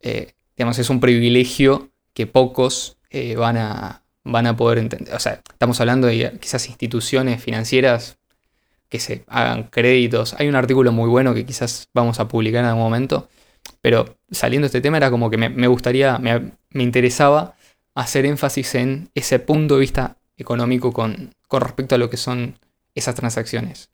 Eh, 0.00 0.32
digamos, 0.56 0.78
es 0.78 0.90
un 0.90 1.00
privilegio 1.00 1.90
que 2.12 2.26
pocos 2.26 2.96
eh, 3.10 3.36
van, 3.36 3.56
a, 3.56 4.02
van 4.26 4.46
a 4.46 4.56
poder 4.56 4.78
entender. 4.78 5.14
O 5.14 5.20
sea, 5.20 5.40
estamos 5.48 5.80
hablando 5.80 6.06
de 6.08 6.36
quizás 6.40 6.68
instituciones 6.68 7.42
financieras 7.42 8.18
que 8.88 9.00
se 9.00 9.24
hagan 9.28 9.64
créditos. 9.64 10.34
Hay 10.38 10.48
un 10.48 10.56
artículo 10.56 10.92
muy 10.92 11.08
bueno 11.08 11.34
que 11.34 11.46
quizás 11.46 11.88
vamos 11.94 12.20
a 12.20 12.28
publicar 12.28 12.60
en 12.60 12.70
algún 12.70 12.82
momento, 12.82 13.28
pero 13.80 14.16
saliendo 14.30 14.64
de 14.64 14.68
este 14.68 14.80
tema 14.80 14.96
era 14.96 15.10
como 15.10 15.30
que 15.30 15.38
me, 15.38 15.66
gustaría, 15.68 16.18
me, 16.18 16.52
interesaba 16.82 17.54
hacer 17.94 18.26
énfasis 18.26 18.74
en 18.74 19.10
ese 19.14 19.38
punto 19.38 19.74
de 19.74 19.80
vista 19.80 20.16
económico 20.36 20.92
con, 20.92 21.34
con 21.48 21.62
respecto 21.62 21.94
a 21.94 21.98
lo 21.98 22.10
que 22.10 22.16
son 22.16 22.58
esas 22.94 23.14
transacciones. 23.14 23.90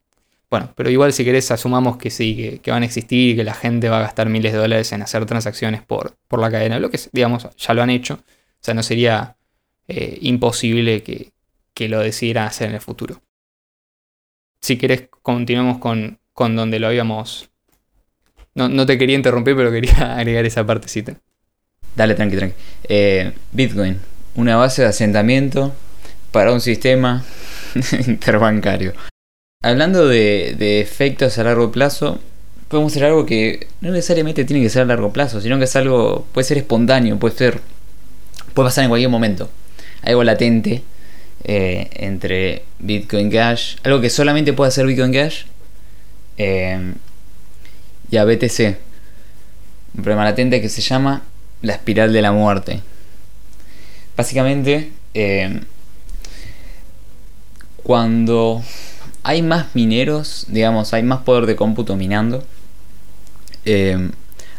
Bueno, 0.51 0.71
pero 0.77 0.91
igual 0.91 1.13
si 1.15 1.25
querés 1.25 1.51
asumamos 1.51 1.97
que 1.97 2.11
sí, 2.11 2.61
que, 2.63 2.71
van 2.71 2.83
a 2.83 2.87
existir 2.87 3.31
y 3.31 3.37
que 3.37 3.45
la 3.45 3.55
gente 3.55 3.89
va 3.89 3.99
a 3.99 4.03
gastar 4.03 4.29
miles 4.29 4.53
de 4.53 4.59
dólares 4.59 4.93
en 4.93 5.01
hacer 5.01 5.25
transacciones 5.25 5.83
por, 5.83 6.15
por 6.29 6.41
la 6.41 6.51
cadena 6.51 6.79
Lo 6.79 6.91
que 6.91 7.01
digamos, 7.13 7.49
ya 7.57 7.75
lo 7.75 7.83
han 7.83 7.89
hecho. 7.89 8.15
O 8.15 8.65
sea, 8.65 8.75
no 8.75 8.83
sería 8.83 9.37
eh, 9.95 10.19
imposible 10.23 11.03
que, 11.03 11.31
lo 11.89 11.99
decidieran 11.99 12.47
hacer 12.47 12.69
en 12.69 12.77
el 12.77 12.81
futuro. 12.81 13.21
Si 14.61 14.79
querés, 14.79 15.09
continuemos 15.23 15.79
con, 15.79 16.21
con 16.33 16.55
donde 16.55 16.79
lo 16.79 16.87
habíamos... 16.87 17.51
No, 18.55 18.87
te 18.87 18.99
quería 18.99 19.17
interrumpir, 19.17 19.57
pero 19.57 19.73
quería 19.73 20.17
agregar 20.17 20.45
esa 20.45 20.65
partecita. 20.65 21.19
Dale, 21.97 22.15
tranqui, 22.15 22.37
tranqui. 22.37 22.55
Eh, 22.85 23.33
Bitcoin, 23.51 23.99
una 24.37 24.57
base 24.57 24.83
de 24.83 24.89
asentamiento 24.89 25.75
para 26.31 26.53
un 26.53 26.61
sistema 26.61 27.25
interbancario. 28.07 28.93
Hablando 29.63 30.09
de, 30.09 30.81
efectos 30.81 31.39
a 31.39 31.45
largo 31.45 31.73
plazo, 31.73 32.21
podemos 32.69 32.93
hacer 32.93 33.05
algo 33.05 33.27
que 33.27 33.67
no 33.81 33.91
necesariamente 33.91 34.45
tiene 34.45 34.63
que 34.63 34.71
ser 34.71 34.83
a 34.83 34.87
largo 34.87 35.13
plazo, 35.13 35.41
sino 35.41 35.59
que 35.59 35.65
es 35.65 35.77
algo, 35.77 36.27
puede 36.33 36.47
ser 36.47 36.59
espontáneo, 36.59 37.19
puede 37.19 37.37
ser, 37.37 37.61
puede 38.55 38.69
pasar 38.69 38.85
en 38.85 38.91
cualquier 38.91 39.11
momento. 39.11 39.51
Algo 40.03 40.25
latente 40.25 40.83
eh, 41.45 41.91
entre 41.95 42.65
Bitcoin 42.79 43.29
Cash, 43.29 43.77
algo 43.83 44.01
que 44.01 44.11
solamente 44.11 44.53
puede 44.53 44.69
hacer 44.69 44.87
Bitcoin 44.87 45.13
Cash 45.13 45.45
eh, 46.37 46.95
y 48.11 48.17
a 48.17 48.25
BTC. 48.25 48.79
un 49.95 50.03
problema 50.03 50.25
latente 50.25 50.61
que 50.61 50.69
se 50.69 50.81
llama 50.83 51.23
la 51.63 51.73
espiral 51.73 52.13
de 52.13 52.23
la 52.23 52.31
muerte. 52.31 52.81
Básicamente, 54.17 54.93
eh, 55.15 55.61
cuando 57.83 58.63
hay 59.25 59.43
más 59.43 59.75
mineros, 59.75 60.47
digamos, 60.49 60.93
hay 60.95 61.03
más 61.03 61.23
poder 61.23 61.47
de 61.47 61.57
cómputo 61.57 61.97
minando, 61.97 62.45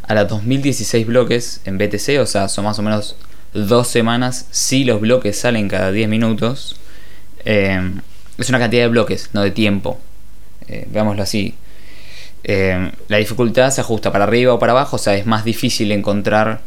a 0.06 0.14
las 0.14 0.28
2016 0.28 1.08
bloques 1.08 1.62
en 1.64 1.78
BTC, 1.78 2.20
o 2.20 2.26
sea, 2.26 2.50
son 2.50 2.66
más 2.66 2.78
o 2.80 2.82
menos 2.82 3.16
dos 3.54 3.88
semanas, 3.88 4.47
si 4.51 4.84
los 4.84 5.01
bloques 5.01 5.38
salen 5.39 5.68
cada 5.68 5.91
10 5.91 6.10
minutos, 6.10 6.78
eh, 7.45 7.91
es 8.38 8.49
una 8.49 8.60
cantidad 8.60 8.84
de 8.84 8.89
bloques, 8.89 9.30
no 9.34 9.41
de 9.41 9.51
tiempo. 9.51 9.99
veámoslo 10.88 11.24
así. 11.24 11.56
la 12.43 13.18
dificultad 13.18 13.72
se 13.72 13.82
ajusta 13.82 14.12
para 14.12 14.26
arriba 14.26 14.54
o 14.54 14.60
para 14.60 14.72
abajo, 14.72 14.95
o 14.95 14.99
sea, 14.99 15.16
es 15.16 15.26
más 15.26 15.45
difícil 15.45 15.91
encontrar 15.91 16.62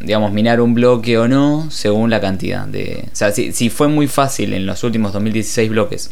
digamos, 0.00 0.32
minar 0.32 0.60
un 0.60 0.74
bloque 0.74 1.18
o 1.18 1.28
no 1.28 1.70
según 1.70 2.10
la 2.10 2.20
cantidad 2.20 2.66
de... 2.66 3.04
O 3.12 3.16
sea, 3.16 3.32
si, 3.32 3.70
fue 3.70 3.88
muy 3.88 4.06
fácil 4.06 4.52
en 4.52 4.66
los 4.66 4.84
últimos 4.84 5.12
2016 5.12 5.70
bloques 5.70 6.10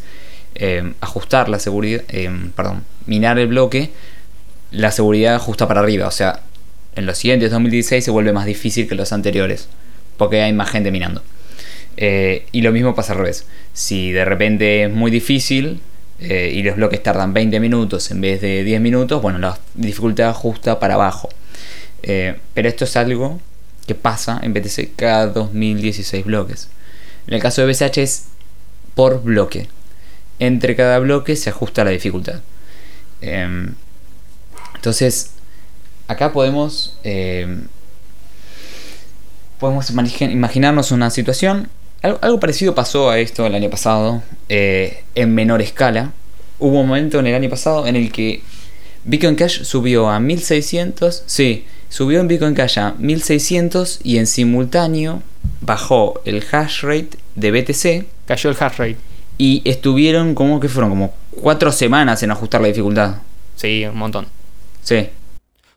eh, 0.55 0.93
ajustar 1.01 1.49
la 1.49 1.59
seguridad, 1.59 2.03
eh, 2.09 2.29
perdón, 2.55 2.83
minar 3.05 3.39
el 3.39 3.47
bloque, 3.47 3.91
la 4.71 4.91
seguridad 4.91 5.35
ajusta 5.35 5.67
para 5.67 5.81
arriba. 5.81 6.07
O 6.07 6.11
sea, 6.11 6.41
en 6.95 7.05
los 7.05 7.17
siguientes 7.17 7.51
2016 7.51 8.03
se 8.03 8.11
vuelve 8.11 8.33
más 8.33 8.45
difícil 8.45 8.87
que 8.87 8.95
los 8.95 9.11
anteriores, 9.11 9.67
porque 10.17 10.41
hay 10.41 10.53
más 10.53 10.69
gente 10.69 10.91
minando. 10.91 11.23
Eh, 11.97 12.45
y 12.51 12.61
lo 12.61 12.71
mismo 12.71 12.95
pasa 12.95 13.13
al 13.13 13.19
revés. 13.19 13.45
Si 13.73 14.11
de 14.11 14.25
repente 14.25 14.83
es 14.83 14.91
muy 14.91 15.11
difícil 15.11 15.81
y 16.17 16.63
los 16.63 16.77
bloques 16.77 17.03
tardan 17.03 17.33
20 17.33 17.59
minutos 17.59 18.09
en 18.09 18.21
vez 18.21 18.39
de 18.39 18.63
10 18.63 18.79
minutos, 18.79 19.21
bueno, 19.21 19.37
la 19.37 19.59
dificultad 19.73 20.29
ajusta 20.29 20.79
para 20.79 20.93
abajo. 20.93 21.29
pero 22.01 22.69
esto 22.69 22.85
es 22.85 22.95
algo 22.95 23.39
que 23.85 23.95
pasa 23.95 24.39
en 24.41 24.53
BTC 24.53 24.95
cada 24.95 25.27
2016 25.27 26.25
bloques. 26.25 26.69
En 27.27 27.33
el 27.33 27.41
caso 27.41 27.61
de 27.65 27.71
BCH 27.71 27.97
es 27.97 28.25
por 28.93 29.21
bloque. 29.21 29.67
Entre 30.39 30.75
cada 30.75 30.99
bloque 30.99 31.35
se 31.35 31.49
ajusta 31.49 31.83
la 31.83 31.91
dificultad. 31.91 32.41
Em, 33.21 33.73
entonces, 34.75 35.31
acá 36.07 36.31
podemos, 36.31 36.97
em, 37.03 37.67
podemos 39.59 39.89
imaginarnos 39.89 40.91
una 40.91 41.09
situación. 41.09 41.69
Algo, 42.01 42.39
parecido 42.39 42.75
pasó 42.75 43.09
a 43.09 43.19
esto 43.19 43.45
el 43.47 43.55
año 43.55 43.69
pasado, 43.69 44.21
eh, 44.49 45.03
en 45.15 45.33
menor 45.33 45.61
escala. 45.61 46.11
Hubo 46.59 46.81
un 46.81 46.87
momento 46.87 47.19
en 47.19 47.27
el 47.27 47.35
año 47.35 47.49
pasado 47.49 47.87
en 47.87 47.95
el 47.95 48.11
que 48.11 48.43
Bitcoin 49.03 49.35
Cash 49.35 49.63
subió 49.63 50.07
a 50.09 50.19
1600. 50.19 51.23
Sí, 51.25 51.65
Subió 51.95 52.19
en 52.19 52.27
Bitcoin 52.27 52.55
Cash 52.55 52.77
a 52.77 52.93
1600 52.97 54.01
y 54.03 54.17
en 54.17 54.27
simultáneo 54.27 55.21
bajó 55.61 56.21
el 56.25 56.43
hash 56.51 56.81
rate 56.81 57.11
de 57.35 57.51
BTC. 57.51 58.05
Cayó 58.27 58.49
el 58.49 58.57
hash 58.59 58.77
rate. 58.77 58.97
Y 59.37 59.61
estuvieron 59.63 60.35
como 60.35 60.59
que 60.59 60.67
fueron 60.67 60.89
como 60.89 61.13
cuatro 61.31 61.71
semanas 61.71 62.21
en 62.23 62.31
ajustar 62.31 62.59
la 62.59 62.67
dificultad. 62.67 63.15
Sí, 63.55 63.85
un 63.85 63.97
montón. 63.97 64.27
Sí. 64.83 65.07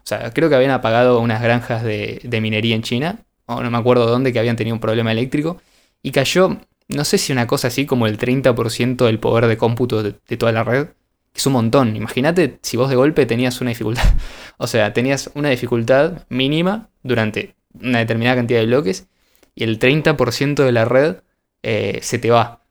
Sea, 0.08 0.32
creo 0.32 0.48
que 0.48 0.54
habían 0.54 0.70
apagado 0.70 1.20
unas 1.20 1.42
granjas 1.42 1.82
de, 1.82 2.38
minería 2.40 2.74
en 2.74 2.82
China. 2.82 3.24
O 3.46 3.62
no 3.62 3.70
me 3.70 3.78
acuerdo 3.78 4.06
dónde, 4.06 4.32
que 4.32 4.38
habían 4.38 4.56
tenido 4.56 4.74
un 4.74 4.80
problema 4.80 5.12
eléctrico. 5.12 5.60
Y 6.02 6.12
cayó, 6.12 6.58
no 6.88 7.04
sé 7.04 7.18
si 7.18 7.32
una 7.32 7.46
cosa 7.46 7.68
así 7.68 7.86
como 7.86 8.06
el 8.06 8.18
30% 8.18 9.04
del 9.04 9.18
poder 9.18 9.46
de 9.46 9.56
cómputo 9.58 10.02
de 10.02 10.36
toda 10.36 10.52
la 10.52 10.64
red 10.64 10.88
es 11.34 11.46
un 11.46 11.52
montón. 11.52 11.94
Imagínate 11.96 12.58
si 12.62 12.76
vos 12.76 12.88
de 12.88 12.96
golpe 12.96 13.26
tenías 13.26 13.60
una 13.60 13.70
dificultad. 13.70 14.04
O 14.60 14.66
sea, 14.66 14.92
tenías 14.92 15.30
una 15.34 15.50
dificultad 15.50 16.26
mínima 16.28 16.88
durante 17.04 17.54
una 17.80 18.00
determinada 18.00 18.34
cantidad 18.36 18.58
de 18.58 18.66
bloques 18.66 19.06
y 19.54 19.62
el 19.62 19.78
30% 19.78 20.64
de 20.64 20.72
la 20.72 20.84
red 20.84 21.16
eh, 21.62 22.00
se 22.02 22.18
te 22.18 22.30
va. 22.30 22.62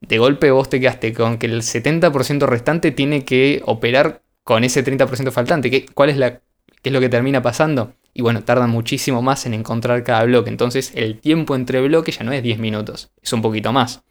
De 0.00 0.18
golpe 0.18 0.52
vos 0.52 0.68
te 0.68 0.78
quedaste 0.78 1.12
con 1.12 1.38
que 1.38 1.46
el 1.46 1.62
70% 1.62 2.46
restante 2.46 2.92
tiene 2.92 3.24
que 3.24 3.60
operar 3.64 4.22
con 4.44 4.62
ese 4.62 4.84
30% 4.84 5.32
faltante. 5.32 5.70
¿Qué, 5.70 5.86
cuál 5.86 6.10
es 6.10 6.16
la, 6.16 6.42
¿Qué 6.82 6.90
es 6.90 6.92
lo 6.92 7.00
que 7.00 7.08
termina 7.08 7.42
pasando? 7.42 7.94
Y 8.12 8.22
bueno, 8.22 8.44
tarda 8.44 8.66
muchísimo 8.66 9.22
más 9.22 9.46
en 9.46 9.54
encontrar 9.54 10.04
cada 10.04 10.24
bloque. 10.24 10.50
Entonces 10.50 10.92
el 10.94 11.18
tiempo 11.18 11.56
entre 11.56 11.80
bloques 11.80 12.18
ya 12.18 12.24
no 12.24 12.32
es 12.32 12.42
10 12.42 12.58
minutos, 12.58 13.10
es 13.22 13.32
un 13.32 13.40
poquito 13.42 13.72
más. 13.72 14.02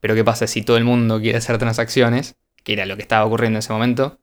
Pero 0.00 0.14
¿qué 0.14 0.22
pasa 0.22 0.46
si 0.46 0.62
todo 0.62 0.76
el 0.76 0.84
mundo 0.84 1.20
quiere 1.20 1.38
hacer 1.38 1.58
transacciones? 1.58 2.36
que 2.66 2.72
era 2.72 2.84
lo 2.84 2.96
que 2.96 3.02
estaba 3.02 3.24
ocurriendo 3.24 3.58
en 3.58 3.60
ese 3.60 3.72
momento, 3.72 4.18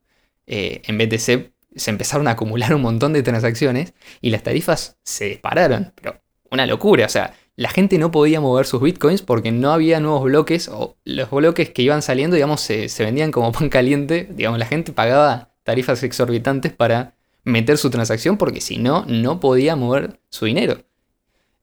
eh, 0.46 0.82
en 0.84 0.98
BTC 0.98 1.54
se 1.76 1.90
empezaron 1.90 2.28
a 2.28 2.32
acumular 2.32 2.74
un 2.74 2.82
montón 2.82 3.14
de 3.14 3.22
transacciones 3.22 3.94
y 4.20 4.28
las 4.28 4.42
tarifas 4.42 4.98
se 5.02 5.24
dispararon. 5.24 5.94
Pero 5.94 6.20
una 6.50 6.66
locura, 6.66 7.06
o 7.06 7.08
sea, 7.08 7.34
la 7.56 7.70
gente 7.70 7.96
no 7.96 8.10
podía 8.10 8.42
mover 8.42 8.66
sus 8.66 8.82
bitcoins 8.82 9.22
porque 9.22 9.50
no 9.50 9.72
había 9.72 9.98
nuevos 9.98 10.24
bloques 10.24 10.68
o 10.68 10.98
los 11.04 11.30
bloques 11.30 11.70
que 11.70 11.80
iban 11.80 12.02
saliendo, 12.02 12.34
digamos, 12.34 12.60
se, 12.60 12.86
vendían 12.98 13.32
como 13.32 13.50
pan 13.50 13.70
caliente. 13.70 14.28
Digamos, 14.30 14.58
la 14.58 14.66
gente 14.66 14.92
pagaba 14.92 15.54
tarifas 15.62 16.02
exorbitantes 16.02 16.70
para 16.70 17.13
meter 17.44 17.78
su 17.78 17.90
transacción 17.90 18.36
porque 18.36 18.60
si 18.60 18.78
no, 18.78 19.04
no 19.06 19.40
podía 19.40 19.76
mover 19.76 20.18
su 20.30 20.46
dinero. 20.46 20.82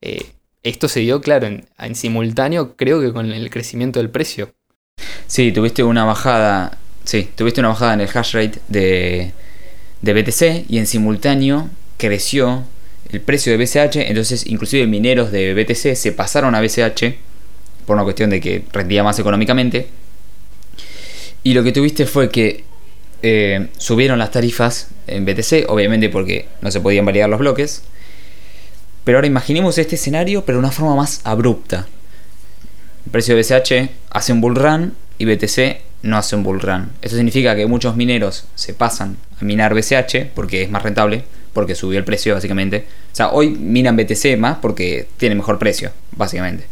Eh, 0.02 0.26
esto 0.64 0.88
se 0.88 1.00
dio, 1.00 1.22
claro, 1.22 1.48
en 1.48 1.96
simultáneo, 1.96 2.76
creo 2.76 3.02
que 3.02 3.12
con 3.12 3.32
el 3.32 3.50
crecimiento 3.50 4.00
del 4.00 4.10
precio. 4.10 4.54
Sí, 5.28 5.52
tuviste 5.52 5.84
una 5.84 6.06
bajada. 6.06 6.78
Sí, 7.04 7.28
tuviste 7.36 7.62
una 7.62 7.70
bajada 7.70 7.94
en 7.94 8.02
el 8.02 8.10
hash 8.14 8.34
rate 8.34 8.60
de, 8.68 9.32
de 10.02 10.14
BTC 10.14 10.70
y 10.70 10.78
en 10.78 10.86
simultáneo 10.86 11.70
creció 11.98 12.64
el 13.10 13.22
precio 13.22 13.52
de 13.52 13.64
BCH. 13.64 13.96
Entonces, 14.08 14.46
inclusive 14.46 14.86
mineros 14.88 15.32
de 15.32 15.54
BTC 15.54 15.96
se 15.96 16.12
pasaron 16.12 16.54
a 16.54 16.62
BCH 16.62 17.16
por 17.86 17.96
una 17.96 18.04
cuestión 18.04 18.30
de 18.30 18.40
que 18.40 18.64
rendía 18.72 19.04
más 19.04 19.18
económicamente. 19.20 19.88
Y 21.44 21.54
lo 21.54 21.64
que 21.64 21.72
tuviste 21.72 22.06
fue 22.06 22.30
que 22.30 22.64
eh, 23.22 23.68
subieron 23.78 24.20
las 24.20 24.32
tarifas 24.32 24.90
en 25.08 25.26
BTC, 25.26 25.70
obviamente 25.70 26.10
porque 26.10 26.48
no 26.62 26.72
se 26.72 26.82
podían 26.82 27.06
validar 27.06 27.30
los 27.30 27.40
bloques. 27.40 27.84
Pero 29.04 29.18
ahora 29.18 29.28
imaginemos 29.28 29.78
este 29.78 29.96
escenario, 29.96 30.46
pero 30.46 30.58
de 30.58 30.60
una 30.60 30.72
forma 30.72 30.96
más 30.96 31.22
abrupta. 31.24 31.88
El 33.06 33.12
precio 33.12 33.36
de 33.36 33.42
BCH 33.42 33.92
hace 34.12 34.32
un 34.32 34.42
bull 34.42 34.56
run 34.56 34.94
y 35.18 35.26
BTC 35.26 35.82
no 36.04 36.18
hace 36.18 36.36
un 36.36 36.44
bull 36.44 36.60
run. 36.60 36.92
Esto 37.02 37.18
significa 37.18 37.56
que 37.56 37.66
muchos 37.66 37.96
mineros 37.96 38.46
se 38.56 38.74
pasan 38.74 39.18
a 39.40 39.44
minar 39.44 39.74
BCH 39.74 40.28
porque 40.34 40.64
es 40.64 40.70
más 40.70 40.84
rentable, 40.84 41.24
porque 41.54 41.76
subió 41.76 42.00
el 42.00 42.06
precio 42.06 42.34
básicamente. 42.34 42.86
O 43.12 43.16
sea, 43.16 43.32
hoy 43.32 43.50
minan 43.50 43.96
BTC 43.98 44.38
más 44.38 44.58
porque 44.58 45.08
tiene 45.18 45.36
mejor 45.36 45.60
precio, 45.60 45.92
básicamente. 46.12 46.66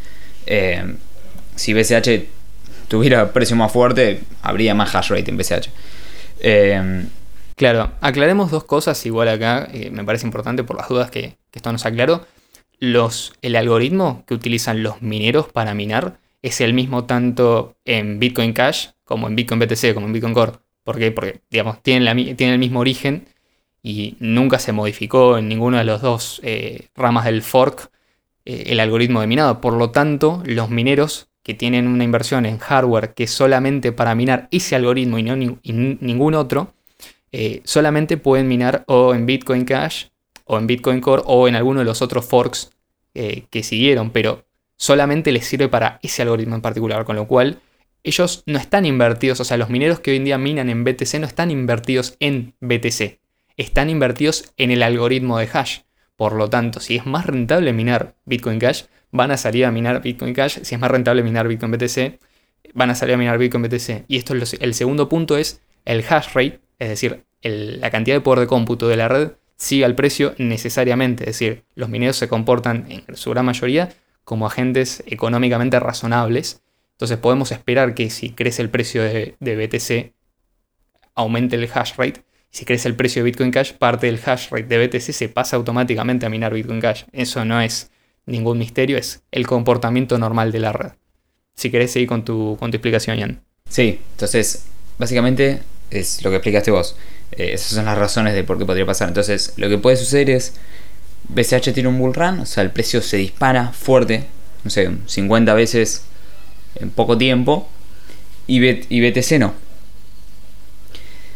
Eh, 0.46 0.96
si 1.56 1.74
BCH 1.74 2.26
tuviera 2.88 3.34
precio 3.34 3.56
más 3.56 3.72
fuerte, 3.72 4.22
habría 4.42 4.74
más 4.74 4.96
hash 4.96 5.10
rate 5.10 5.30
en 5.30 5.38
BCH. 5.38 5.70
Eh, 6.40 7.06
claro, 7.56 7.92
aclaremos 8.02 8.52
dos 8.52 8.64
cosas 8.64 9.06
igual 9.06 9.28
acá, 9.28 9.68
eh, 9.74 9.90
me 9.92 10.04
parece 10.04 10.26
importante 10.26 10.64
por 10.64 10.78
las 10.78 10.88
dudas 10.88 11.12
que, 11.12 11.38
esto 11.52 11.72
nos 11.72 11.86
aclaró 11.86 12.26
los, 12.80 13.34
el 13.42 13.56
algoritmo 13.56 14.24
que 14.26 14.34
utilizan 14.34 14.84
los 14.84 15.02
mineros 15.02 15.52
para 15.52 15.74
minar 15.74 16.20
es 16.42 16.62
el 16.62 16.74
mismo 16.74 17.06
tanto 17.06 17.76
en 17.86 18.20
Bitcoin 18.20 18.54
Cash 18.54 18.90
como 19.04 19.28
en 19.28 19.36
Bitcoin 19.36 19.60
BTC, 19.60 19.94
como 19.94 20.08
en 20.08 20.14
Bitcoin 20.14 20.34
Core. 20.34 20.54
¿Por 20.84 20.98
qué? 20.98 21.12
Porque, 21.12 21.42
digamos, 21.50 21.82
tienen, 21.84 22.08
el 22.08 22.60
mismo 22.60 22.80
origen 22.80 23.28
y 23.84 24.16
nunca 24.20 24.60
se 24.60 24.72
modificó 24.72 25.38
en 25.38 25.50
ninguna 25.50 25.80
de 25.80 25.86
las 25.86 26.02
dos 26.02 26.40
eh, 26.44 26.90
ramas 26.96 27.26
del 27.26 27.42
fork 27.42 27.92
eh, 28.46 28.66
el 28.68 28.80
algoritmo 28.80 29.22
de 29.22 29.28
minado. 29.28 29.62
Por 29.62 29.74
lo 29.74 29.92
tanto, 29.92 30.42
los 30.46 30.70
mineros 30.70 31.29
que 31.44 31.54
tienen 31.54 31.88
una 31.88 32.04
inversión 32.04 32.46
en 32.46 32.58
hardware 32.58 33.14
que 33.14 33.28
solamente 33.28 33.92
para 33.92 34.16
minar 34.16 34.48
ese 34.52 34.76
algoritmo 34.76 35.18
y, 35.18 35.24
no, 35.24 35.36
ningún 35.36 36.34
otro, 36.36 36.74
eh, 37.32 37.62
solamente 37.64 38.18
pueden 38.18 38.48
minar 38.48 38.84
o 38.88 39.14
en 39.14 39.26
Bitcoin 39.26 39.66
Cash 39.66 40.06
o 40.46 40.58
en 40.58 40.68
Bitcoin 40.68 41.00
Core 41.00 41.24
o 41.26 41.48
en 41.48 41.56
alguno 41.56 41.80
de 41.80 41.86
los 41.86 42.02
otros 42.02 42.26
forks 42.26 42.72
eh, 43.14 43.46
que 43.50 43.64
siguieron, 43.64 44.12
pero 44.12 44.46
solamente 44.78 45.32
les 45.32 45.46
sirve 45.46 45.68
para 45.68 46.00
ese 46.02 46.22
algoritmo 46.24 46.56
en 46.56 46.62
particular, 46.62 47.06
con 47.06 47.16
lo 47.16 47.28
cual 47.28 47.62
ellos 48.04 48.44
no 48.46 48.58
están 48.58 48.86
invertidos, 48.86 49.40
o 49.40 49.44
sea, 49.44 49.58
los 49.58 49.70
mineros 49.70 50.00
que 50.00 50.12
hoy 50.12 50.18
en 50.18 50.26
día 50.26 50.38
minan 50.38 50.70
en 50.70 50.84
BTC 50.84 51.16
no 51.20 51.28
están 51.28 51.52
invertidos 51.52 52.16
en 52.20 52.54
BTC, 52.62 53.20
están 53.58 53.90
invertidos 53.90 54.54
en 54.58 54.72
el 54.72 54.84
algoritmo 54.84 55.38
de 55.38 55.50
hash. 55.52 55.80
Por 56.16 56.34
lo 56.34 56.50
tanto, 56.50 56.80
si 56.80 56.98
es 56.98 57.06
más 57.06 57.26
rentable 57.26 57.72
minar 57.72 58.16
Bitcoin 58.26 58.60
Cash, 58.60 58.84
van 59.12 59.32
a 59.32 59.38
salir 59.38 59.66
a 59.66 59.72
minar 59.72 60.02
Bitcoin 60.02 60.34
Cash. 60.34 60.60
Si 60.64 60.76
es 60.76 60.82
más 60.82 60.92
rentable 60.92 61.24
minar 61.24 61.48
Bitcoin 61.48 61.72
BTC, 61.72 62.20
van 62.74 62.90
a 62.90 62.96
salir 62.96 63.16
a 63.16 63.18
minar 63.18 63.38
Bitcoin 63.38 63.64
BTC. 63.64 64.06
Y 64.08 64.18
esto 64.18 64.36
es 64.36 64.54
el 64.60 64.74
segundo 64.74 65.10
punto 65.10 65.38
es 65.38 65.62
el 65.86 66.04
hash 66.08 66.34
rate, 66.34 66.60
es 66.78 66.90
decir, 66.90 67.24
la 67.42 67.90
cantidad 67.90 68.16
de 68.16 68.22
poder 68.22 68.42
de 68.42 68.48
cómputo 68.48 68.88
de 68.88 68.98
la 68.98 69.08
red 69.08 69.32
siga 69.56 69.88
el 69.88 69.96
precio 69.96 70.36
necesariamente. 70.38 71.24
Es 71.24 71.40
decir, 71.40 71.64
los 71.76 71.90
mineros 71.90 72.18
se 72.18 72.28
comportan 72.28 72.86
en 72.90 73.16
su 73.16 73.30
gran 73.32 73.46
mayoría 73.46 73.90
como 74.24 74.46
agentes 74.46 75.04
económicamente 75.06 75.80
razonables. 75.80 76.62
Entonces 76.92 77.18
podemos 77.18 77.52
esperar 77.52 77.94
que 77.94 78.10
si 78.10 78.32
crece 78.32 78.62
el 78.62 78.70
precio 78.70 79.02
de, 79.04 79.36
BTC, 79.40 80.14
aumente 81.16 81.56
el 81.56 81.70
hash 81.74 81.94
rate 81.98 82.24
Si 82.50 82.66
crece 82.66 82.88
el 82.88 82.96
precio 82.96 83.24
de 83.24 83.32
Bitcoin 83.32 83.52
Cash, 83.52 83.74
parte 83.74 84.08
del 84.08 84.20
hash 84.24 84.50
rate 84.50 84.64
de 84.64 84.88
BTC 84.88 85.12
se 85.14 85.30
pasa 85.30 85.56
automáticamente 85.56 86.26
a 86.26 86.30
minar 86.30 86.54
Bitcoin 86.54 86.82
Cash. 86.82 87.04
Eso 87.12 87.46
no 87.46 87.62
es 87.62 87.92
ningún 88.30 88.58
misterio, 88.58 88.98
es 88.98 89.22
el 89.32 89.48
comportamiento 89.48 90.18
normal 90.18 90.52
de 90.52 90.60
la 90.60 90.72
red. 90.72 90.92
Si 91.56 91.70
querés 91.70 91.92
seguir 91.92 92.08
con 92.08 92.24
tu, 92.24 92.58
con 92.60 92.72
tu 92.72 92.78
explicación, 92.78 93.18
Ian. 93.18 93.42
Sí, 93.70 94.00
entonces, 94.12 94.66
básicamente 94.98 95.62
es 95.92 96.24
lo 96.24 96.30
que 96.30 96.38
explicaste 96.38 96.72
vos. 96.72 96.96
Eh, 97.32 97.52
esas 97.54 97.74
son 97.74 97.86
las 97.86 97.98
razones 97.98 98.34
de 98.34 98.44
por 98.44 98.58
qué 98.58 98.66
podría 98.66 98.86
pasar. 98.86 99.10
Entonces, 99.10 99.54
lo 99.58 99.70
que 99.70 99.78
puede 99.78 99.98
suceder 99.98 100.30
es, 100.30 100.54
BCH 101.28 101.74
tiene 101.74 101.90
un 101.90 102.00
bull 102.00 102.14
run, 102.14 102.40
o 102.40 102.46
sea, 102.46 102.64
el 102.64 102.72
precio 102.72 103.02
se 103.02 103.18
dispara 103.18 103.72
fuerte, 103.74 104.26
no 104.64 104.70
sé, 104.70 104.90
50 105.06 105.54
veces 105.54 106.04
en 106.76 106.90
poco 106.92 107.18
tiempo, 107.18 107.68
y, 108.48 108.66
y 108.66 109.10
BTC 109.10 109.40
no. 109.40 109.54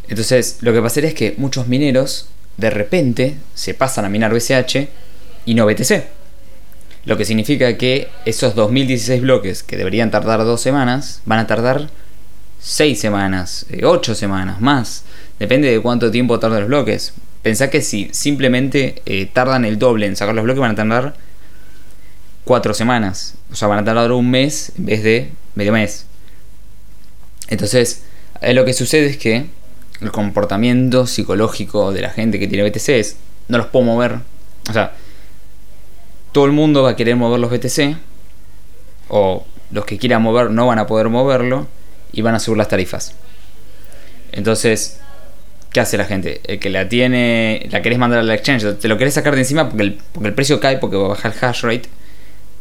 Entonces, 0.08 0.58
lo 0.62 0.74
que 0.74 0.82
pasaría 0.82 1.10
es 1.10 1.16
que 1.16 1.36
muchos 1.38 1.68
mineros 1.68 2.28
de 2.58 2.70
repente 2.70 3.38
se 3.54 3.74
pasan 3.74 4.06
a 4.06 4.10
minar 4.10 4.34
BCH 4.34 4.88
y 5.46 5.54
no 5.54 5.66
BTC. 5.66 6.23
Lo 7.06 7.18
que 7.18 7.26
significa 7.26 7.78
que 7.78 8.10
esos 8.26 8.56
2016 8.56 9.22
bloques 9.22 9.64
que 9.64 9.78
deberían 9.78 10.10
tardar 10.10 10.40
dos 10.40 10.62
semanas 10.62 11.22
van 11.26 11.40
a 11.40 11.48
tardar 11.48 11.90
6 12.60 12.98
semanas, 12.98 13.66
8 13.84 14.12
eh, 14.12 14.16
semanas, 14.16 14.62
más. 14.62 15.04
Depende 15.38 15.70
de 15.70 15.82
cuánto 15.82 16.12
tiempo 16.12 16.40
tardan 16.40 16.62
los 16.62 16.70
bloques. 16.70 17.14
Pensá 17.42 17.70
que 17.70 17.82
si 17.82 18.10
simplemente 18.14 19.02
eh, 19.06 19.26
tardan 19.26 19.66
el 19.66 19.78
doble 19.78 20.06
en 20.06 20.16
sacar 20.16 20.34
los 20.34 20.46
bloques 20.46 20.62
van 20.62 20.72
a 20.72 20.76
tardar 20.76 21.14
4 22.46 22.74
semanas. 22.74 23.36
O 23.52 23.56
sea, 23.56 23.68
van 23.68 23.80
a 23.80 23.84
tardar 23.84 24.14
un 24.14 24.32
mes 24.32 24.72
en 24.78 24.86
vez 24.86 25.04
de 25.04 25.30
medio 25.56 25.74
mes. 25.74 26.06
Entonces, 27.50 28.04
eh, 28.42 28.54
lo 28.54 28.64
que 28.64 28.72
sucede 28.72 29.08
es 29.08 29.18
que 29.18 29.46
el 30.00 30.12
comportamiento 30.12 31.06
psicológico 31.06 31.92
de 31.92 32.02
la 32.02 32.12
gente 32.12 32.40
que 32.40 32.48
tiene 32.48 32.70
BTC 32.70 32.90
es, 32.90 33.18
no 33.50 33.58
los 33.58 33.68
puedo 33.68 33.86
mover. 33.86 34.20
O 34.70 34.74
sea, 34.74 34.94
todo 36.34 36.46
el 36.46 36.52
mundo 36.52 36.84
va 36.84 36.92
a 36.92 36.96
querer 36.98 37.16
mover 37.16 37.40
los 37.40 37.50
BTC, 37.50 37.96
o 39.08 39.46
los 39.72 39.86
que 39.86 39.98
quieran 39.98 40.22
mover 40.22 40.52
no 40.52 40.68
van 40.68 40.80
a 40.80 40.88
poder 40.88 41.08
moverlo, 41.08 41.68
y 42.12 42.22
van 42.22 42.36
a 42.36 42.40
subir 42.40 42.58
las 42.58 42.68
tarifas. 42.68 43.16
Entonces, 44.32 45.00
¿qué 45.72 45.80
hace 45.80 45.98
la 45.98 46.06
gente? 46.06 46.42
El 46.46 46.60
que 46.60 46.70
la 46.70 46.90
tiene, 46.90 47.68
la 47.72 47.82
querés 47.82 48.00
mandar 48.00 48.20
al 48.20 48.32
exchange, 48.32 48.78
te 48.80 48.88
lo 48.88 48.98
querés 48.98 49.14
sacar 49.14 49.36
de 49.36 49.42
encima 49.42 49.70
porque 49.70 49.84
el, 50.24 50.34
precio 50.34 50.60
cae, 50.60 50.78
porque 50.78 50.98
va 50.98 51.06
a 51.06 51.10
bajar 51.10 51.34
el 51.34 51.46
hash 51.46 51.62
rate, 51.62 51.90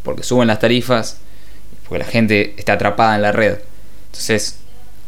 porque 0.02 0.22
suben 0.22 0.48
las 0.48 0.58
tarifas, 0.58 1.18
porque 1.88 2.04
la 2.04 2.10
gente 2.10 2.54
está 2.58 2.74
atrapada 2.74 3.16
en 3.16 3.22
la 3.22 3.32
red. 3.32 3.58
Entonces, 4.06 4.58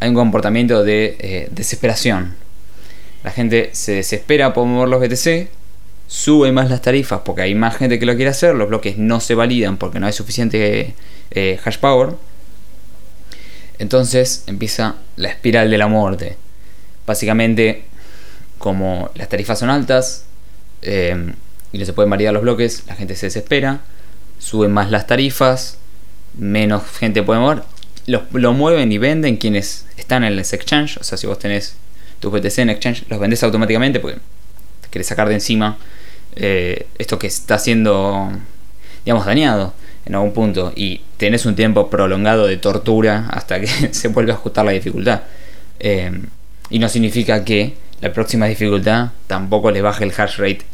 hay 0.00 0.08
un 0.08 0.14
comportamiento 0.14 0.82
de 0.82 1.16
eh, 1.18 1.48
desesperación. 1.50 2.34
La 3.22 3.30
gente 3.30 3.70
se 3.72 3.92
desespera 3.92 4.52
por 4.52 4.66
mover 4.66 4.88
los 4.88 5.00
BTC, 5.00 5.50
sube 6.14 6.52
más 6.52 6.70
las 6.70 6.80
tarifas 6.80 7.22
porque 7.24 7.42
hay 7.42 7.56
más 7.56 7.76
gente 7.76 7.98
que 7.98 8.06
lo 8.06 8.14
quiere 8.14 8.30
hacer, 8.30 8.54
los 8.54 8.68
bloques 8.68 8.96
no 8.96 9.18
se 9.18 9.34
validan 9.34 9.78
porque 9.78 9.98
no 9.98 10.06
hay 10.06 10.12
suficiente 10.12 10.94
eh, 11.32 11.58
hash 11.64 11.78
power. 11.78 12.10
Entonces 13.78 14.44
empieza 14.46 14.94
la 15.16 15.28
espiral 15.28 15.68
de 15.70 15.76
la 15.76 15.88
muerte. 15.88 16.36
Básicamente, 17.04 17.86
como 18.58 19.10
las 19.16 19.28
tarifas 19.28 19.58
son 19.58 19.70
altas 19.70 20.26
eh, 20.82 21.32
y 21.72 21.78
no 21.78 21.84
se 21.84 21.92
pueden 21.92 22.10
variar 22.10 22.32
los 22.32 22.44
bloques, 22.44 22.84
la 22.86 22.94
gente 22.94 23.16
se 23.16 23.26
desespera, 23.26 23.80
suben 24.38 24.70
más 24.70 24.92
las 24.92 25.08
tarifas, 25.08 25.78
menos 26.38 26.84
gente 26.96 27.24
puede 27.24 27.40
mover 27.40 27.62
lo, 28.06 28.52
mueven 28.52 28.92
y 28.92 28.98
venden 28.98 29.36
quienes 29.36 29.86
están 29.96 30.22
en 30.22 30.34
el 30.34 30.38
exchange. 30.38 30.98
O 30.98 31.04
sea, 31.04 31.18
si 31.18 31.26
vos 31.26 31.38
tenés 31.40 31.74
tus 32.20 32.32
BTC 32.32 32.58
en 32.58 32.70
exchange, 32.70 33.04
los 33.08 33.18
vendés 33.18 33.42
automáticamente 33.42 33.98
porque 33.98 34.18
te 34.82 34.88
querés 34.90 35.06
sacar 35.06 35.28
de 35.28 35.34
encima 35.34 35.76
eh, 36.36 36.86
esto 36.98 37.18
que 37.18 37.26
está 37.26 37.58
siendo, 37.58 38.30
digamos, 39.04 39.26
dañado 39.26 39.74
en 40.06 40.14
algún 40.14 40.32
punto. 40.32 40.72
Y 40.74 41.00
tenés 41.16 41.46
un 41.46 41.54
tiempo 41.54 41.90
prolongado 41.90 42.46
de 42.46 42.56
tortura 42.56 43.28
hasta 43.30 43.60
que 43.60 43.66
se 43.92 44.08
vuelve 44.08 44.32
a 44.32 44.34
ajustar 44.34 44.64
la 44.64 44.72
dificultad. 44.72 45.22
Eh, 45.80 46.12
y 46.70 46.78
no 46.78 46.88
significa 46.88 47.44
que 47.44 47.74
la 48.00 48.12
próxima 48.12 48.46
dificultad 48.46 49.10
tampoco 49.26 49.70
le 49.70 49.82
baje 49.82 50.04
el 50.04 50.12
hash 50.16 50.38
rate 50.38 50.64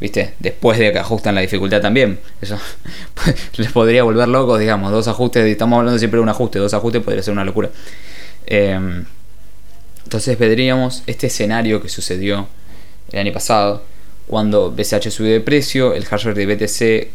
¿viste? 0.00 0.34
Después 0.38 0.78
de 0.78 0.92
que 0.92 0.98
ajustan 0.98 1.34
la 1.34 1.42
dificultad 1.42 1.80
también. 1.80 2.18
Eso 2.40 2.58
les 3.56 3.70
podría 3.70 4.02
volver 4.02 4.28
locos, 4.28 4.58
digamos. 4.58 4.90
Dos 4.90 5.06
ajustes, 5.06 5.44
estamos 5.44 5.78
hablando 5.78 5.98
siempre 5.98 6.18
de 6.18 6.22
un 6.22 6.28
ajuste, 6.30 6.58
dos 6.58 6.74
ajustes 6.74 7.02
podría 7.02 7.22
ser 7.22 7.32
una 7.32 7.44
locura. 7.44 7.70
Em, 8.46 9.04
entonces 10.04 10.38
veríamos 10.38 11.02
este 11.06 11.26
escenario 11.28 11.82
que 11.82 11.88
sucedió 11.88 12.48
el 13.12 13.18
año 13.18 13.32
pasado, 13.32 13.84
cuando 14.30 14.70
BCH 14.70 15.10
subió 15.10 15.32
de 15.32 15.40
precio, 15.40 15.92
el 15.92 16.04
hardware 16.04 16.36
de 16.36 16.46
BTC 16.46 17.10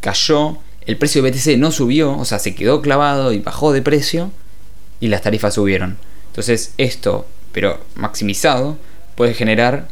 cayó, 0.00 0.56
el 0.86 0.96
precio 0.96 1.22
de 1.22 1.30
BTC 1.30 1.58
no 1.58 1.70
subió, 1.70 2.16
o 2.16 2.24
sea, 2.24 2.38
se 2.38 2.54
quedó 2.54 2.80
clavado 2.80 3.34
y 3.34 3.40
bajó 3.40 3.70
de 3.70 3.82
precio, 3.82 4.32
y 4.98 5.08
las 5.08 5.20
tarifas 5.20 5.52
subieron. 5.52 5.98
Entonces 6.28 6.72
esto, 6.78 7.26
pero 7.52 7.84
maximizado, 7.96 8.78
puede 9.14 9.34
generar 9.34 9.88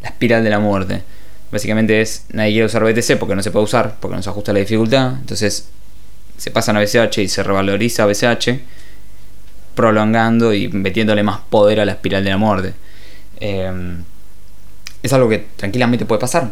la 0.00 0.10
espiral 0.10 0.44
de 0.44 0.50
la 0.50 0.60
muerte. 0.60 1.02
Básicamente 1.50 2.00
es, 2.00 2.24
nadie 2.32 2.52
quiere 2.52 2.66
usar 2.66 2.84
BTC 2.84 3.18
porque 3.18 3.34
no 3.34 3.42
se 3.42 3.50
puede 3.50 3.64
usar, 3.64 3.96
porque 3.98 4.14
no 4.14 4.22
se 4.22 4.30
ajusta 4.30 4.52
la 4.52 4.60
dificultad. 4.60 5.14
Entonces 5.18 5.70
se 6.36 6.52
pasan 6.52 6.76
a 6.76 6.80
BCH 6.80 7.18
y 7.18 7.28
se 7.28 7.42
revaloriza 7.42 8.06
BCH, 8.06 8.60
prolongando 9.74 10.54
y 10.54 10.68
metiéndole 10.68 11.24
más 11.24 11.40
poder 11.50 11.80
a 11.80 11.84
la 11.84 11.92
espiral 11.92 12.22
de 12.22 12.30
la 12.30 12.36
muerte. 12.36 12.74
Em, 13.40 14.04
es 15.02 15.12
algo 15.12 15.28
que 15.28 15.46
tranquilamente 15.56 16.06
puede 16.06 16.20
pasar, 16.20 16.50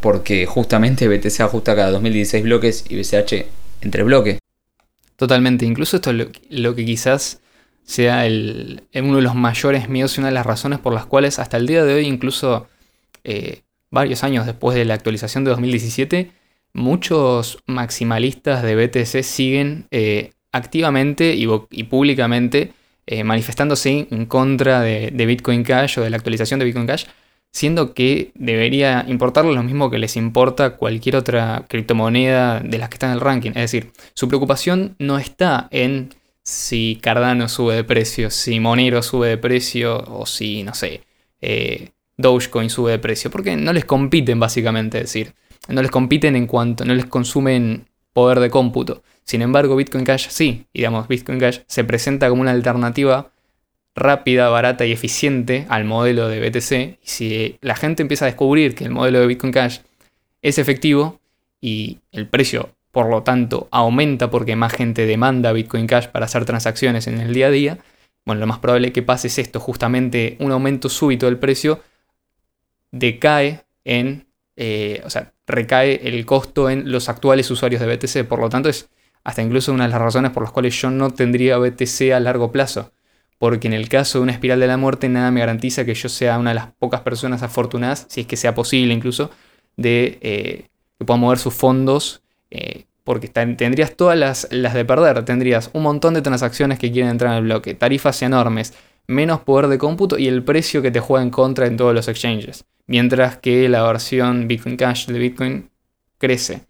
porque 0.00 0.46
justamente 0.46 1.08
BTC 1.08 1.40
ajusta 1.40 1.74
cada 1.74 1.90
2016 1.90 2.44
bloques 2.44 2.84
y 2.88 2.96
BCH 2.96 3.46
entre 3.80 4.02
bloques. 4.02 4.38
Totalmente, 5.16 5.66
incluso 5.66 5.96
esto 5.96 6.10
es 6.10 6.28
lo, 6.50 6.74
que 6.74 6.84
quizás 6.84 7.40
sea 7.82 8.26
el, 8.26 8.82
uno 8.94 9.16
de 9.16 9.22
los 9.22 9.34
mayores 9.34 9.88
miedos 9.88 10.16
y 10.16 10.20
una 10.20 10.28
de 10.28 10.34
las 10.34 10.46
razones 10.46 10.78
por 10.78 10.94
las 10.94 11.06
cuales 11.06 11.38
hasta 11.38 11.56
el 11.56 11.66
día 11.66 11.84
de 11.84 11.94
hoy 11.94 12.06
incluso 12.06 12.68
eh, 13.24 13.62
varios 13.90 14.22
años 14.22 14.46
después 14.46 14.76
de 14.76 14.84
la 14.84 14.94
actualización 14.94 15.44
de 15.44 15.50
2017, 15.50 16.30
muchos 16.72 17.58
maximalistas 17.66 18.62
de 18.62 18.76
BTC 18.76 19.22
siguen 19.22 19.86
eh, 19.90 20.32
activamente 20.52 21.34
y, 21.34 21.46
públicamente 21.84 22.72
eh, 23.06 23.24
manifestándose 23.24 24.06
en 24.10 24.26
contra 24.26 24.80
de, 24.80 25.10
Bitcoin 25.10 25.64
Cash 25.64 25.98
o 25.98 26.02
de 26.02 26.10
la 26.10 26.16
actualización 26.16 26.60
de 26.60 26.66
Bitcoin 26.66 26.86
Cash, 26.86 27.06
siendo 27.52 27.94
que 27.94 28.30
debería 28.34 29.04
importarles 29.08 29.54
lo 29.54 29.62
mismo 29.62 29.90
que 29.90 29.98
les 29.98 30.16
importa 30.16 30.76
cualquier 30.76 31.16
otra 31.16 31.64
criptomoneda 31.68 32.60
de 32.60 32.78
las 32.78 32.88
que 32.88 32.94
están 32.94 33.10
en 33.10 33.14
el 33.14 33.20
ranking. 33.20 33.50
Es 33.50 33.72
decir, 33.72 33.92
su 34.14 34.28
preocupación 34.28 34.96
no 34.98 35.18
está 35.18 35.68
en 35.70 36.14
si 36.42 36.98
Cardano 37.02 37.48
sube 37.48 37.74
de 37.74 37.84
precio, 37.84 38.30
si 38.30 38.58
Monero 38.58 39.02
sube 39.02 39.28
de 39.28 39.38
precio 39.38 39.98
o 40.08 40.24
si, 40.24 40.62
no 40.62 40.74
sé, 40.74 41.02
eh, 41.40 41.90
Dogecoin 42.16 42.70
sube 42.70 42.92
de 42.92 42.98
precio, 42.98 43.30
porque 43.30 43.56
no 43.56 43.72
les 43.72 43.84
compiten 43.84 44.40
básicamente, 44.40 44.98
es 44.98 45.04
decir, 45.04 45.34
no 45.68 45.82
les 45.82 45.90
compiten 45.90 46.36
en 46.36 46.46
cuanto, 46.46 46.84
no 46.84 46.94
les 46.94 47.06
consumen 47.06 47.86
poder 48.12 48.40
de 48.40 48.50
cómputo. 48.50 49.02
Sin 49.24 49.42
embargo, 49.42 49.76
Bitcoin 49.76 50.04
Cash 50.04 50.28
sí, 50.30 50.64
digamos, 50.72 51.06
Bitcoin 51.06 51.38
Cash 51.38 51.60
se 51.66 51.84
presenta 51.84 52.30
como 52.30 52.40
una 52.40 52.50
alternativa 52.50 53.30
rápida, 53.98 54.48
barata 54.48 54.86
y 54.86 54.92
eficiente 54.92 55.66
al 55.68 55.84
modelo 55.84 56.28
de 56.28 56.40
BTC. 56.40 56.98
Y 57.02 57.08
si 57.08 57.58
la 57.60 57.76
gente 57.76 58.02
empieza 58.02 58.24
a 58.24 58.26
descubrir 58.26 58.74
que 58.74 58.84
el 58.84 58.90
modelo 58.90 59.20
de 59.20 59.26
Bitcoin 59.26 59.52
Cash 59.52 59.78
es 60.42 60.58
efectivo 60.58 61.20
y 61.60 61.98
el 62.12 62.26
precio, 62.26 62.70
por 62.90 63.10
lo 63.10 63.22
tanto, 63.22 63.68
aumenta 63.70 64.30
porque 64.30 64.56
más 64.56 64.72
gente 64.72 65.06
demanda 65.06 65.52
Bitcoin 65.52 65.86
Cash 65.86 66.08
para 66.08 66.26
hacer 66.26 66.44
transacciones 66.44 67.06
en 67.06 67.20
el 67.20 67.34
día 67.34 67.48
a 67.48 67.50
día, 67.50 67.78
bueno, 68.28 68.40
lo 68.40 68.46
más 68.46 68.58
probable 68.58 68.92
que 68.92 69.02
pase 69.02 69.28
es 69.28 69.38
esto, 69.38 69.58
justamente 69.58 70.36
un 70.40 70.52
aumento 70.52 70.90
súbito 70.90 71.24
del 71.24 71.38
precio 71.38 71.80
decae 72.90 73.64
en, 73.84 74.26
eh, 74.54 75.00
o 75.04 75.08
sea, 75.08 75.32
recae 75.46 76.06
el 76.06 76.26
costo 76.26 76.68
en 76.68 76.92
los 76.92 77.08
actuales 77.08 77.50
usuarios 77.50 77.80
de 77.80 77.96
BTC. 77.96 78.28
Por 78.28 78.40
lo 78.40 78.50
tanto, 78.50 78.68
es 78.68 78.90
hasta 79.24 79.42
incluso 79.42 79.72
una 79.72 79.84
de 79.84 79.90
las 79.90 80.02
razones 80.02 80.30
por 80.32 80.42
las 80.42 80.52
cuales 80.52 80.78
yo 80.78 80.90
no 80.90 81.10
tendría 81.10 81.56
BTC 81.56 82.12
a 82.14 82.20
largo 82.20 82.52
plazo. 82.52 82.92
Porque 83.38 83.68
en 83.68 83.74
el 83.74 83.88
caso 83.88 84.18
de 84.18 84.24
una 84.24 84.32
espiral 84.32 84.60
de 84.60 84.66
la 84.66 84.76
muerte, 84.76 85.08
nada 85.08 85.30
me 85.30 85.40
garantiza 85.40 85.84
que 85.84 85.94
yo 85.94 86.08
sea 86.08 86.38
una 86.38 86.50
de 86.50 86.56
las 86.56 86.72
pocas 86.72 87.02
personas 87.02 87.42
afortunadas, 87.42 88.06
si 88.08 88.22
es 88.22 88.26
que 88.26 88.36
sea 88.36 88.54
posible 88.54 88.92
incluso, 88.92 89.30
de 89.76 90.18
eh, 90.20 90.66
que 90.98 91.04
pueda 91.04 91.18
mover 91.18 91.38
sus 91.38 91.54
fondos. 91.54 92.22
Eh, 92.50 92.84
porque 93.04 93.28
tendrías 93.28 93.96
todas 93.96 94.18
las, 94.18 94.48
las 94.50 94.74
de 94.74 94.84
perder. 94.84 95.24
Tendrías 95.24 95.70
un 95.72 95.82
montón 95.82 96.12
de 96.12 96.20
transacciones 96.20 96.78
que 96.78 96.92
quieren 96.92 97.10
entrar 97.10 97.32
en 97.32 97.38
el 97.38 97.44
bloque, 97.44 97.74
tarifas 97.74 98.20
enormes, 98.20 98.74
menos 99.06 99.40
poder 99.40 99.68
de 99.68 99.78
cómputo 99.78 100.18
y 100.18 100.28
el 100.28 100.42
precio 100.42 100.82
que 100.82 100.90
te 100.90 101.00
juega 101.00 101.22
en 101.22 101.30
contra 101.30 101.66
en 101.66 101.78
todos 101.78 101.94
los 101.94 102.06
exchanges 102.06 102.66
mientras 102.88 103.36
que 103.36 103.68
la 103.68 103.84
versión 103.84 104.48
Bitcoin 104.48 104.76
Cash 104.76 105.06
de 105.06 105.18
Bitcoin 105.20 105.70
crece. 106.18 106.62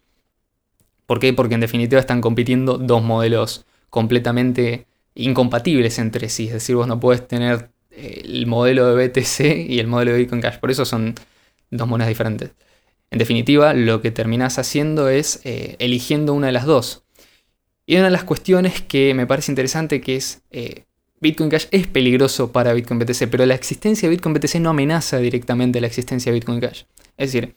¿Por 1.07 1.19
qué? 1.19 1.33
Porque 1.33 1.55
en 1.55 1.61
definitiva 1.61 1.99
están 1.99 2.21
compitiendo 2.21 2.77
dos 2.77 3.01
modelos 3.01 3.65
completamente 3.89 4.85
incompatibles 5.23 5.99
entre 5.99 6.29
sí. 6.29 6.47
Es 6.47 6.53
decir, 6.53 6.75
vos 6.75 6.87
no 6.87 6.99
puedes 6.99 7.27
tener 7.27 7.69
eh, 7.91 8.21
el 8.25 8.47
modelo 8.47 8.93
de 8.93 9.07
BTC 9.07 9.69
y 9.69 9.79
el 9.79 9.87
modelo 9.87 10.11
de 10.11 10.17
Bitcoin 10.19 10.41
Cash. 10.41 10.57
Por 10.59 10.71
eso 10.71 10.85
son 10.85 11.15
dos 11.71 11.87
monedas 11.87 12.09
diferentes. 12.09 12.51
En 13.11 13.19
definitiva, 13.19 13.73
lo 13.73 14.01
que 14.01 14.11
terminas 14.11 14.59
haciendo 14.59 15.09
es 15.09 15.41
eh, 15.43 15.75
eligiendo 15.79 16.33
una 16.33 16.47
de 16.47 16.53
las 16.53 16.65
dos. 16.65 17.03
Y 17.85 17.95
una 17.95 18.05
de 18.05 18.11
las 18.11 18.23
cuestiones 18.23 18.81
que 18.81 19.13
me 19.15 19.25
parece 19.25 19.51
interesante 19.51 19.99
que 19.99 20.15
es 20.15 20.43
eh, 20.51 20.83
Bitcoin 21.19 21.49
Cash 21.49 21.65
es 21.71 21.87
peligroso 21.87 22.51
para 22.51 22.71
Bitcoin 22.73 22.99
BTC, 22.99 23.27
pero 23.29 23.45
la 23.45 23.55
existencia 23.55 24.07
de 24.07 24.15
Bitcoin 24.15 24.35
BTC 24.35 24.55
no 24.55 24.69
amenaza 24.69 25.17
directamente 25.17 25.81
la 25.81 25.87
existencia 25.87 26.31
de 26.31 26.39
Bitcoin 26.39 26.59
Cash. 26.59 26.83
Es 27.17 27.33
decir, 27.33 27.55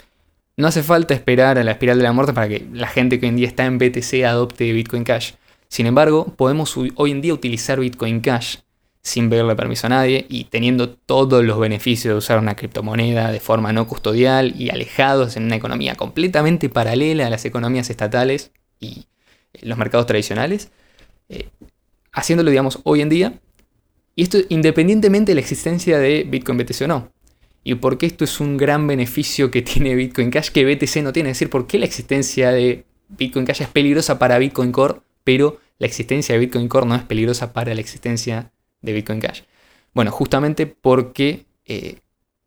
no 0.56 0.66
hace 0.66 0.82
falta 0.82 1.14
esperar 1.14 1.58
a 1.58 1.64
la 1.64 1.72
espiral 1.72 1.98
de 1.98 2.04
la 2.04 2.12
muerte 2.12 2.32
para 2.32 2.48
que 2.48 2.66
la 2.72 2.88
gente 2.88 3.20
que 3.20 3.26
hoy 3.26 3.30
en 3.30 3.36
día 3.36 3.46
está 3.46 3.66
en 3.66 3.78
BTC 3.78 4.24
adopte 4.24 4.72
Bitcoin 4.72 5.04
Cash. 5.04 5.32
Sin 5.72 5.86
embargo, 5.86 6.26
podemos 6.36 6.76
hoy 6.76 7.10
en 7.10 7.22
día 7.22 7.32
utilizar 7.32 7.80
Bitcoin 7.80 8.20
Cash 8.20 8.56
sin 9.00 9.30
pedirle 9.30 9.56
permiso 9.56 9.86
a 9.86 9.88
nadie 9.88 10.26
y 10.28 10.44
teniendo 10.44 10.90
todos 10.90 11.42
los 11.42 11.58
beneficios 11.58 12.12
de 12.12 12.18
usar 12.18 12.38
una 12.38 12.56
criptomoneda 12.56 13.32
de 13.32 13.40
forma 13.40 13.72
no 13.72 13.88
custodial 13.88 14.54
y 14.60 14.68
alejados 14.68 15.34
en 15.38 15.44
una 15.44 15.56
economía 15.56 15.94
completamente 15.94 16.68
paralela 16.68 17.26
a 17.26 17.30
las 17.30 17.46
economías 17.46 17.88
estatales 17.88 18.50
y 18.80 19.06
los 19.62 19.78
mercados 19.78 20.04
tradicionales, 20.04 20.70
eh, 21.30 21.48
haciéndolo, 22.12 22.50
digamos, 22.50 22.80
hoy 22.84 23.00
en 23.00 23.08
día. 23.08 23.40
Y 24.14 24.24
esto 24.24 24.40
independientemente 24.50 25.30
de 25.30 25.36
la 25.36 25.40
existencia 25.40 25.98
de 25.98 26.24
Bitcoin 26.24 26.58
BTC 26.58 26.82
o 26.82 26.86
no. 26.86 27.12
Y 27.64 27.76
por 27.76 27.96
qué 27.96 28.04
esto 28.04 28.24
es 28.24 28.40
un 28.40 28.58
gran 28.58 28.86
beneficio 28.86 29.50
que 29.50 29.62
tiene 29.62 29.94
Bitcoin 29.94 30.30
Cash 30.30 30.50
que 30.50 30.66
BTC 30.66 30.96
no 31.02 31.14
tiene. 31.14 31.30
Es 31.30 31.36
decir, 31.36 31.48
por 31.48 31.66
qué 31.66 31.78
la 31.78 31.86
existencia 31.86 32.52
de 32.52 32.84
Bitcoin 33.08 33.46
Cash 33.46 33.62
es 33.62 33.68
peligrosa 33.68 34.18
para 34.18 34.36
Bitcoin 34.36 34.70
Core, 34.70 34.96
pero 35.24 35.60
la 35.78 35.86
existencia 35.86 36.34
de 36.34 36.40
Bitcoin 36.40 36.68
Core 36.68 36.86
no 36.86 36.94
es 36.94 37.02
peligrosa 37.02 37.52
para 37.52 37.74
la 37.74 37.80
existencia 37.80 38.52
de 38.80 38.92
Bitcoin 38.92 39.20
Cash. 39.20 39.42
Bueno, 39.94 40.10
justamente 40.10 40.66
porque 40.66 41.46
eh, 41.64 41.98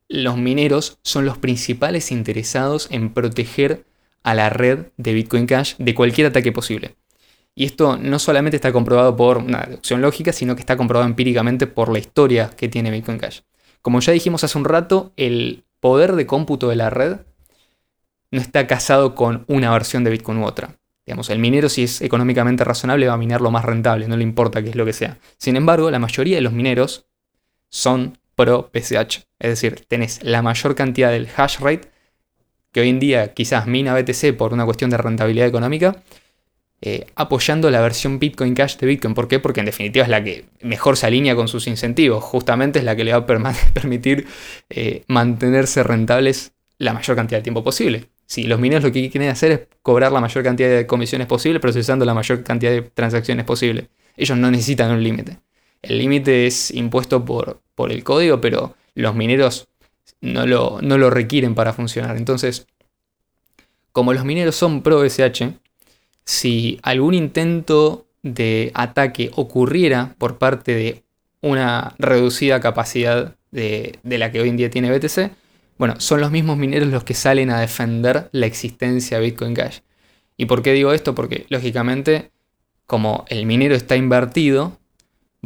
los 0.07 0.37
mineros 0.37 0.99
son 1.03 1.25
los 1.25 1.37
principales 1.37 2.11
interesados 2.11 2.87
en 2.91 3.13
proteger 3.13 3.85
a 4.23 4.33
la 4.33 4.49
red 4.49 4.87
de 4.97 5.13
Bitcoin 5.13 5.45
Cash 5.45 5.75
de 5.77 5.93
cualquier 5.93 6.27
ataque 6.27 6.51
posible. 6.51 6.95
Y 7.53 7.65
esto 7.65 7.97
no 7.97 8.19
solamente 8.19 8.57
está 8.57 8.73
comprobado 8.73 9.15
por 9.15 9.37
una 9.37 9.61
deducción 9.61 10.01
lógica, 10.01 10.33
sino 10.33 10.55
que 10.55 10.61
está 10.61 10.75
comprobado 10.75 11.07
empíricamente 11.07 11.67
por 11.67 11.91
la 11.91 11.99
historia 11.99 12.49
que 12.49 12.67
tiene 12.67 12.91
Bitcoin 12.91 13.17
Cash. 13.17 13.41
Como 13.81 13.99
ya 14.01 14.11
dijimos 14.11 14.43
hace 14.43 14.57
un 14.57 14.65
rato, 14.65 15.13
el 15.15 15.63
poder 15.79 16.15
de 16.15 16.25
cómputo 16.25 16.67
de 16.67 16.75
la 16.75 16.89
red 16.89 17.17
no 18.31 18.41
está 18.41 18.67
casado 18.67 19.15
con 19.15 19.45
una 19.47 19.71
versión 19.71 20.03
de 20.03 20.11
Bitcoin 20.11 20.39
u 20.39 20.45
otra. 20.45 20.77
Digamos, 21.05 21.29
el 21.29 21.39
minero 21.39 21.69
si 21.69 21.83
es 21.83 22.01
económicamente 22.01 22.63
razonable 22.63 23.07
va 23.07 23.13
a 23.13 23.17
minar 23.17 23.41
lo 23.41 23.51
más 23.51 23.63
rentable, 23.63 24.07
no 24.07 24.17
le 24.17 24.23
importa 24.23 24.63
qué 24.63 24.69
es 24.69 24.75
lo 24.75 24.85
que 24.85 24.93
sea. 24.93 25.19
Sin 25.37 25.55
embargo, 25.55 25.91
la 25.91 25.99
mayoría 25.99 26.37
de 26.37 26.41
los 26.41 26.53
mineros 26.53 27.05
son 27.69 28.17
pro 28.35 28.71
PCH. 28.71 29.25
Es 29.39 29.49
decir, 29.49 29.85
tenés 29.87 30.23
la 30.23 30.41
mayor 30.41 30.75
cantidad 30.75 31.11
del 31.11 31.27
hash 31.35 31.59
rate, 31.59 31.89
que 32.71 32.81
hoy 32.81 32.89
en 32.89 32.99
día 32.99 33.33
quizás 33.33 33.67
mina 33.67 33.93
BTC 33.93 34.35
por 34.35 34.53
una 34.53 34.65
cuestión 34.65 34.89
de 34.89 34.97
rentabilidad 34.97 35.47
económica, 35.47 36.03
eh, 36.81 37.07
apoyando 37.15 37.71
la 37.71 37.81
versión 37.81 38.19
Bitcoin 38.19 38.53
Cash 38.53 38.77
de 38.77 38.87
Bitcoin. 38.87 39.13
¿Por 39.13 39.27
qué? 39.27 39.39
Porque 39.39 39.61
en 39.61 39.65
definitiva 39.65 40.03
es 40.03 40.09
la 40.09 40.23
que 40.23 40.45
mejor 40.61 40.97
se 40.97 41.07
alinea 41.07 41.35
con 41.35 41.47
sus 41.47 41.67
incentivos. 41.67 42.23
Justamente 42.23 42.79
es 42.79 42.85
la 42.85 42.95
que 42.95 43.03
le 43.03 43.11
va 43.11 43.19
a 43.19 43.25
permitir 43.73 44.27
eh, 44.69 45.03
mantenerse 45.07 45.83
rentables 45.83 46.53
la 46.77 46.93
mayor 46.93 47.15
cantidad 47.15 47.39
de 47.39 47.43
tiempo 47.43 47.63
posible. 47.63 48.09
Si 48.25 48.43
los 48.43 48.59
mineros 48.59 48.83
lo 48.83 48.91
que 48.91 49.09
quieren 49.09 49.29
hacer 49.29 49.51
es 49.51 49.59
cobrar 49.81 50.11
la 50.11 50.19
mayor 50.19 50.43
cantidad 50.43 50.69
de 50.69 50.87
comisiones 50.87 51.27
posible 51.27 51.59
procesando 51.59 52.05
la 52.05 52.13
mayor 52.13 52.43
cantidad 52.43 52.71
de 52.71 52.81
transacciones 52.81 53.45
posible. 53.45 53.89
Ellos 54.17 54.37
no 54.37 54.49
necesitan 54.49 54.91
un 54.91 55.03
límite. 55.03 55.39
El 55.81 55.99
límite 55.99 56.47
es 56.47 56.71
impuesto 56.71 57.23
por, 57.23 57.61
por, 57.75 57.91
el 57.91 58.03
código, 58.03 58.41
pero 58.41 58.75
los 58.95 59.13
mineros 59.13 59.67
no 60.21 60.47
lo, 60.47 60.79
no 60.81 60.97
lo 60.97 61.09
requieren 61.11 61.53
para 61.53 61.73
funcionar. 61.73 62.17
Entonces, 62.17 62.65
como 63.91 64.13
los 64.13 64.25
mineros 64.25 64.55
son 64.55 64.81
pro 64.81 65.03
SH, 65.05 65.53
si 66.23 66.79
algún 66.81 67.13
intento 67.13 68.07
de 68.23 68.71
ataque 68.73 69.29
ocurriera 69.35 70.15
por 70.17 70.39
parte 70.39 70.73
de 70.73 71.03
una 71.41 71.93
reducida 71.99 72.59
capacidad 72.59 73.35
de, 73.51 73.99
de 74.01 74.17
la 74.17 74.31
que 74.31 74.41
hoy 74.41 74.49
en 74.49 74.57
día 74.57 74.71
tiene 74.71 74.91
BTC, 74.91 75.31
bueno, 75.77 75.95
son 75.99 76.21
los 76.21 76.31
mismos 76.31 76.57
mineros 76.57 76.89
los 76.89 77.03
que 77.03 77.13
salen 77.13 77.49
a 77.49 77.59
defender 77.59 78.29
la 78.31 78.45
existencia 78.45 79.19
de 79.19 79.25
Bitcoin 79.25 79.53
Cash. 79.53 79.79
¿Y 80.37 80.45
por 80.45 80.61
qué 80.61 80.73
digo 80.73 80.93
esto? 80.93 81.15
Porque 81.15 81.45
lógicamente, 81.49 82.31
como 82.85 83.25
el 83.29 83.45
minero 83.45 83.75
está 83.75 83.95
invertido, 83.95 84.77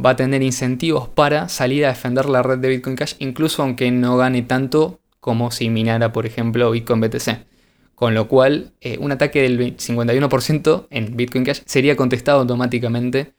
va 0.04 0.10
a 0.10 0.16
tener 0.16 0.42
incentivos 0.42 1.08
para 1.08 1.48
salir 1.48 1.84
a 1.84 1.88
defender 1.88 2.26
la 2.28 2.42
red 2.42 2.58
de 2.58 2.68
Bitcoin 2.68 2.96
Cash, 2.96 3.14
incluso 3.18 3.62
aunque 3.62 3.90
no 3.90 4.16
gane 4.16 4.42
tanto 4.42 5.00
como 5.20 5.50
si 5.50 5.68
minara, 5.68 6.12
por 6.12 6.26
ejemplo, 6.26 6.70
Bitcoin 6.70 7.00
BTC. 7.00 7.46
Con 7.94 8.14
lo 8.14 8.28
cual, 8.28 8.72
eh, 8.80 8.96
un 8.98 9.12
ataque 9.12 9.42
del 9.42 9.76
51% 9.76 10.86
en 10.90 11.16
Bitcoin 11.16 11.44
Cash 11.44 11.60
sería 11.66 11.96
contestado 11.96 12.40
automáticamente 12.40 13.34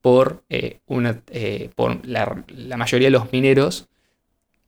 por, 0.00 0.44
eh, 0.50 0.78
eh, 1.32 1.70
la 2.04 2.76
mayoría 2.76 3.06
de 3.08 3.10
los 3.10 3.32
mineros 3.32 3.88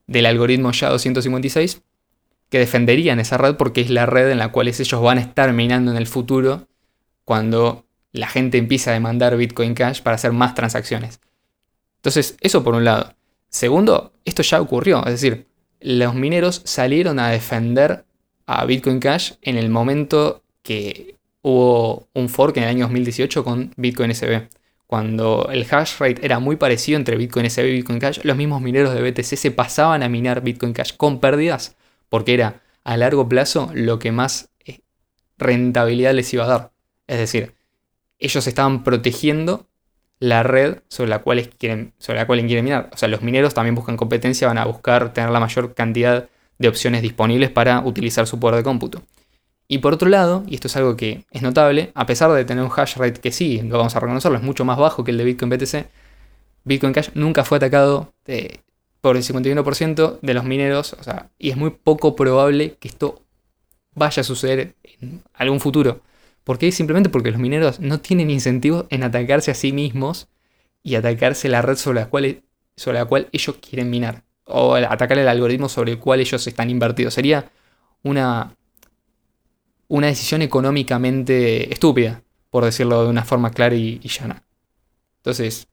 del 0.07 0.27
algoritmo 0.27 0.71
SHA-256 0.71 1.83
que 2.49 2.59
defenderían 2.59 3.19
esa 3.19 3.39
red 3.39 3.57
porque 3.57 3.81
es 3.81 3.91
la 3.91 4.07
red 4.07 4.31
en 4.31 4.39
la 4.39 4.53
cual 4.53 4.69
ellos 4.69 5.03
van 5.03 5.19
a 5.19 5.23
estar 5.23 5.53
minando 5.53 5.91
en 5.91 5.97
el 5.97 6.07
futuro 6.07 6.69
cuando 7.25 7.85
la 8.13 8.29
gente 8.29 8.59
empieza 8.59 8.91
a 8.91 8.95
demandar 8.95 9.37
Bitcoin 9.37 9.75
Cash 9.75 10.01
para 10.01 10.15
hacer 10.15 10.33
más 10.33 10.55
transacciones. 10.55 11.21
Entonces, 11.97 12.37
eso 12.41 12.63
por 12.63 12.75
un 12.75 12.85
lado. 12.85 13.15
Segundo, 13.49 14.13
esto 14.25 14.43
ya 14.43 14.61
ocurrió, 14.61 15.05
es 15.05 15.13
decir, 15.13 15.47
los 15.81 16.15
mineros 16.15 16.63
salieron 16.65 17.19
a 17.19 17.31
defender 17.31 18.05
a 18.47 18.65
Bitcoin 18.65 19.01
Cash 19.01 19.33
en 19.43 19.57
el 19.57 19.71
momento 19.71 20.43
que 20.63 21.17
hubo 21.43 22.09
un 22.15 22.29
fork 22.29 22.57
en 22.57 22.65
el 22.65 22.69
año 22.69 22.85
2018 22.87 23.45
con 23.45 23.73
Bitcoin 23.77 24.15
SB 24.15 24.49
cuando 24.87 25.49
el 25.51 25.67
hash 25.71 25.99
rate 25.99 26.25
era 26.25 26.39
muy 26.39 26.57
parecido 26.57 26.97
entre 26.97 27.17
Bitcoin 27.17 27.51
SB 27.51 27.69
y 27.69 27.73
Bitcoin 27.73 27.99
Cash, 27.99 28.21
los 28.23 28.37
mismos 28.37 28.63
mineros 28.63 28.95
de 28.95 29.03
BTC 29.03 29.37
se 29.37 29.51
pasaban 29.51 30.03
a 30.03 30.09
minar 30.09 30.43
Bitcoin 30.43 30.73
Cash 30.73 30.93
con 30.97 31.21
pérdidas 31.21 31.77
porque 32.09 32.35
era 32.35 32.63
a 32.85 32.97
largo 32.97 33.29
plazo 33.29 33.71
lo 33.75 33.99
que 33.99 34.13
más 34.13 34.51
eh, 34.65 34.81
rentabilidad 35.39 36.15
les 36.15 36.33
iba 36.33 36.45
a 36.45 36.49
dar. 36.49 36.73
Es 37.09 37.19
decir, 37.19 37.55
ellos 38.19 38.47
estaban 38.47 38.85
protegiendo 38.85 39.67
la 40.19 40.43
red 40.43 40.79
sobre 40.89 41.11
la 41.11 41.19
cual 41.19 41.49
quieren, 41.51 41.93
sobre 41.99 42.21
la 42.21 42.27
cual 42.27 42.45
quieren 42.47 42.65
minar. 42.65 42.91
O 42.93 42.97
sea, 42.97 43.09
los 43.09 43.23
mineros 43.23 43.55
también 43.55 43.75
buscan 43.75 43.97
competencia, 43.97 44.47
van 44.47 44.59
a 44.59 44.65
buscar 44.65 45.13
tener 45.13 45.31
la 45.31 45.41
mayor 45.41 45.75
cantidad 45.75 46.29
de 46.59 46.69
opciones 46.69 47.03
disponibles 47.03 47.51
para 47.51 47.81
utilizar 47.81 48.27
su 48.27 48.41
poder 48.41 48.57
de 48.57 48.63
cómputo. 48.63 49.03
Y 49.69 49.79
por 49.79 49.95
otro 49.95 50.09
lado, 50.09 50.45
y 50.47 50.55
esto 50.55 50.69
es 50.69 50.77
algo 50.77 50.97
que 50.97 51.25
es 51.31 51.43
notable, 51.43 51.91
a 51.95 52.07
pesar 52.07 52.31
de 52.33 52.45
tener 52.45 52.65
un 52.65 52.71
hash 52.75 52.97
rate 52.97 53.21
que 53.21 53.33
sí, 53.33 53.61
lo 53.63 53.79
vamos 53.79 53.97
a 53.97 54.01
reconocerlo, 54.01 54.39
es 54.39 54.45
mucho 54.45 54.65
más 54.65 54.79
bajo 54.79 55.03
que 55.03 55.11
el 55.11 55.19
de 55.19 55.25
Bitcoin 55.25 55.51
BTC, 55.51 55.87
Bitcoin 56.67 56.93
Cash 56.93 57.11
nunca 57.15 57.45
fue 57.45 57.59
atacado 57.59 58.13
eh, 58.27 58.59
por 59.01 59.17
el 59.17 59.23
51% 59.23 60.19
de 60.21 60.35
los 60.35 60.45
mineros, 60.45 60.95
o 60.95 61.03
sea, 61.03 61.31
y 61.39 61.51
es 61.51 61.57
muy 61.57 61.71
poco 61.71 62.17
probable 62.17 62.77
que 62.81 62.89
esto 62.89 63.23
vaya 63.95 64.21
a 64.21 64.25
suceder 64.25 64.75
en 64.83 65.23
algún 65.33 65.61
futuro. 65.61 66.01
¿Por 66.43 66.59
qué? 66.59 66.73
Simplemente 66.73 67.09
porque 67.09 67.31
los 67.31 67.41
mineros 67.41 67.79
no 67.79 68.01
tienen 68.01 68.31
incentivo 68.31 68.87
en 68.91 69.05
atacarse 69.05 69.53
a 69.53 69.55
sí 69.55 69.73
mismos 69.73 70.29
y 70.83 70.97
atacarse 70.97 71.49
la 71.49 71.63
red 71.63 71.77
sobre 71.77 72.01
la 72.01 72.07
cual, 72.07 72.43
sobre 72.77 72.99
la 72.99 73.05
cual 73.05 73.29
ellos 73.33 73.57
quieren 73.61 73.89
minar, 73.89 74.25
o 74.45 74.75
atacar 74.75 75.19
el 75.19 75.29
algoritmo 75.29 75.69
sobre 75.69 75.93
el 75.93 75.99
cual 75.99 76.21
ellos 76.21 76.45
están 76.47 76.69
invertidos. 76.69 77.15
Sería 77.15 77.51
una 78.03 78.57
una 79.89 80.09
decisión 80.09 80.43
económicamente 80.43 81.73
estúpida, 81.73 82.23
por 82.51 82.65
decirlo 82.65 83.05
de 83.05 83.11
una 83.11 83.25
forma 83.25 83.51
clara 83.51 83.75
y, 83.75 83.99
llana. 84.01 84.43
Entonces, 85.19 85.69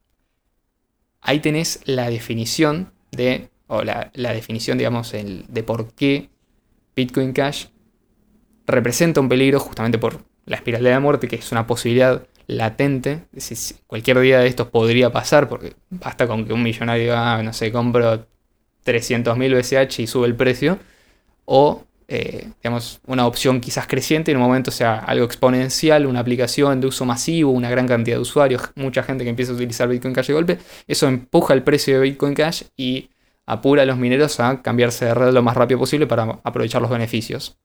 ahí 1.22 1.39
tenés 1.39 1.82
la 1.86 2.09
definición 2.09 2.91
de, 3.11 3.49
o 3.68 3.84
la, 3.84 4.11
definición, 4.14 4.78
digamos, 4.78 5.11
de 5.11 5.64
por 5.64 5.93
qué 5.93 6.30
Bitcoin 6.95 7.34
Cash 7.34 7.68
representa 8.66 9.20
un 9.20 9.30
peligro 9.30 9.59
justamente 9.59 9.97
por 9.97 10.24
la 10.45 10.57
espiral 10.57 10.84
de 10.84 10.89
la 10.89 10.99
muerte, 10.99 11.28
que 11.28 11.38
es 11.38 11.51
una 11.51 11.68
posibilidad 11.68 12.28
latente. 12.47 13.26
cualquier 13.88 14.20
día 14.20 14.39
de 14.39 14.47
estos 14.47 14.68
podría 14.68 15.11
pasar, 15.11 15.49
porque 15.49 15.76
basta 15.89 16.28
con 16.28 16.45
que 16.45 16.53
un 16.53 16.64
millonario 16.64 17.16
ah, 17.16 17.41
no 17.43 17.53
sé, 17.53 17.72
compro 17.72 18.26
300.000 18.86 19.88
BCH 19.88 19.99
y 19.99 20.07
sube 20.07 20.28
el 20.28 20.36
precio. 20.36 20.80
O 21.45 21.84
eh, 22.14 22.51
digamos, 22.61 23.01
una 23.07 23.26
opción 23.26 23.59
quizás 23.59 23.88
creciente, 23.88 24.30
en 24.30 24.38
un 24.38 24.43
momento 24.43 24.70
sea 24.70 24.99
algo 24.99 25.26
exponencial, 25.26 26.05
una 26.05 26.20
aplicación 26.20 26.80
de 26.80 26.86
uso 26.86 27.05
masivo, 27.05 27.51
una 27.51 27.72
gran 27.72 27.88
cantidad 27.88 28.18
de 28.18 28.22
usuarios, 28.22 28.61
mucha 28.76 29.01
gente 29.01 29.24
que 29.24 29.32
empieza 29.32 29.51
a 29.51 29.55
utilizar 29.55 29.89
Bitcoin 29.89 30.14
Cash 30.14 30.28
de 30.28 30.34
golpe, 30.34 30.59
eso 30.88 31.07
empuja 31.07 31.55
el 31.55 31.64
precio 31.64 31.95
de 31.95 32.01
Bitcoin 32.01 32.36
Cash 32.36 32.66
y 32.78 33.09
apura 33.47 33.82
a 33.82 33.86
los 33.88 33.97
mineros 33.97 34.39
a 34.39 34.61
cambiarse 34.61 35.05
de 35.05 35.16
red 35.16 35.34
lo 35.34 35.41
más 35.41 35.57
rápido 35.57 35.80
posible 35.80 36.05
para 36.05 36.39
aprovechar 36.43 36.84
los 36.84 36.91
beneficios. 36.91 37.57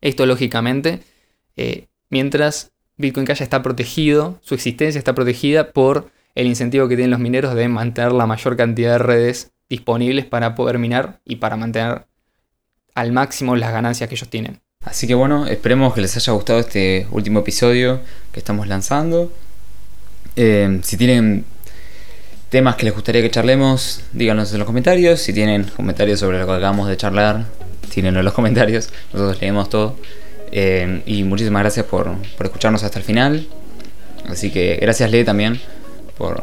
Esto 0.00 0.26
lógicamente, 0.26 1.04
eh, 1.56 1.86
mientras 2.10 2.72
Bitcoin 2.96 3.26
Cash 3.26 3.42
está 3.42 3.62
protegido, 3.62 4.40
su 4.42 4.54
existencia 4.54 4.98
está 4.98 5.14
protegida 5.14 5.70
por 5.70 6.10
el 6.34 6.48
incentivo 6.48 6.88
que 6.88 6.96
tienen 6.96 7.12
los 7.12 7.20
mineros 7.20 7.54
de 7.54 7.68
mantener 7.68 8.10
la 8.10 8.26
mayor 8.26 8.56
cantidad 8.56 8.94
de 8.94 8.98
redes 8.98 9.52
disponibles 9.68 10.24
para 10.24 10.56
poder 10.56 10.80
minar 10.80 11.20
y 11.24 11.36
para 11.36 11.56
mantener 11.56 12.06
al 12.96 13.12
máximo 13.12 13.54
las 13.54 13.72
ganancias 13.72 14.08
que 14.08 14.16
ellos 14.16 14.28
tienen. 14.28 14.58
Así 14.84 15.06
que 15.06 15.14
bueno, 15.14 15.46
esperemos 15.46 15.94
que 15.94 16.00
les 16.00 16.16
haya 16.16 16.32
gustado 16.32 16.58
este 16.58 17.06
último 17.10 17.40
episodio 17.40 18.00
que 18.32 18.40
estamos 18.40 18.66
lanzando. 18.66 19.32
Eh, 20.34 20.80
si 20.82 20.96
tienen 20.96 21.44
temas 22.48 22.76
que 22.76 22.84
les 22.84 22.94
gustaría 22.94 23.20
que 23.20 23.30
charlemos, 23.30 24.02
díganos 24.12 24.52
en 24.52 24.58
los 24.58 24.66
comentarios. 24.66 25.20
Si 25.20 25.32
tienen 25.32 25.64
comentarios 25.64 26.20
sobre 26.20 26.38
lo 26.38 26.46
que 26.46 26.52
acabamos 26.52 26.88
de 26.88 26.96
charlar, 26.96 27.44
tírenlo 27.92 28.20
en 28.20 28.24
los 28.24 28.34
comentarios. 28.40 28.88
Nosotros 29.12 29.40
leemos 29.40 29.68
todo. 29.68 29.96
Eh, 30.52 31.02
y 31.04 31.24
muchísimas 31.24 31.60
gracias 31.62 31.84
por, 31.86 32.16
por, 32.36 32.46
escucharnos 32.46 32.82
hasta 32.82 32.98
el 32.98 33.04
final. 33.04 33.46
Así 34.28 34.50
que 34.50 34.76
gracias 34.80 35.10
Lee 35.10 35.24
también 35.24 35.60
por, 36.16 36.42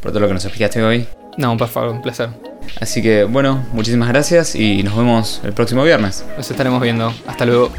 por 0.00 0.10
todo 0.10 0.20
lo 0.20 0.26
que 0.26 0.34
nos 0.34 0.44
explicaste 0.44 0.82
hoy. 0.82 1.06
No, 1.40 1.56
por 1.56 1.68
favor, 1.68 1.88
un 1.90 2.02
placer. 2.02 2.28
Así 2.80 3.00
que 3.00 3.24
bueno, 3.24 3.64
muchísimas 3.72 4.08
gracias 4.08 4.54
y 4.54 4.82
nos 4.82 4.94
vemos 4.94 5.40
el 5.42 5.54
próximo 5.54 5.82
viernes. 5.82 6.22
Nos 6.36 6.50
estaremos 6.50 6.82
viendo. 6.82 7.12
Hasta 7.26 7.46
luego. 7.46 7.70